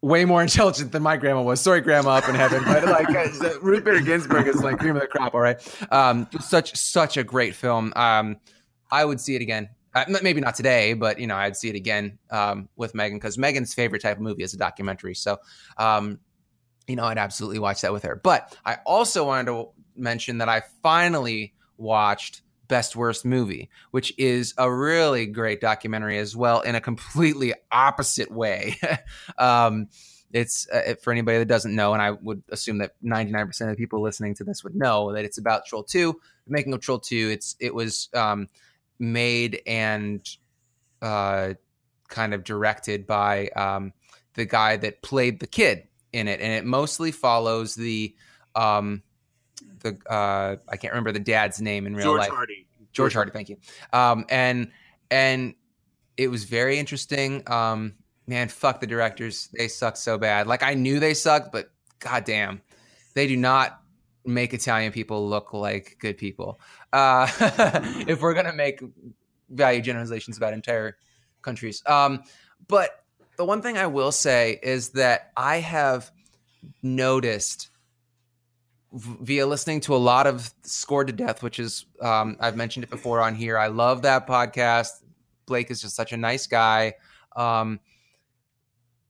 way 0.00 0.24
more 0.24 0.42
intelligent 0.48 0.92
than 0.92 1.02
my 1.02 1.16
grandma 1.16 1.42
was. 1.42 1.60
Sorry, 1.60 1.80
grandma 1.80 2.16
up 2.16 2.28
in 2.28 2.34
heaven, 2.34 2.62
but 2.64 2.84
like 2.84 3.08
uh, 3.10 3.58
Ruth 3.60 3.84
Bader 3.84 4.00
Ginsburg 4.00 4.46
is 4.46 4.62
like 4.62 4.78
cream 4.78 4.96
of 4.96 5.02
the 5.02 5.08
crop. 5.08 5.34
All 5.34 5.40
right, 5.40 5.58
um, 5.92 6.28
such 6.40 6.76
such 6.76 7.16
a 7.16 7.24
great 7.24 7.54
film. 7.54 7.92
Um, 7.96 8.36
I 8.90 9.04
would 9.04 9.20
see 9.20 9.34
it 9.34 9.42
again. 9.42 9.70
Uh, 9.94 10.04
maybe 10.22 10.40
not 10.40 10.54
today, 10.54 10.92
but 10.92 11.18
you 11.18 11.26
know, 11.26 11.36
I'd 11.36 11.56
see 11.56 11.68
it 11.68 11.74
again 11.74 12.18
um, 12.30 12.68
with 12.76 12.94
Megan 12.94 13.18
because 13.18 13.38
Megan's 13.38 13.74
favorite 13.74 14.02
type 14.02 14.18
of 14.18 14.22
movie 14.22 14.42
is 14.42 14.54
a 14.54 14.58
documentary. 14.58 15.14
So, 15.14 15.38
um, 15.78 16.20
you 16.86 16.94
know, 16.94 17.04
I'd 17.04 17.18
absolutely 17.18 17.58
watch 17.58 17.80
that 17.80 17.92
with 17.92 18.02
her. 18.02 18.14
But 18.14 18.54
I 18.64 18.76
also 18.84 19.26
wanted 19.26 19.46
to 19.46 19.70
mention 19.96 20.38
that 20.38 20.48
I 20.48 20.62
finally 20.82 21.54
watched 21.78 22.42
Best 22.68 22.94
Worst 22.94 23.24
Movie, 23.24 23.70
which 23.90 24.12
is 24.18 24.54
a 24.58 24.70
really 24.70 25.26
great 25.26 25.60
documentary 25.60 26.18
as 26.18 26.36
well 26.36 26.60
in 26.60 26.74
a 26.74 26.80
completely 26.80 27.54
opposite 27.72 28.30
way. 28.30 28.78
um, 29.38 29.88
it's 30.30 30.68
uh, 30.68 30.94
for 31.00 31.10
anybody 31.10 31.38
that 31.38 31.48
doesn't 31.48 31.74
know, 31.74 31.94
and 31.94 32.02
I 32.02 32.10
would 32.10 32.42
assume 32.50 32.78
that 32.78 32.92
99% 33.02 33.60
of 33.62 33.68
the 33.68 33.76
people 33.76 34.02
listening 34.02 34.34
to 34.34 34.44
this 34.44 34.62
would 34.62 34.74
know 34.74 35.12
that 35.14 35.24
it's 35.24 35.38
about 35.38 35.64
Troll 35.64 35.82
2, 35.82 36.12
the 36.46 36.50
making 36.50 36.74
of 36.74 36.80
Troll 36.80 36.98
2. 36.98 37.30
It's 37.30 37.56
it 37.58 37.74
was 37.74 38.10
um, 38.12 38.48
made 38.98 39.62
and 39.66 40.28
uh, 41.00 41.54
kind 42.08 42.34
of 42.34 42.44
directed 42.44 43.06
by 43.06 43.48
um, 43.48 43.94
the 44.34 44.44
guy 44.44 44.76
that 44.76 45.00
played 45.00 45.40
the 45.40 45.46
kid 45.46 45.88
in 46.12 46.28
it, 46.28 46.40
and 46.40 46.52
it 46.52 46.64
mostly 46.66 47.10
follows 47.10 47.74
the 47.74 48.14
um, 48.54 49.02
the 49.80 49.98
uh, 50.10 50.56
I 50.68 50.76
can't 50.76 50.92
remember 50.92 51.12
the 51.12 51.20
dad's 51.20 51.60
name 51.60 51.86
in 51.86 51.94
real 51.94 52.16
life. 52.16 52.16
George 52.16 52.28
life. 52.28 52.36
Hardy. 52.36 52.66
George 52.92 53.14
Hardy, 53.14 53.30
thank 53.30 53.48
you. 53.48 53.56
Um, 53.92 54.24
and 54.28 54.70
and 55.10 55.54
it 56.16 56.28
was 56.28 56.44
very 56.44 56.78
interesting. 56.78 57.42
Um, 57.50 57.94
man, 58.26 58.48
fuck 58.48 58.80
the 58.80 58.86
directors. 58.86 59.48
They 59.56 59.68
suck 59.68 59.96
so 59.96 60.18
bad. 60.18 60.46
Like 60.46 60.62
I 60.62 60.74
knew 60.74 61.00
they 61.00 61.14
sucked, 61.14 61.52
but 61.52 61.70
goddamn, 62.00 62.60
they 63.14 63.26
do 63.26 63.36
not 63.36 63.80
make 64.24 64.52
Italian 64.52 64.92
people 64.92 65.28
look 65.28 65.52
like 65.52 65.96
good 66.00 66.18
people. 66.18 66.60
Uh, 66.92 67.28
if 68.08 68.20
we're 68.20 68.34
gonna 68.34 68.52
make 68.52 68.82
value 69.50 69.80
generalizations 69.80 70.36
about 70.36 70.52
entire 70.52 70.96
countries. 71.42 71.82
Um, 71.86 72.22
but 72.66 73.04
the 73.36 73.44
one 73.44 73.62
thing 73.62 73.78
I 73.78 73.86
will 73.86 74.12
say 74.12 74.58
is 74.62 74.90
that 74.90 75.30
I 75.36 75.56
have 75.58 76.10
noticed 76.82 77.70
via 78.92 79.46
listening 79.46 79.80
to 79.80 79.94
a 79.94 79.98
lot 79.98 80.26
of 80.26 80.52
Scored 80.62 81.08
to 81.08 81.12
Death, 81.12 81.42
which 81.42 81.58
is 81.58 81.86
um, 82.00 82.36
I've 82.40 82.56
mentioned 82.56 82.84
it 82.84 82.90
before 82.90 83.20
on 83.20 83.34
here. 83.34 83.58
I 83.58 83.66
love 83.68 84.02
that 84.02 84.26
podcast. 84.26 85.02
Blake 85.46 85.70
is 85.70 85.80
just 85.82 85.96
such 85.96 86.12
a 86.12 86.16
nice 86.16 86.46
guy. 86.46 86.94
Um, 87.36 87.80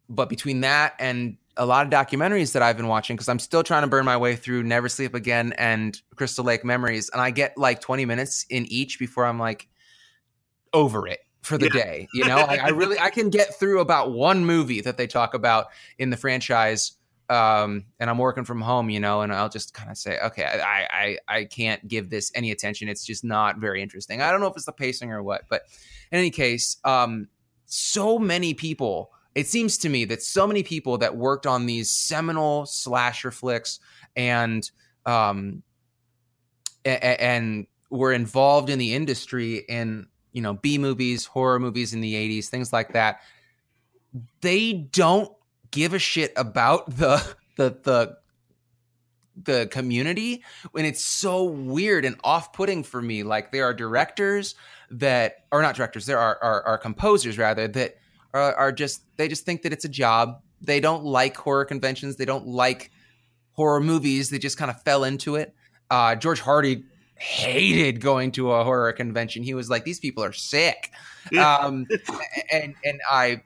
but 0.09 0.29
between 0.29 0.61
that 0.62 0.95
and 0.99 1.37
a 1.57 1.66
lot 1.66 1.85
of 1.85 1.93
documentaries 1.93 2.53
that 2.53 2.62
I've 2.62 2.76
been 2.76 2.87
watching, 2.87 3.16
because 3.16 3.29
I'm 3.29 3.39
still 3.39 3.62
trying 3.62 3.83
to 3.83 3.89
burn 3.89 4.05
my 4.05 4.16
way 4.16 4.37
through 4.37 4.62
Never 4.62 4.89
Sleep 4.89 5.14
Again 5.14 5.53
and 5.59 6.01
Crystal 6.14 6.45
Lake 6.45 6.64
Memories, 6.64 7.11
and 7.12 7.20
I 7.20 7.31
get 7.31 7.59
like 7.59 7.81
20 7.81 8.05
minutes 8.05 8.47
in 8.49 8.66
each 8.66 8.99
before 8.99 9.26
I'm 9.26 9.39
like 9.39 9.68
over 10.72 11.07
it 11.07 11.20
for 11.43 11.59
the 11.59 11.66
yeah. 11.66 11.83
day. 11.83 12.09
You 12.14 12.26
know, 12.26 12.39
I, 12.39 12.57
I 12.57 12.68
really 12.68 12.99
I 12.99 13.11
can 13.11 13.31
get 13.31 13.59
through 13.59 13.81
about 13.81 14.12
one 14.12 14.45
movie 14.45 14.81
that 14.83 14.97
they 14.97 15.07
talk 15.07 15.35
about 15.35 15.66
in 15.99 16.11
the 16.11 16.16
franchise 16.16 16.93
um, 17.31 17.85
and 18.01 18.09
I'm 18.09 18.18
working 18.18 18.45
from 18.45 18.61
home, 18.61 18.89
you 18.89 19.01
know, 19.01 19.20
and 19.20 19.33
I'll 19.33 19.51
just 19.51 19.74
kind 19.74 19.91
of 19.91 19.99
say, 19.99 20.18
okay, 20.18 20.45
I, 20.45 20.89
I, 20.91 21.18
I 21.29 21.45
can't 21.45 21.87
give 21.87 22.09
this 22.09 22.33
any 22.35 22.51
attention. 22.51 22.89
It's 22.89 23.05
just 23.05 23.22
not 23.22 23.59
very 23.59 23.83
interesting. 23.83 24.22
I 24.22 24.31
don't 24.31 24.41
know 24.41 24.47
if 24.47 24.57
it's 24.57 24.64
the 24.64 24.72
pacing 24.72 25.12
or 25.12 25.22
what, 25.22 25.43
but 25.51 25.62
in 26.11 26.18
any 26.18 26.31
case, 26.31 26.79
um, 26.85 27.29
so 27.66 28.18
many 28.18 28.55
people. 28.55 29.12
It 29.35 29.47
seems 29.47 29.79
to 29.79 29.89
me 29.89 30.05
that 30.07 30.22
so 30.22 30.47
many 30.47 30.62
people 30.62 30.99
that 30.99 31.16
worked 31.16 31.47
on 31.47 31.66
these 31.66 31.91
seminal 31.91 32.66
slasher 32.66 33.31
flicks 33.31 33.79
and 34.16 34.68
um, 35.07 35.62
and, 36.85 37.03
and 37.03 37.66
were 37.91 38.12
involved 38.12 38.70
in 38.70 38.79
the 38.79 38.95
industry 38.95 39.64
in 39.68 40.07
you 40.33 40.43
know 40.43 40.55
B 40.55 40.79
movies, 40.79 41.24
horror 41.26 41.61
movies 41.61 41.95
in 41.95 42.01
the 42.01 42.14
'80s, 42.14 42.47
things 42.47 42.72
like 42.72 42.95
that. 42.95 43.20
They 44.41 44.72
don't 44.72 45.31
give 45.71 45.95
a 45.95 45.99
shit 45.99 46.33
about 46.37 46.91
the 46.97 47.25
the 47.57 47.77
the 47.83 48.19
the 49.45 49.69
community 49.71 50.43
when 50.73 50.85
it's 50.85 51.05
so 51.05 51.45
weird 51.45 52.05
and 52.05 52.16
off-putting 52.25 52.83
for 52.83 53.01
me. 53.01 53.23
Like 53.23 53.53
there 53.53 53.64
are 53.64 53.75
directors 53.75 54.55
that 54.91 55.45
are 55.53 55.62
not 55.62 55.77
directors 55.77 56.07
there 56.07 56.19
are 56.19 56.39
are, 56.43 56.62
are 56.62 56.79
composers 56.79 57.39
rather 57.39 57.69
that 57.69 57.97
are, 58.35 58.55
are 58.55 58.73
just 58.73 59.03
they 59.16 59.29
just 59.29 59.45
think 59.45 59.62
that 59.62 59.73
it's 59.73 59.85
a 59.85 59.89
job. 59.89 60.43
They 60.61 60.81
don't 60.81 61.05
like 61.05 61.37
horror 61.37 61.64
conventions. 61.64 62.16
They 62.16 62.25
don't 62.25 62.47
like 62.47 62.91
horror 63.53 63.81
movies. 63.81 64.31
They 64.31 64.39
just 64.39 64.57
kind 64.57 64.71
of 64.71 64.83
fell 64.83 65.05
into 65.05 65.37
it. 65.37 65.55
Uh, 65.91 66.14
george 66.14 66.41
hardy 66.41 66.85
hated 67.14 68.01
going 68.01 68.31
to 68.33 68.53
a 68.53 68.64
horror 68.64 68.93
convention. 68.93 69.43
He 69.43 69.55
was 69.55 69.71
like 69.71 69.85
these 69.85 70.01
people 70.01 70.23
are 70.25 70.33
sick. 70.33 70.91
Um, 71.39 71.87
and 72.51 72.75
and 72.85 73.01
i 73.11 73.43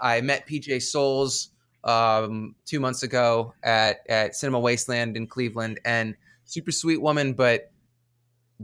i 0.00 0.20
met 0.20 0.46
pj 0.46 0.82
Soles 0.82 1.50
um, 1.84 2.54
two 2.64 2.80
months 2.80 3.02
ago 3.02 3.54
at 3.62 3.98
at 4.08 4.34
Cinema 4.34 4.60
Wasteland 4.60 5.16
in 5.16 5.26
Cleveland, 5.26 5.80
and 5.84 6.16
super 6.44 6.72
sweet 6.72 7.00
woman, 7.00 7.34
but 7.34 7.70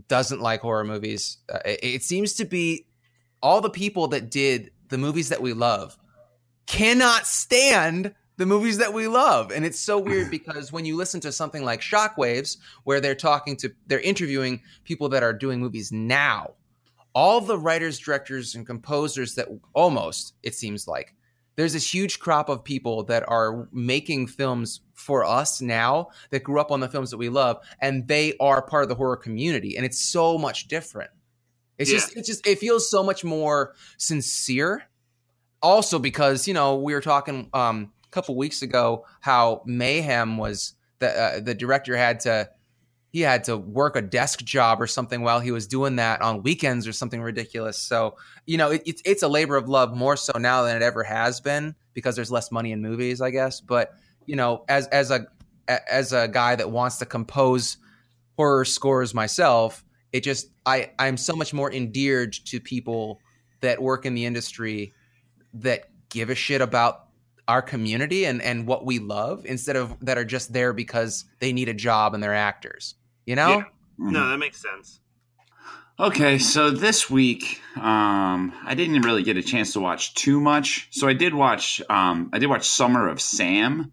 doesn't 0.09 0.41
like 0.41 0.61
horror 0.61 0.85
movies. 0.85 1.39
Uh, 1.53 1.59
it, 1.65 1.81
it 1.83 2.03
seems 2.03 2.35
to 2.35 2.45
be 2.45 2.87
all 3.43 3.61
the 3.61 3.71
people 3.71 4.09
that 4.09 4.31
did 4.31 4.71
the 4.89 4.99
movies 4.99 5.29
that 5.29 5.41
we 5.43 5.53
love 5.53 5.97
cannot 6.67 7.27
stand 7.27 8.15
the 8.37 8.47
movies 8.47 8.79
that 8.79 8.95
we 8.95 9.07
love. 9.07 9.51
And 9.51 9.65
it's 9.65 9.79
so 9.79 9.99
weird 9.99 10.31
because 10.31 10.73
when 10.73 10.85
you 10.85 10.97
listen 10.97 11.21
to 11.21 11.33
something 11.33 11.65
like 11.65 11.81
Shockwaves, 11.81 12.57
where 12.85 13.01
they're 13.01 13.15
talking 13.15 13.57
to, 13.59 13.73
they're 13.87 14.01
interviewing 14.01 14.63
people 14.85 15.09
that 15.11 15.23
are 15.23 15.33
doing 15.33 15.61
movies 15.61 15.93
now, 15.93 16.55
all 17.15 17.41
the 17.41 17.59
writers, 17.59 17.99
directors, 17.99 18.55
and 18.55 18.67
composers 18.67 19.35
that 19.35 19.49
almost, 19.75 20.35
it 20.43 20.55
seems 20.55 20.87
like, 20.87 21.15
there's 21.57 21.73
this 21.73 21.93
huge 21.93 22.19
crop 22.19 22.49
of 22.49 22.65
people 22.65 23.03
that 23.05 23.25
are 23.29 23.69
making 23.73 24.27
films 24.27 24.81
for 24.95 25.25
us 25.25 25.61
now 25.61 26.09
that 26.31 26.43
grew 26.43 26.61
up 26.61 26.71
on 26.71 26.81
the 26.81 26.89
films 26.89 27.11
that 27.11 27.17
we 27.17 27.29
love 27.29 27.59
and 27.81 28.07
they 28.09 28.35
are 28.39 28.63
part 28.63 28.83
of 28.83 28.89
the 28.89 28.95
horror 28.95 29.17
community 29.17 29.77
and 29.77 29.85
it's 29.85 30.01
so 30.01 30.37
much 30.39 30.69
different 30.69 31.11
it's 31.79 31.91
yeah. 31.91 31.97
just 31.97 32.17
it's 32.17 32.29
just 32.29 32.47
it 32.47 32.59
feels 32.59 32.91
so 32.91 33.03
much 33.03 33.25
more 33.25 33.75
sincere 33.97 34.83
also 35.63 35.99
because 35.99 36.47
you 36.47 36.55
know 36.55 36.77
we 36.77 36.93
were 36.93 37.01
talking 37.01 37.49
um, 37.55 37.93
a 38.05 38.09
couple 38.11 38.37
weeks 38.37 38.63
ago 38.63 39.05
how 39.21 39.63
mayhem 39.65 40.37
was 40.37 40.75
the 40.99 41.09
uh, 41.09 41.41
the 41.41 41.55
director 41.55 41.97
had 41.97 42.21
to 42.21 42.49
he 43.13 43.21
had 43.21 43.45
to 43.45 43.57
work 43.57 43.97
a 43.97 44.03
desk 44.03 44.45
job 44.45 44.81
or 44.81 44.87
something 44.87 45.23
while 45.23 45.41
he 45.41 45.51
was 45.51 45.67
doing 45.67 45.97
that 45.97 46.23
on 46.23 46.43
weekends 46.43 46.87
or 46.87 46.93
something 46.93 47.21
ridiculous. 47.21 47.77
So, 47.77 48.17
you 48.47 48.57
know, 48.57 48.71
it, 48.71 48.83
it's 48.87 49.03
it's 49.05 49.23
a 49.23 49.29
labor 49.29 49.57
of 49.57 49.69
love 49.69 49.97
more 49.97 50.17
so 50.17 50.39
now 50.39 50.63
than 50.63 50.77
it 50.77 50.83
ever 50.83 51.03
has 51.03 51.41
been 51.41 51.75
because 51.93 52.15
there's 52.15 52.31
less 52.31 52.53
money 52.53 52.73
in 52.73 52.81
movies, 52.81 53.21
I 53.21 53.31
guess. 53.31 53.61
But 53.61 53.93
you 54.27 54.37
know, 54.37 54.65
as 54.69 54.87
as 54.89 55.11
a 55.11 55.27
as 55.69 56.13
a 56.13 56.29
guy 56.29 56.55
that 56.55 56.71
wants 56.71 56.99
to 56.99 57.07
compose 57.07 57.79
horror 58.37 58.65
scores 58.65 59.13
myself, 59.13 59.85
it 60.13 60.23
just 60.23 60.49
I 60.65 60.93
I'm 60.99 61.17
so 61.17 61.35
much 61.35 61.53
more 61.53 61.73
endeared 61.73 62.33
to 62.47 62.61
people 62.61 63.21
that 63.61 63.83
work 63.83 64.07
in 64.07 64.15
the 64.15 64.25
industry 64.25 64.95
that 65.55 65.87
give 66.11 66.31
a 66.31 66.35
shit 66.35 66.61
about 66.61 67.07
our 67.49 67.61
community 67.61 68.25
and 68.25 68.41
and 68.43 68.69
what 68.69 68.87
we 68.87 69.01
love 69.01 69.45
instead 69.47 69.75
of 69.75 69.99
that 70.01 70.17
are 70.17 70.25
just 70.25 70.53
there 70.53 70.73
because 70.73 71.25
they 71.41 71.53
need 71.53 71.69
a 71.69 71.75
job 71.75 72.15
and 72.15 72.23
they're 72.23 72.35
actors. 72.35 72.95
You 73.31 73.37
know? 73.37 73.49
Yeah. 73.49 73.61
Mm-hmm. 74.01 74.11
No, 74.11 74.29
that 74.29 74.39
makes 74.39 74.61
sense. 74.61 74.99
Okay, 76.01 76.39
so 76.39 76.73
this 76.73 77.09
week, 77.09 77.61
um, 77.77 78.53
I 78.65 78.75
didn't 78.75 79.03
really 79.03 79.23
get 79.23 79.37
a 79.37 79.43
chance 79.43 79.75
to 79.75 79.81
watch 79.81 80.15
too 80.17 80.41
much. 80.41 80.89
So 80.91 81.07
I 81.07 81.13
did 81.13 81.33
watch, 81.33 81.81
um, 81.89 82.31
I 82.33 82.41
did 82.41 82.49
watch 82.49 82.67
Summer 82.67 83.07
of 83.07 83.21
Sam, 83.21 83.93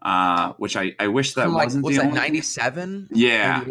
uh, 0.00 0.54
which 0.56 0.74
I, 0.74 0.94
I 0.98 1.08
wish 1.08 1.34
that 1.34 1.50
like, 1.50 1.66
wasn't 1.66 1.84
was 1.84 1.96
the 1.96 2.00
that 2.00 2.08
only. 2.08 2.18
Ninety 2.18 2.40
seven. 2.40 3.10
Yeah. 3.12 3.62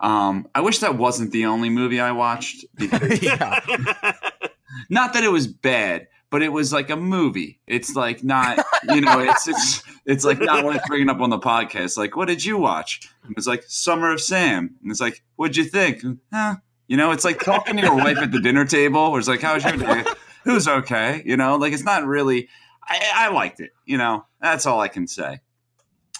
Um, 0.00 0.46
I 0.54 0.60
wish 0.60 0.78
that 0.78 0.96
wasn't 0.96 1.32
the 1.32 1.46
only 1.46 1.68
movie 1.68 1.98
I 1.98 2.12
watched. 2.12 2.64
Because, 2.76 3.20
yeah. 3.22 3.58
not 4.88 5.14
that 5.14 5.24
it 5.24 5.32
was 5.32 5.48
bad, 5.48 6.06
but 6.34 6.42
it 6.42 6.52
was 6.52 6.72
like 6.72 6.90
a 6.90 6.96
movie. 6.96 7.60
It's 7.64 7.94
like 7.94 8.24
not, 8.24 8.58
you 8.88 9.00
know, 9.00 9.20
it's 9.20 9.46
it's 9.46 9.84
it's 10.04 10.24
like 10.24 10.40
not 10.40 10.64
worth 10.64 10.82
bringing 10.88 11.08
up 11.08 11.20
on 11.20 11.30
the 11.30 11.38
podcast. 11.38 11.96
Like, 11.96 12.16
what 12.16 12.26
did 12.26 12.44
you 12.44 12.58
watch? 12.58 13.08
It 13.30 13.36
was 13.36 13.46
like 13.46 13.62
Summer 13.68 14.10
of 14.10 14.20
Sam, 14.20 14.74
and 14.82 14.90
it's 14.90 15.00
like, 15.00 15.22
what'd 15.36 15.56
you 15.56 15.62
think? 15.62 16.02
You 16.02 16.96
know, 16.96 17.12
it's 17.12 17.24
like 17.24 17.38
talking 17.38 17.76
to 17.76 17.82
your 17.82 17.94
wife 17.94 18.18
at 18.18 18.32
the 18.32 18.40
dinner 18.40 18.64
table. 18.64 19.12
Where 19.12 19.20
it's 19.20 19.28
like, 19.28 19.42
how's 19.42 19.62
your 19.62 19.76
day? 19.76 20.02
Was 20.44 20.66
okay. 20.66 21.22
You 21.24 21.36
know, 21.36 21.54
like 21.54 21.72
it's 21.72 21.84
not 21.84 22.04
really. 22.04 22.48
I, 22.82 23.00
I 23.14 23.28
liked 23.28 23.60
it. 23.60 23.70
You 23.86 23.98
know, 23.98 24.26
that's 24.40 24.66
all 24.66 24.80
I 24.80 24.88
can 24.88 25.06
say. 25.06 25.38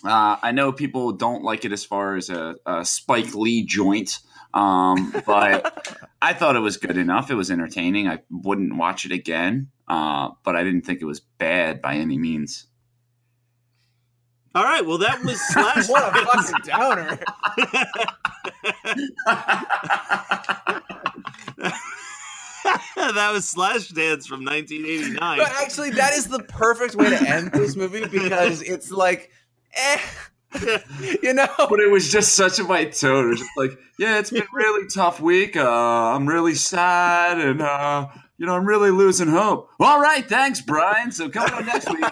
Uh, 0.04 0.36
I 0.40 0.52
know 0.52 0.70
people 0.70 1.10
don't 1.10 1.42
like 1.42 1.64
it 1.64 1.72
as 1.72 1.84
far 1.84 2.14
as 2.14 2.30
a, 2.30 2.54
a 2.64 2.84
Spike 2.84 3.34
Lee 3.34 3.64
joint, 3.64 4.20
um, 4.54 5.12
but 5.26 5.98
I 6.22 6.32
thought 6.32 6.56
it 6.56 6.60
was 6.60 6.76
good 6.78 6.96
enough. 6.96 7.30
It 7.30 7.34
was 7.34 7.50
entertaining. 7.50 8.08
I 8.08 8.20
wouldn't 8.30 8.76
watch 8.76 9.04
it 9.04 9.12
again, 9.12 9.68
uh, 9.88 10.30
but 10.44 10.56
I 10.56 10.64
didn't 10.64 10.82
think 10.82 11.02
it 11.02 11.04
was 11.04 11.20
bad 11.20 11.82
by 11.82 11.96
any 11.96 12.16
means. 12.16 12.66
All 14.54 14.62
right, 14.62 14.86
well, 14.86 14.98
that 14.98 15.22
was 15.24 15.40
Slash. 15.48 15.88
what 15.88 16.16
a 16.16 16.24
fucking 16.24 16.60
downer. 16.64 17.18
that 22.96 23.30
was 23.32 23.48
Slash 23.48 23.88
Dance 23.88 24.26
from 24.26 24.44
1989. 24.44 25.38
But 25.38 25.50
actually, 25.60 25.90
that 25.90 26.12
is 26.14 26.28
the 26.28 26.40
perfect 26.44 26.94
way 26.94 27.10
to 27.10 27.20
end 27.28 27.52
this 27.52 27.76
movie 27.76 28.06
because 28.06 28.62
it's 28.62 28.90
like, 28.90 29.30
eh, 29.74 29.98
you 31.22 31.34
know. 31.34 31.48
But 31.58 31.80
it 31.80 31.90
was 31.90 32.10
just 32.10 32.34
such 32.34 32.58
a 32.58 32.64
white 32.64 32.92
tone. 32.92 33.26
It 33.26 33.28
was 33.30 33.38
just 33.40 33.50
like, 33.56 33.78
yeah, 33.98 34.18
it's 34.18 34.30
been 34.30 34.42
a 34.42 34.46
really 34.52 34.88
tough 34.94 35.20
week. 35.20 35.56
Uh, 35.56 35.68
I'm 35.68 36.26
really 36.26 36.54
sad, 36.54 37.38
and 37.38 37.60
uh, 37.60 38.08
you 38.36 38.46
know, 38.46 38.54
I'm 38.54 38.66
really 38.66 38.90
losing 38.90 39.28
hope. 39.28 39.68
All 39.80 40.00
right, 40.00 40.26
thanks, 40.28 40.60
Brian. 40.60 41.12
So 41.12 41.28
come 41.28 41.50
on 41.52 41.66
next 41.66 41.90
week. 41.90 42.04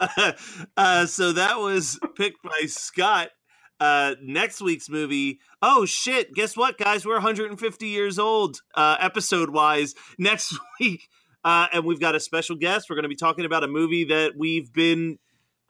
uh, 0.76 1.06
so 1.06 1.32
that 1.32 1.58
was 1.58 1.98
picked 2.16 2.42
by 2.42 2.66
Scott. 2.66 3.30
Uh, 3.78 4.14
next 4.22 4.60
week's 4.60 4.90
movie. 4.90 5.40
Oh 5.62 5.86
shit! 5.86 6.34
Guess 6.34 6.56
what, 6.56 6.76
guys? 6.76 7.06
We're 7.06 7.14
150 7.14 7.86
years 7.86 8.18
old, 8.18 8.60
uh, 8.74 8.96
episode 9.00 9.50
wise. 9.50 9.94
Next 10.18 10.54
week, 10.80 11.08
uh, 11.44 11.66
and 11.72 11.84
we've 11.84 12.00
got 12.00 12.14
a 12.14 12.20
special 12.20 12.56
guest. 12.56 12.90
We're 12.90 12.96
going 12.96 13.04
to 13.04 13.08
be 13.08 13.16
talking 13.16 13.46
about 13.46 13.64
a 13.64 13.68
movie 13.68 14.04
that 14.04 14.32
we've 14.36 14.70
been 14.72 15.18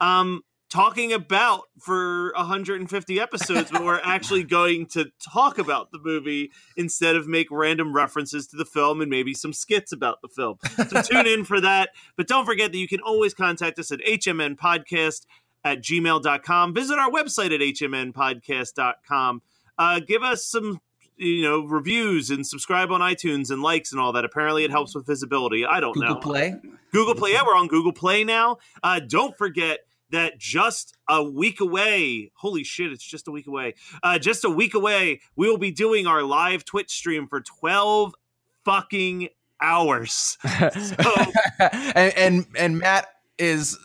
um, 0.01 0.41
talking 0.71 1.11
about 1.11 1.63
for 1.79 2.31
150 2.35 3.19
episodes, 3.19 3.69
but 3.69 3.83
we're 3.83 3.99
actually 4.03 4.43
going 4.59 4.87
to 4.87 5.11
talk 5.31 5.57
about 5.59 5.91
the 5.91 5.99
movie 6.01 6.51
instead 6.77 7.15
of 7.15 7.27
make 7.27 7.47
random 7.51 7.93
references 7.93 8.47
to 8.47 8.57
the 8.57 8.65
film 8.65 9.01
and 9.01 9.09
maybe 9.09 9.33
some 9.33 9.53
skits 9.53 9.91
about 9.91 10.21
the 10.21 10.29
film. 10.29 10.57
So 10.87 11.01
tune 11.03 11.27
in 11.27 11.43
for 11.43 11.59
that. 11.61 11.89
But 12.15 12.27
don't 12.27 12.45
forget 12.45 12.71
that 12.71 12.77
you 12.77 12.87
can 12.87 13.01
always 13.01 13.33
contact 13.33 13.77
us 13.77 13.91
at 13.91 13.99
HMN 13.99 14.55
Podcast 14.55 15.25
at 15.63 15.83
gmail.com. 15.83 16.73
Visit 16.73 16.97
our 16.97 17.11
website 17.11 17.53
at 17.53 17.59
hmnpodcast.com. 17.59 19.41
Uh, 19.77 19.99
give 19.99 20.23
us 20.23 20.45
some 20.45 20.79
you 21.17 21.43
know 21.43 21.65
reviews 21.65 22.31
and 22.31 22.47
subscribe 22.47 22.91
on 22.91 23.01
iTunes 23.01 23.51
and 23.51 23.61
likes 23.61 23.91
and 23.91 24.01
all 24.01 24.13
that. 24.13 24.25
Apparently, 24.25 24.63
it 24.63 24.71
helps 24.71 24.95
with 24.95 25.05
visibility. 25.05 25.65
I 25.65 25.79
don't 25.79 25.93
Google 25.93 26.15
know. 26.15 26.19
Play. 26.19 26.55
Google 26.91 27.15
Play. 27.15 27.33
Yeah, 27.33 27.43
we're 27.45 27.55
on 27.55 27.67
Google 27.67 27.93
Play 27.93 28.23
now. 28.23 28.57
Uh, 28.81 28.99
don't 28.99 29.37
forget 29.37 29.79
that 30.11 30.37
just 30.37 30.95
a 31.09 31.23
week 31.23 31.59
away, 31.59 32.31
holy 32.35 32.63
shit, 32.63 32.91
it's 32.91 33.03
just 33.03 33.27
a 33.27 33.31
week 33.31 33.47
away. 33.47 33.75
Uh, 34.03 34.19
just 34.19 34.43
a 34.43 34.49
week 34.49 34.73
away, 34.73 35.21
we 35.35 35.49
will 35.49 35.57
be 35.57 35.71
doing 35.71 36.07
our 36.07 36.23
live 36.23 36.63
Twitch 36.65 36.91
stream 36.91 37.27
for 37.27 37.41
12 37.41 38.13
fucking 38.65 39.29
hours. 39.61 40.37
So, 40.41 41.15
and, 41.59 42.13
and 42.17 42.45
and 42.57 42.79
Matt 42.79 43.07
is 43.37 43.77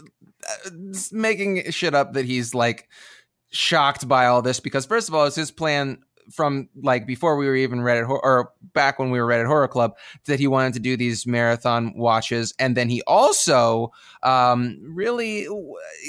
uh, 0.66 0.70
making 1.12 1.70
shit 1.70 1.94
up 1.94 2.14
that 2.14 2.24
he's 2.24 2.54
like 2.54 2.88
shocked 3.50 4.06
by 4.08 4.26
all 4.26 4.42
this 4.42 4.60
because 4.60 4.86
first 4.86 5.08
of 5.08 5.14
all, 5.14 5.26
it's 5.26 5.36
his 5.36 5.50
plan 5.50 5.98
from 6.30 6.68
like 6.82 7.06
before 7.06 7.36
we 7.36 7.46
were 7.46 7.56
even 7.56 7.80
Reddit 7.80 8.08
or 8.08 8.52
back 8.72 8.98
when 8.98 9.10
we 9.10 9.20
were 9.20 9.26
Reddit 9.26 9.46
horror 9.46 9.68
club 9.68 9.96
that 10.26 10.38
he 10.38 10.46
wanted 10.46 10.74
to 10.74 10.80
do 10.80 10.96
these 10.96 11.26
marathon 11.26 11.92
watches 11.96 12.54
and 12.58 12.76
then 12.76 12.88
he 12.88 13.02
also 13.02 13.92
um 14.22 14.78
really 14.82 15.46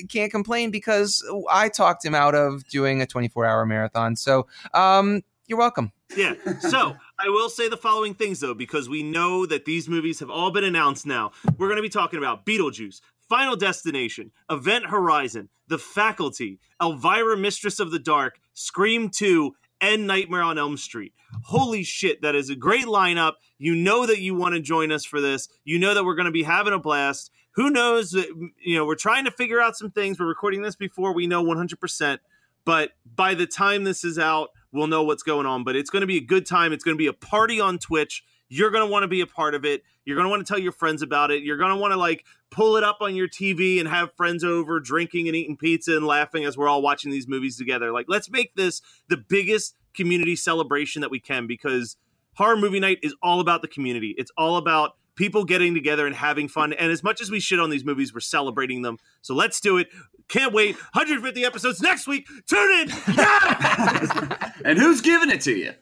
can't 0.09 0.31
complain 0.31 0.71
because 0.71 1.23
i 1.49 1.69
talked 1.69 2.03
him 2.03 2.15
out 2.15 2.35
of 2.35 2.67
doing 2.67 3.01
a 3.01 3.05
24 3.05 3.45
hour 3.45 3.65
marathon 3.65 4.15
so 4.15 4.47
um 4.73 5.21
you're 5.47 5.59
welcome 5.59 5.91
yeah. 6.15 6.35
So 6.59 6.95
I 7.19 7.29
will 7.29 7.49
say 7.49 7.67
the 7.67 7.77
following 7.77 8.13
things 8.13 8.39
though, 8.39 8.53
because 8.53 8.87
we 8.87 9.03
know 9.03 9.45
that 9.45 9.65
these 9.65 9.89
movies 9.89 10.19
have 10.19 10.29
all 10.29 10.51
been 10.51 10.63
announced 10.63 11.05
now. 11.05 11.31
We're 11.57 11.67
going 11.67 11.77
to 11.77 11.81
be 11.81 11.89
talking 11.89 12.17
about 12.17 12.45
Beetlejuice, 12.45 13.01
Final 13.27 13.55
Destination, 13.55 14.31
Event 14.49 14.85
Horizon, 14.87 15.49
The 15.67 15.77
Faculty, 15.77 16.59
Elvira, 16.81 17.37
Mistress 17.37 17.79
of 17.79 17.91
the 17.91 17.99
Dark, 17.99 18.39
Scream 18.53 19.09
2, 19.09 19.53
and 19.81 20.07
Nightmare 20.07 20.41
on 20.41 20.57
Elm 20.57 20.77
Street. 20.77 21.13
Holy 21.43 21.83
shit, 21.83 22.21
that 22.21 22.35
is 22.35 22.49
a 22.49 22.55
great 22.55 22.85
lineup. 22.85 23.33
You 23.57 23.75
know 23.75 24.05
that 24.05 24.19
you 24.19 24.35
want 24.35 24.55
to 24.55 24.61
join 24.61 24.91
us 24.91 25.05
for 25.05 25.21
this. 25.21 25.47
You 25.63 25.79
know 25.79 25.93
that 25.93 26.03
we're 26.05 26.15
going 26.15 26.25
to 26.25 26.31
be 26.31 26.43
having 26.43 26.73
a 26.73 26.79
blast. 26.79 27.31
Who 27.55 27.69
knows? 27.69 28.15
Uh, 28.15 28.23
you 28.63 28.77
know, 28.77 28.85
we're 28.85 28.95
trying 28.95 29.25
to 29.25 29.31
figure 29.31 29.59
out 29.59 29.75
some 29.75 29.91
things. 29.91 30.19
We're 30.19 30.27
recording 30.27 30.61
this 30.61 30.75
before 30.75 31.13
we 31.13 31.27
know 31.27 31.43
100%. 31.43 32.19
But 32.65 32.91
by 33.15 33.33
the 33.33 33.47
time 33.47 33.83
this 33.83 34.03
is 34.03 34.19
out, 34.19 34.49
we'll 34.71 34.87
know 34.87 35.03
what's 35.03 35.23
going 35.23 35.45
on. 35.45 35.63
But 35.63 35.75
it's 35.75 35.89
going 35.89 36.01
to 36.01 36.07
be 36.07 36.17
a 36.17 36.21
good 36.21 36.45
time. 36.45 36.73
It's 36.73 36.83
going 36.83 36.95
to 36.95 37.01
be 37.01 37.07
a 37.07 37.13
party 37.13 37.59
on 37.59 37.79
Twitch. 37.79 38.23
You're 38.49 38.71
going 38.71 38.85
to 38.85 38.91
want 38.91 39.03
to 39.03 39.07
be 39.07 39.21
a 39.21 39.27
part 39.27 39.55
of 39.55 39.65
it. 39.65 39.83
You're 40.05 40.15
going 40.15 40.25
to 40.25 40.29
want 40.29 40.45
to 40.45 40.51
tell 40.51 40.61
your 40.61 40.71
friends 40.71 41.01
about 41.01 41.31
it. 41.31 41.43
You're 41.43 41.57
going 41.57 41.71
to 41.71 41.77
want 41.77 41.91
to 41.91 41.97
like 41.97 42.25
pull 42.49 42.77
it 42.77 42.83
up 42.83 42.97
on 43.01 43.15
your 43.15 43.27
TV 43.27 43.79
and 43.79 43.87
have 43.87 44.13
friends 44.15 44.43
over 44.43 44.79
drinking 44.79 45.27
and 45.27 45.35
eating 45.35 45.57
pizza 45.57 45.95
and 45.95 46.05
laughing 46.05 46.45
as 46.45 46.57
we're 46.57 46.69
all 46.69 46.81
watching 46.81 47.11
these 47.11 47.27
movies 47.27 47.57
together. 47.57 47.91
Like, 47.91 48.05
let's 48.07 48.29
make 48.29 48.55
this 48.55 48.81
the 49.09 49.17
biggest 49.17 49.75
community 49.93 50.35
celebration 50.35 51.01
that 51.01 51.11
we 51.11 51.19
can 51.19 51.47
because 51.47 51.97
horror 52.35 52.57
movie 52.57 52.79
night 52.79 52.99
is 53.01 53.15
all 53.21 53.39
about 53.39 53.61
the 53.61 53.67
community. 53.67 54.15
It's 54.17 54.31
all 54.37 54.57
about 54.57 54.95
people 55.15 55.43
getting 55.43 55.73
together 55.73 56.05
and 56.05 56.15
having 56.15 56.47
fun. 56.47 56.71
And 56.73 56.91
as 56.91 57.03
much 57.03 57.19
as 57.19 57.29
we 57.29 57.39
shit 57.39 57.59
on 57.59 57.69
these 57.69 57.83
movies, 57.83 58.13
we're 58.13 58.19
celebrating 58.21 58.83
them. 58.83 58.97
So 59.21 59.33
let's 59.33 59.59
do 59.59 59.77
it. 59.77 59.89
Can't 60.29 60.53
wait. 60.53 60.75
150 60.93 61.43
episodes 61.43 61.81
next 61.81 62.07
week. 62.07 62.27
Tune 62.47 62.81
in. 62.81 62.89
Yeah! 63.13 64.51
and 64.65 64.77
who's 64.77 65.01
giving 65.01 65.29
it 65.29 65.41
to 65.41 65.53
you? 65.53 65.73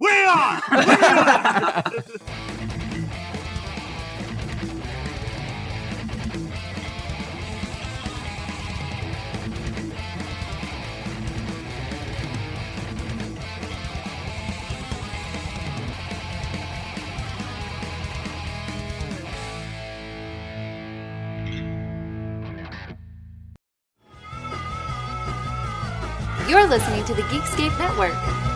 We 0.00 0.24
are. 0.24 0.62
You're 26.48 26.66
listening 26.68 27.04
to 27.06 27.14
the 27.14 27.22
Geekscape 27.22 27.76
Network. 27.78 28.53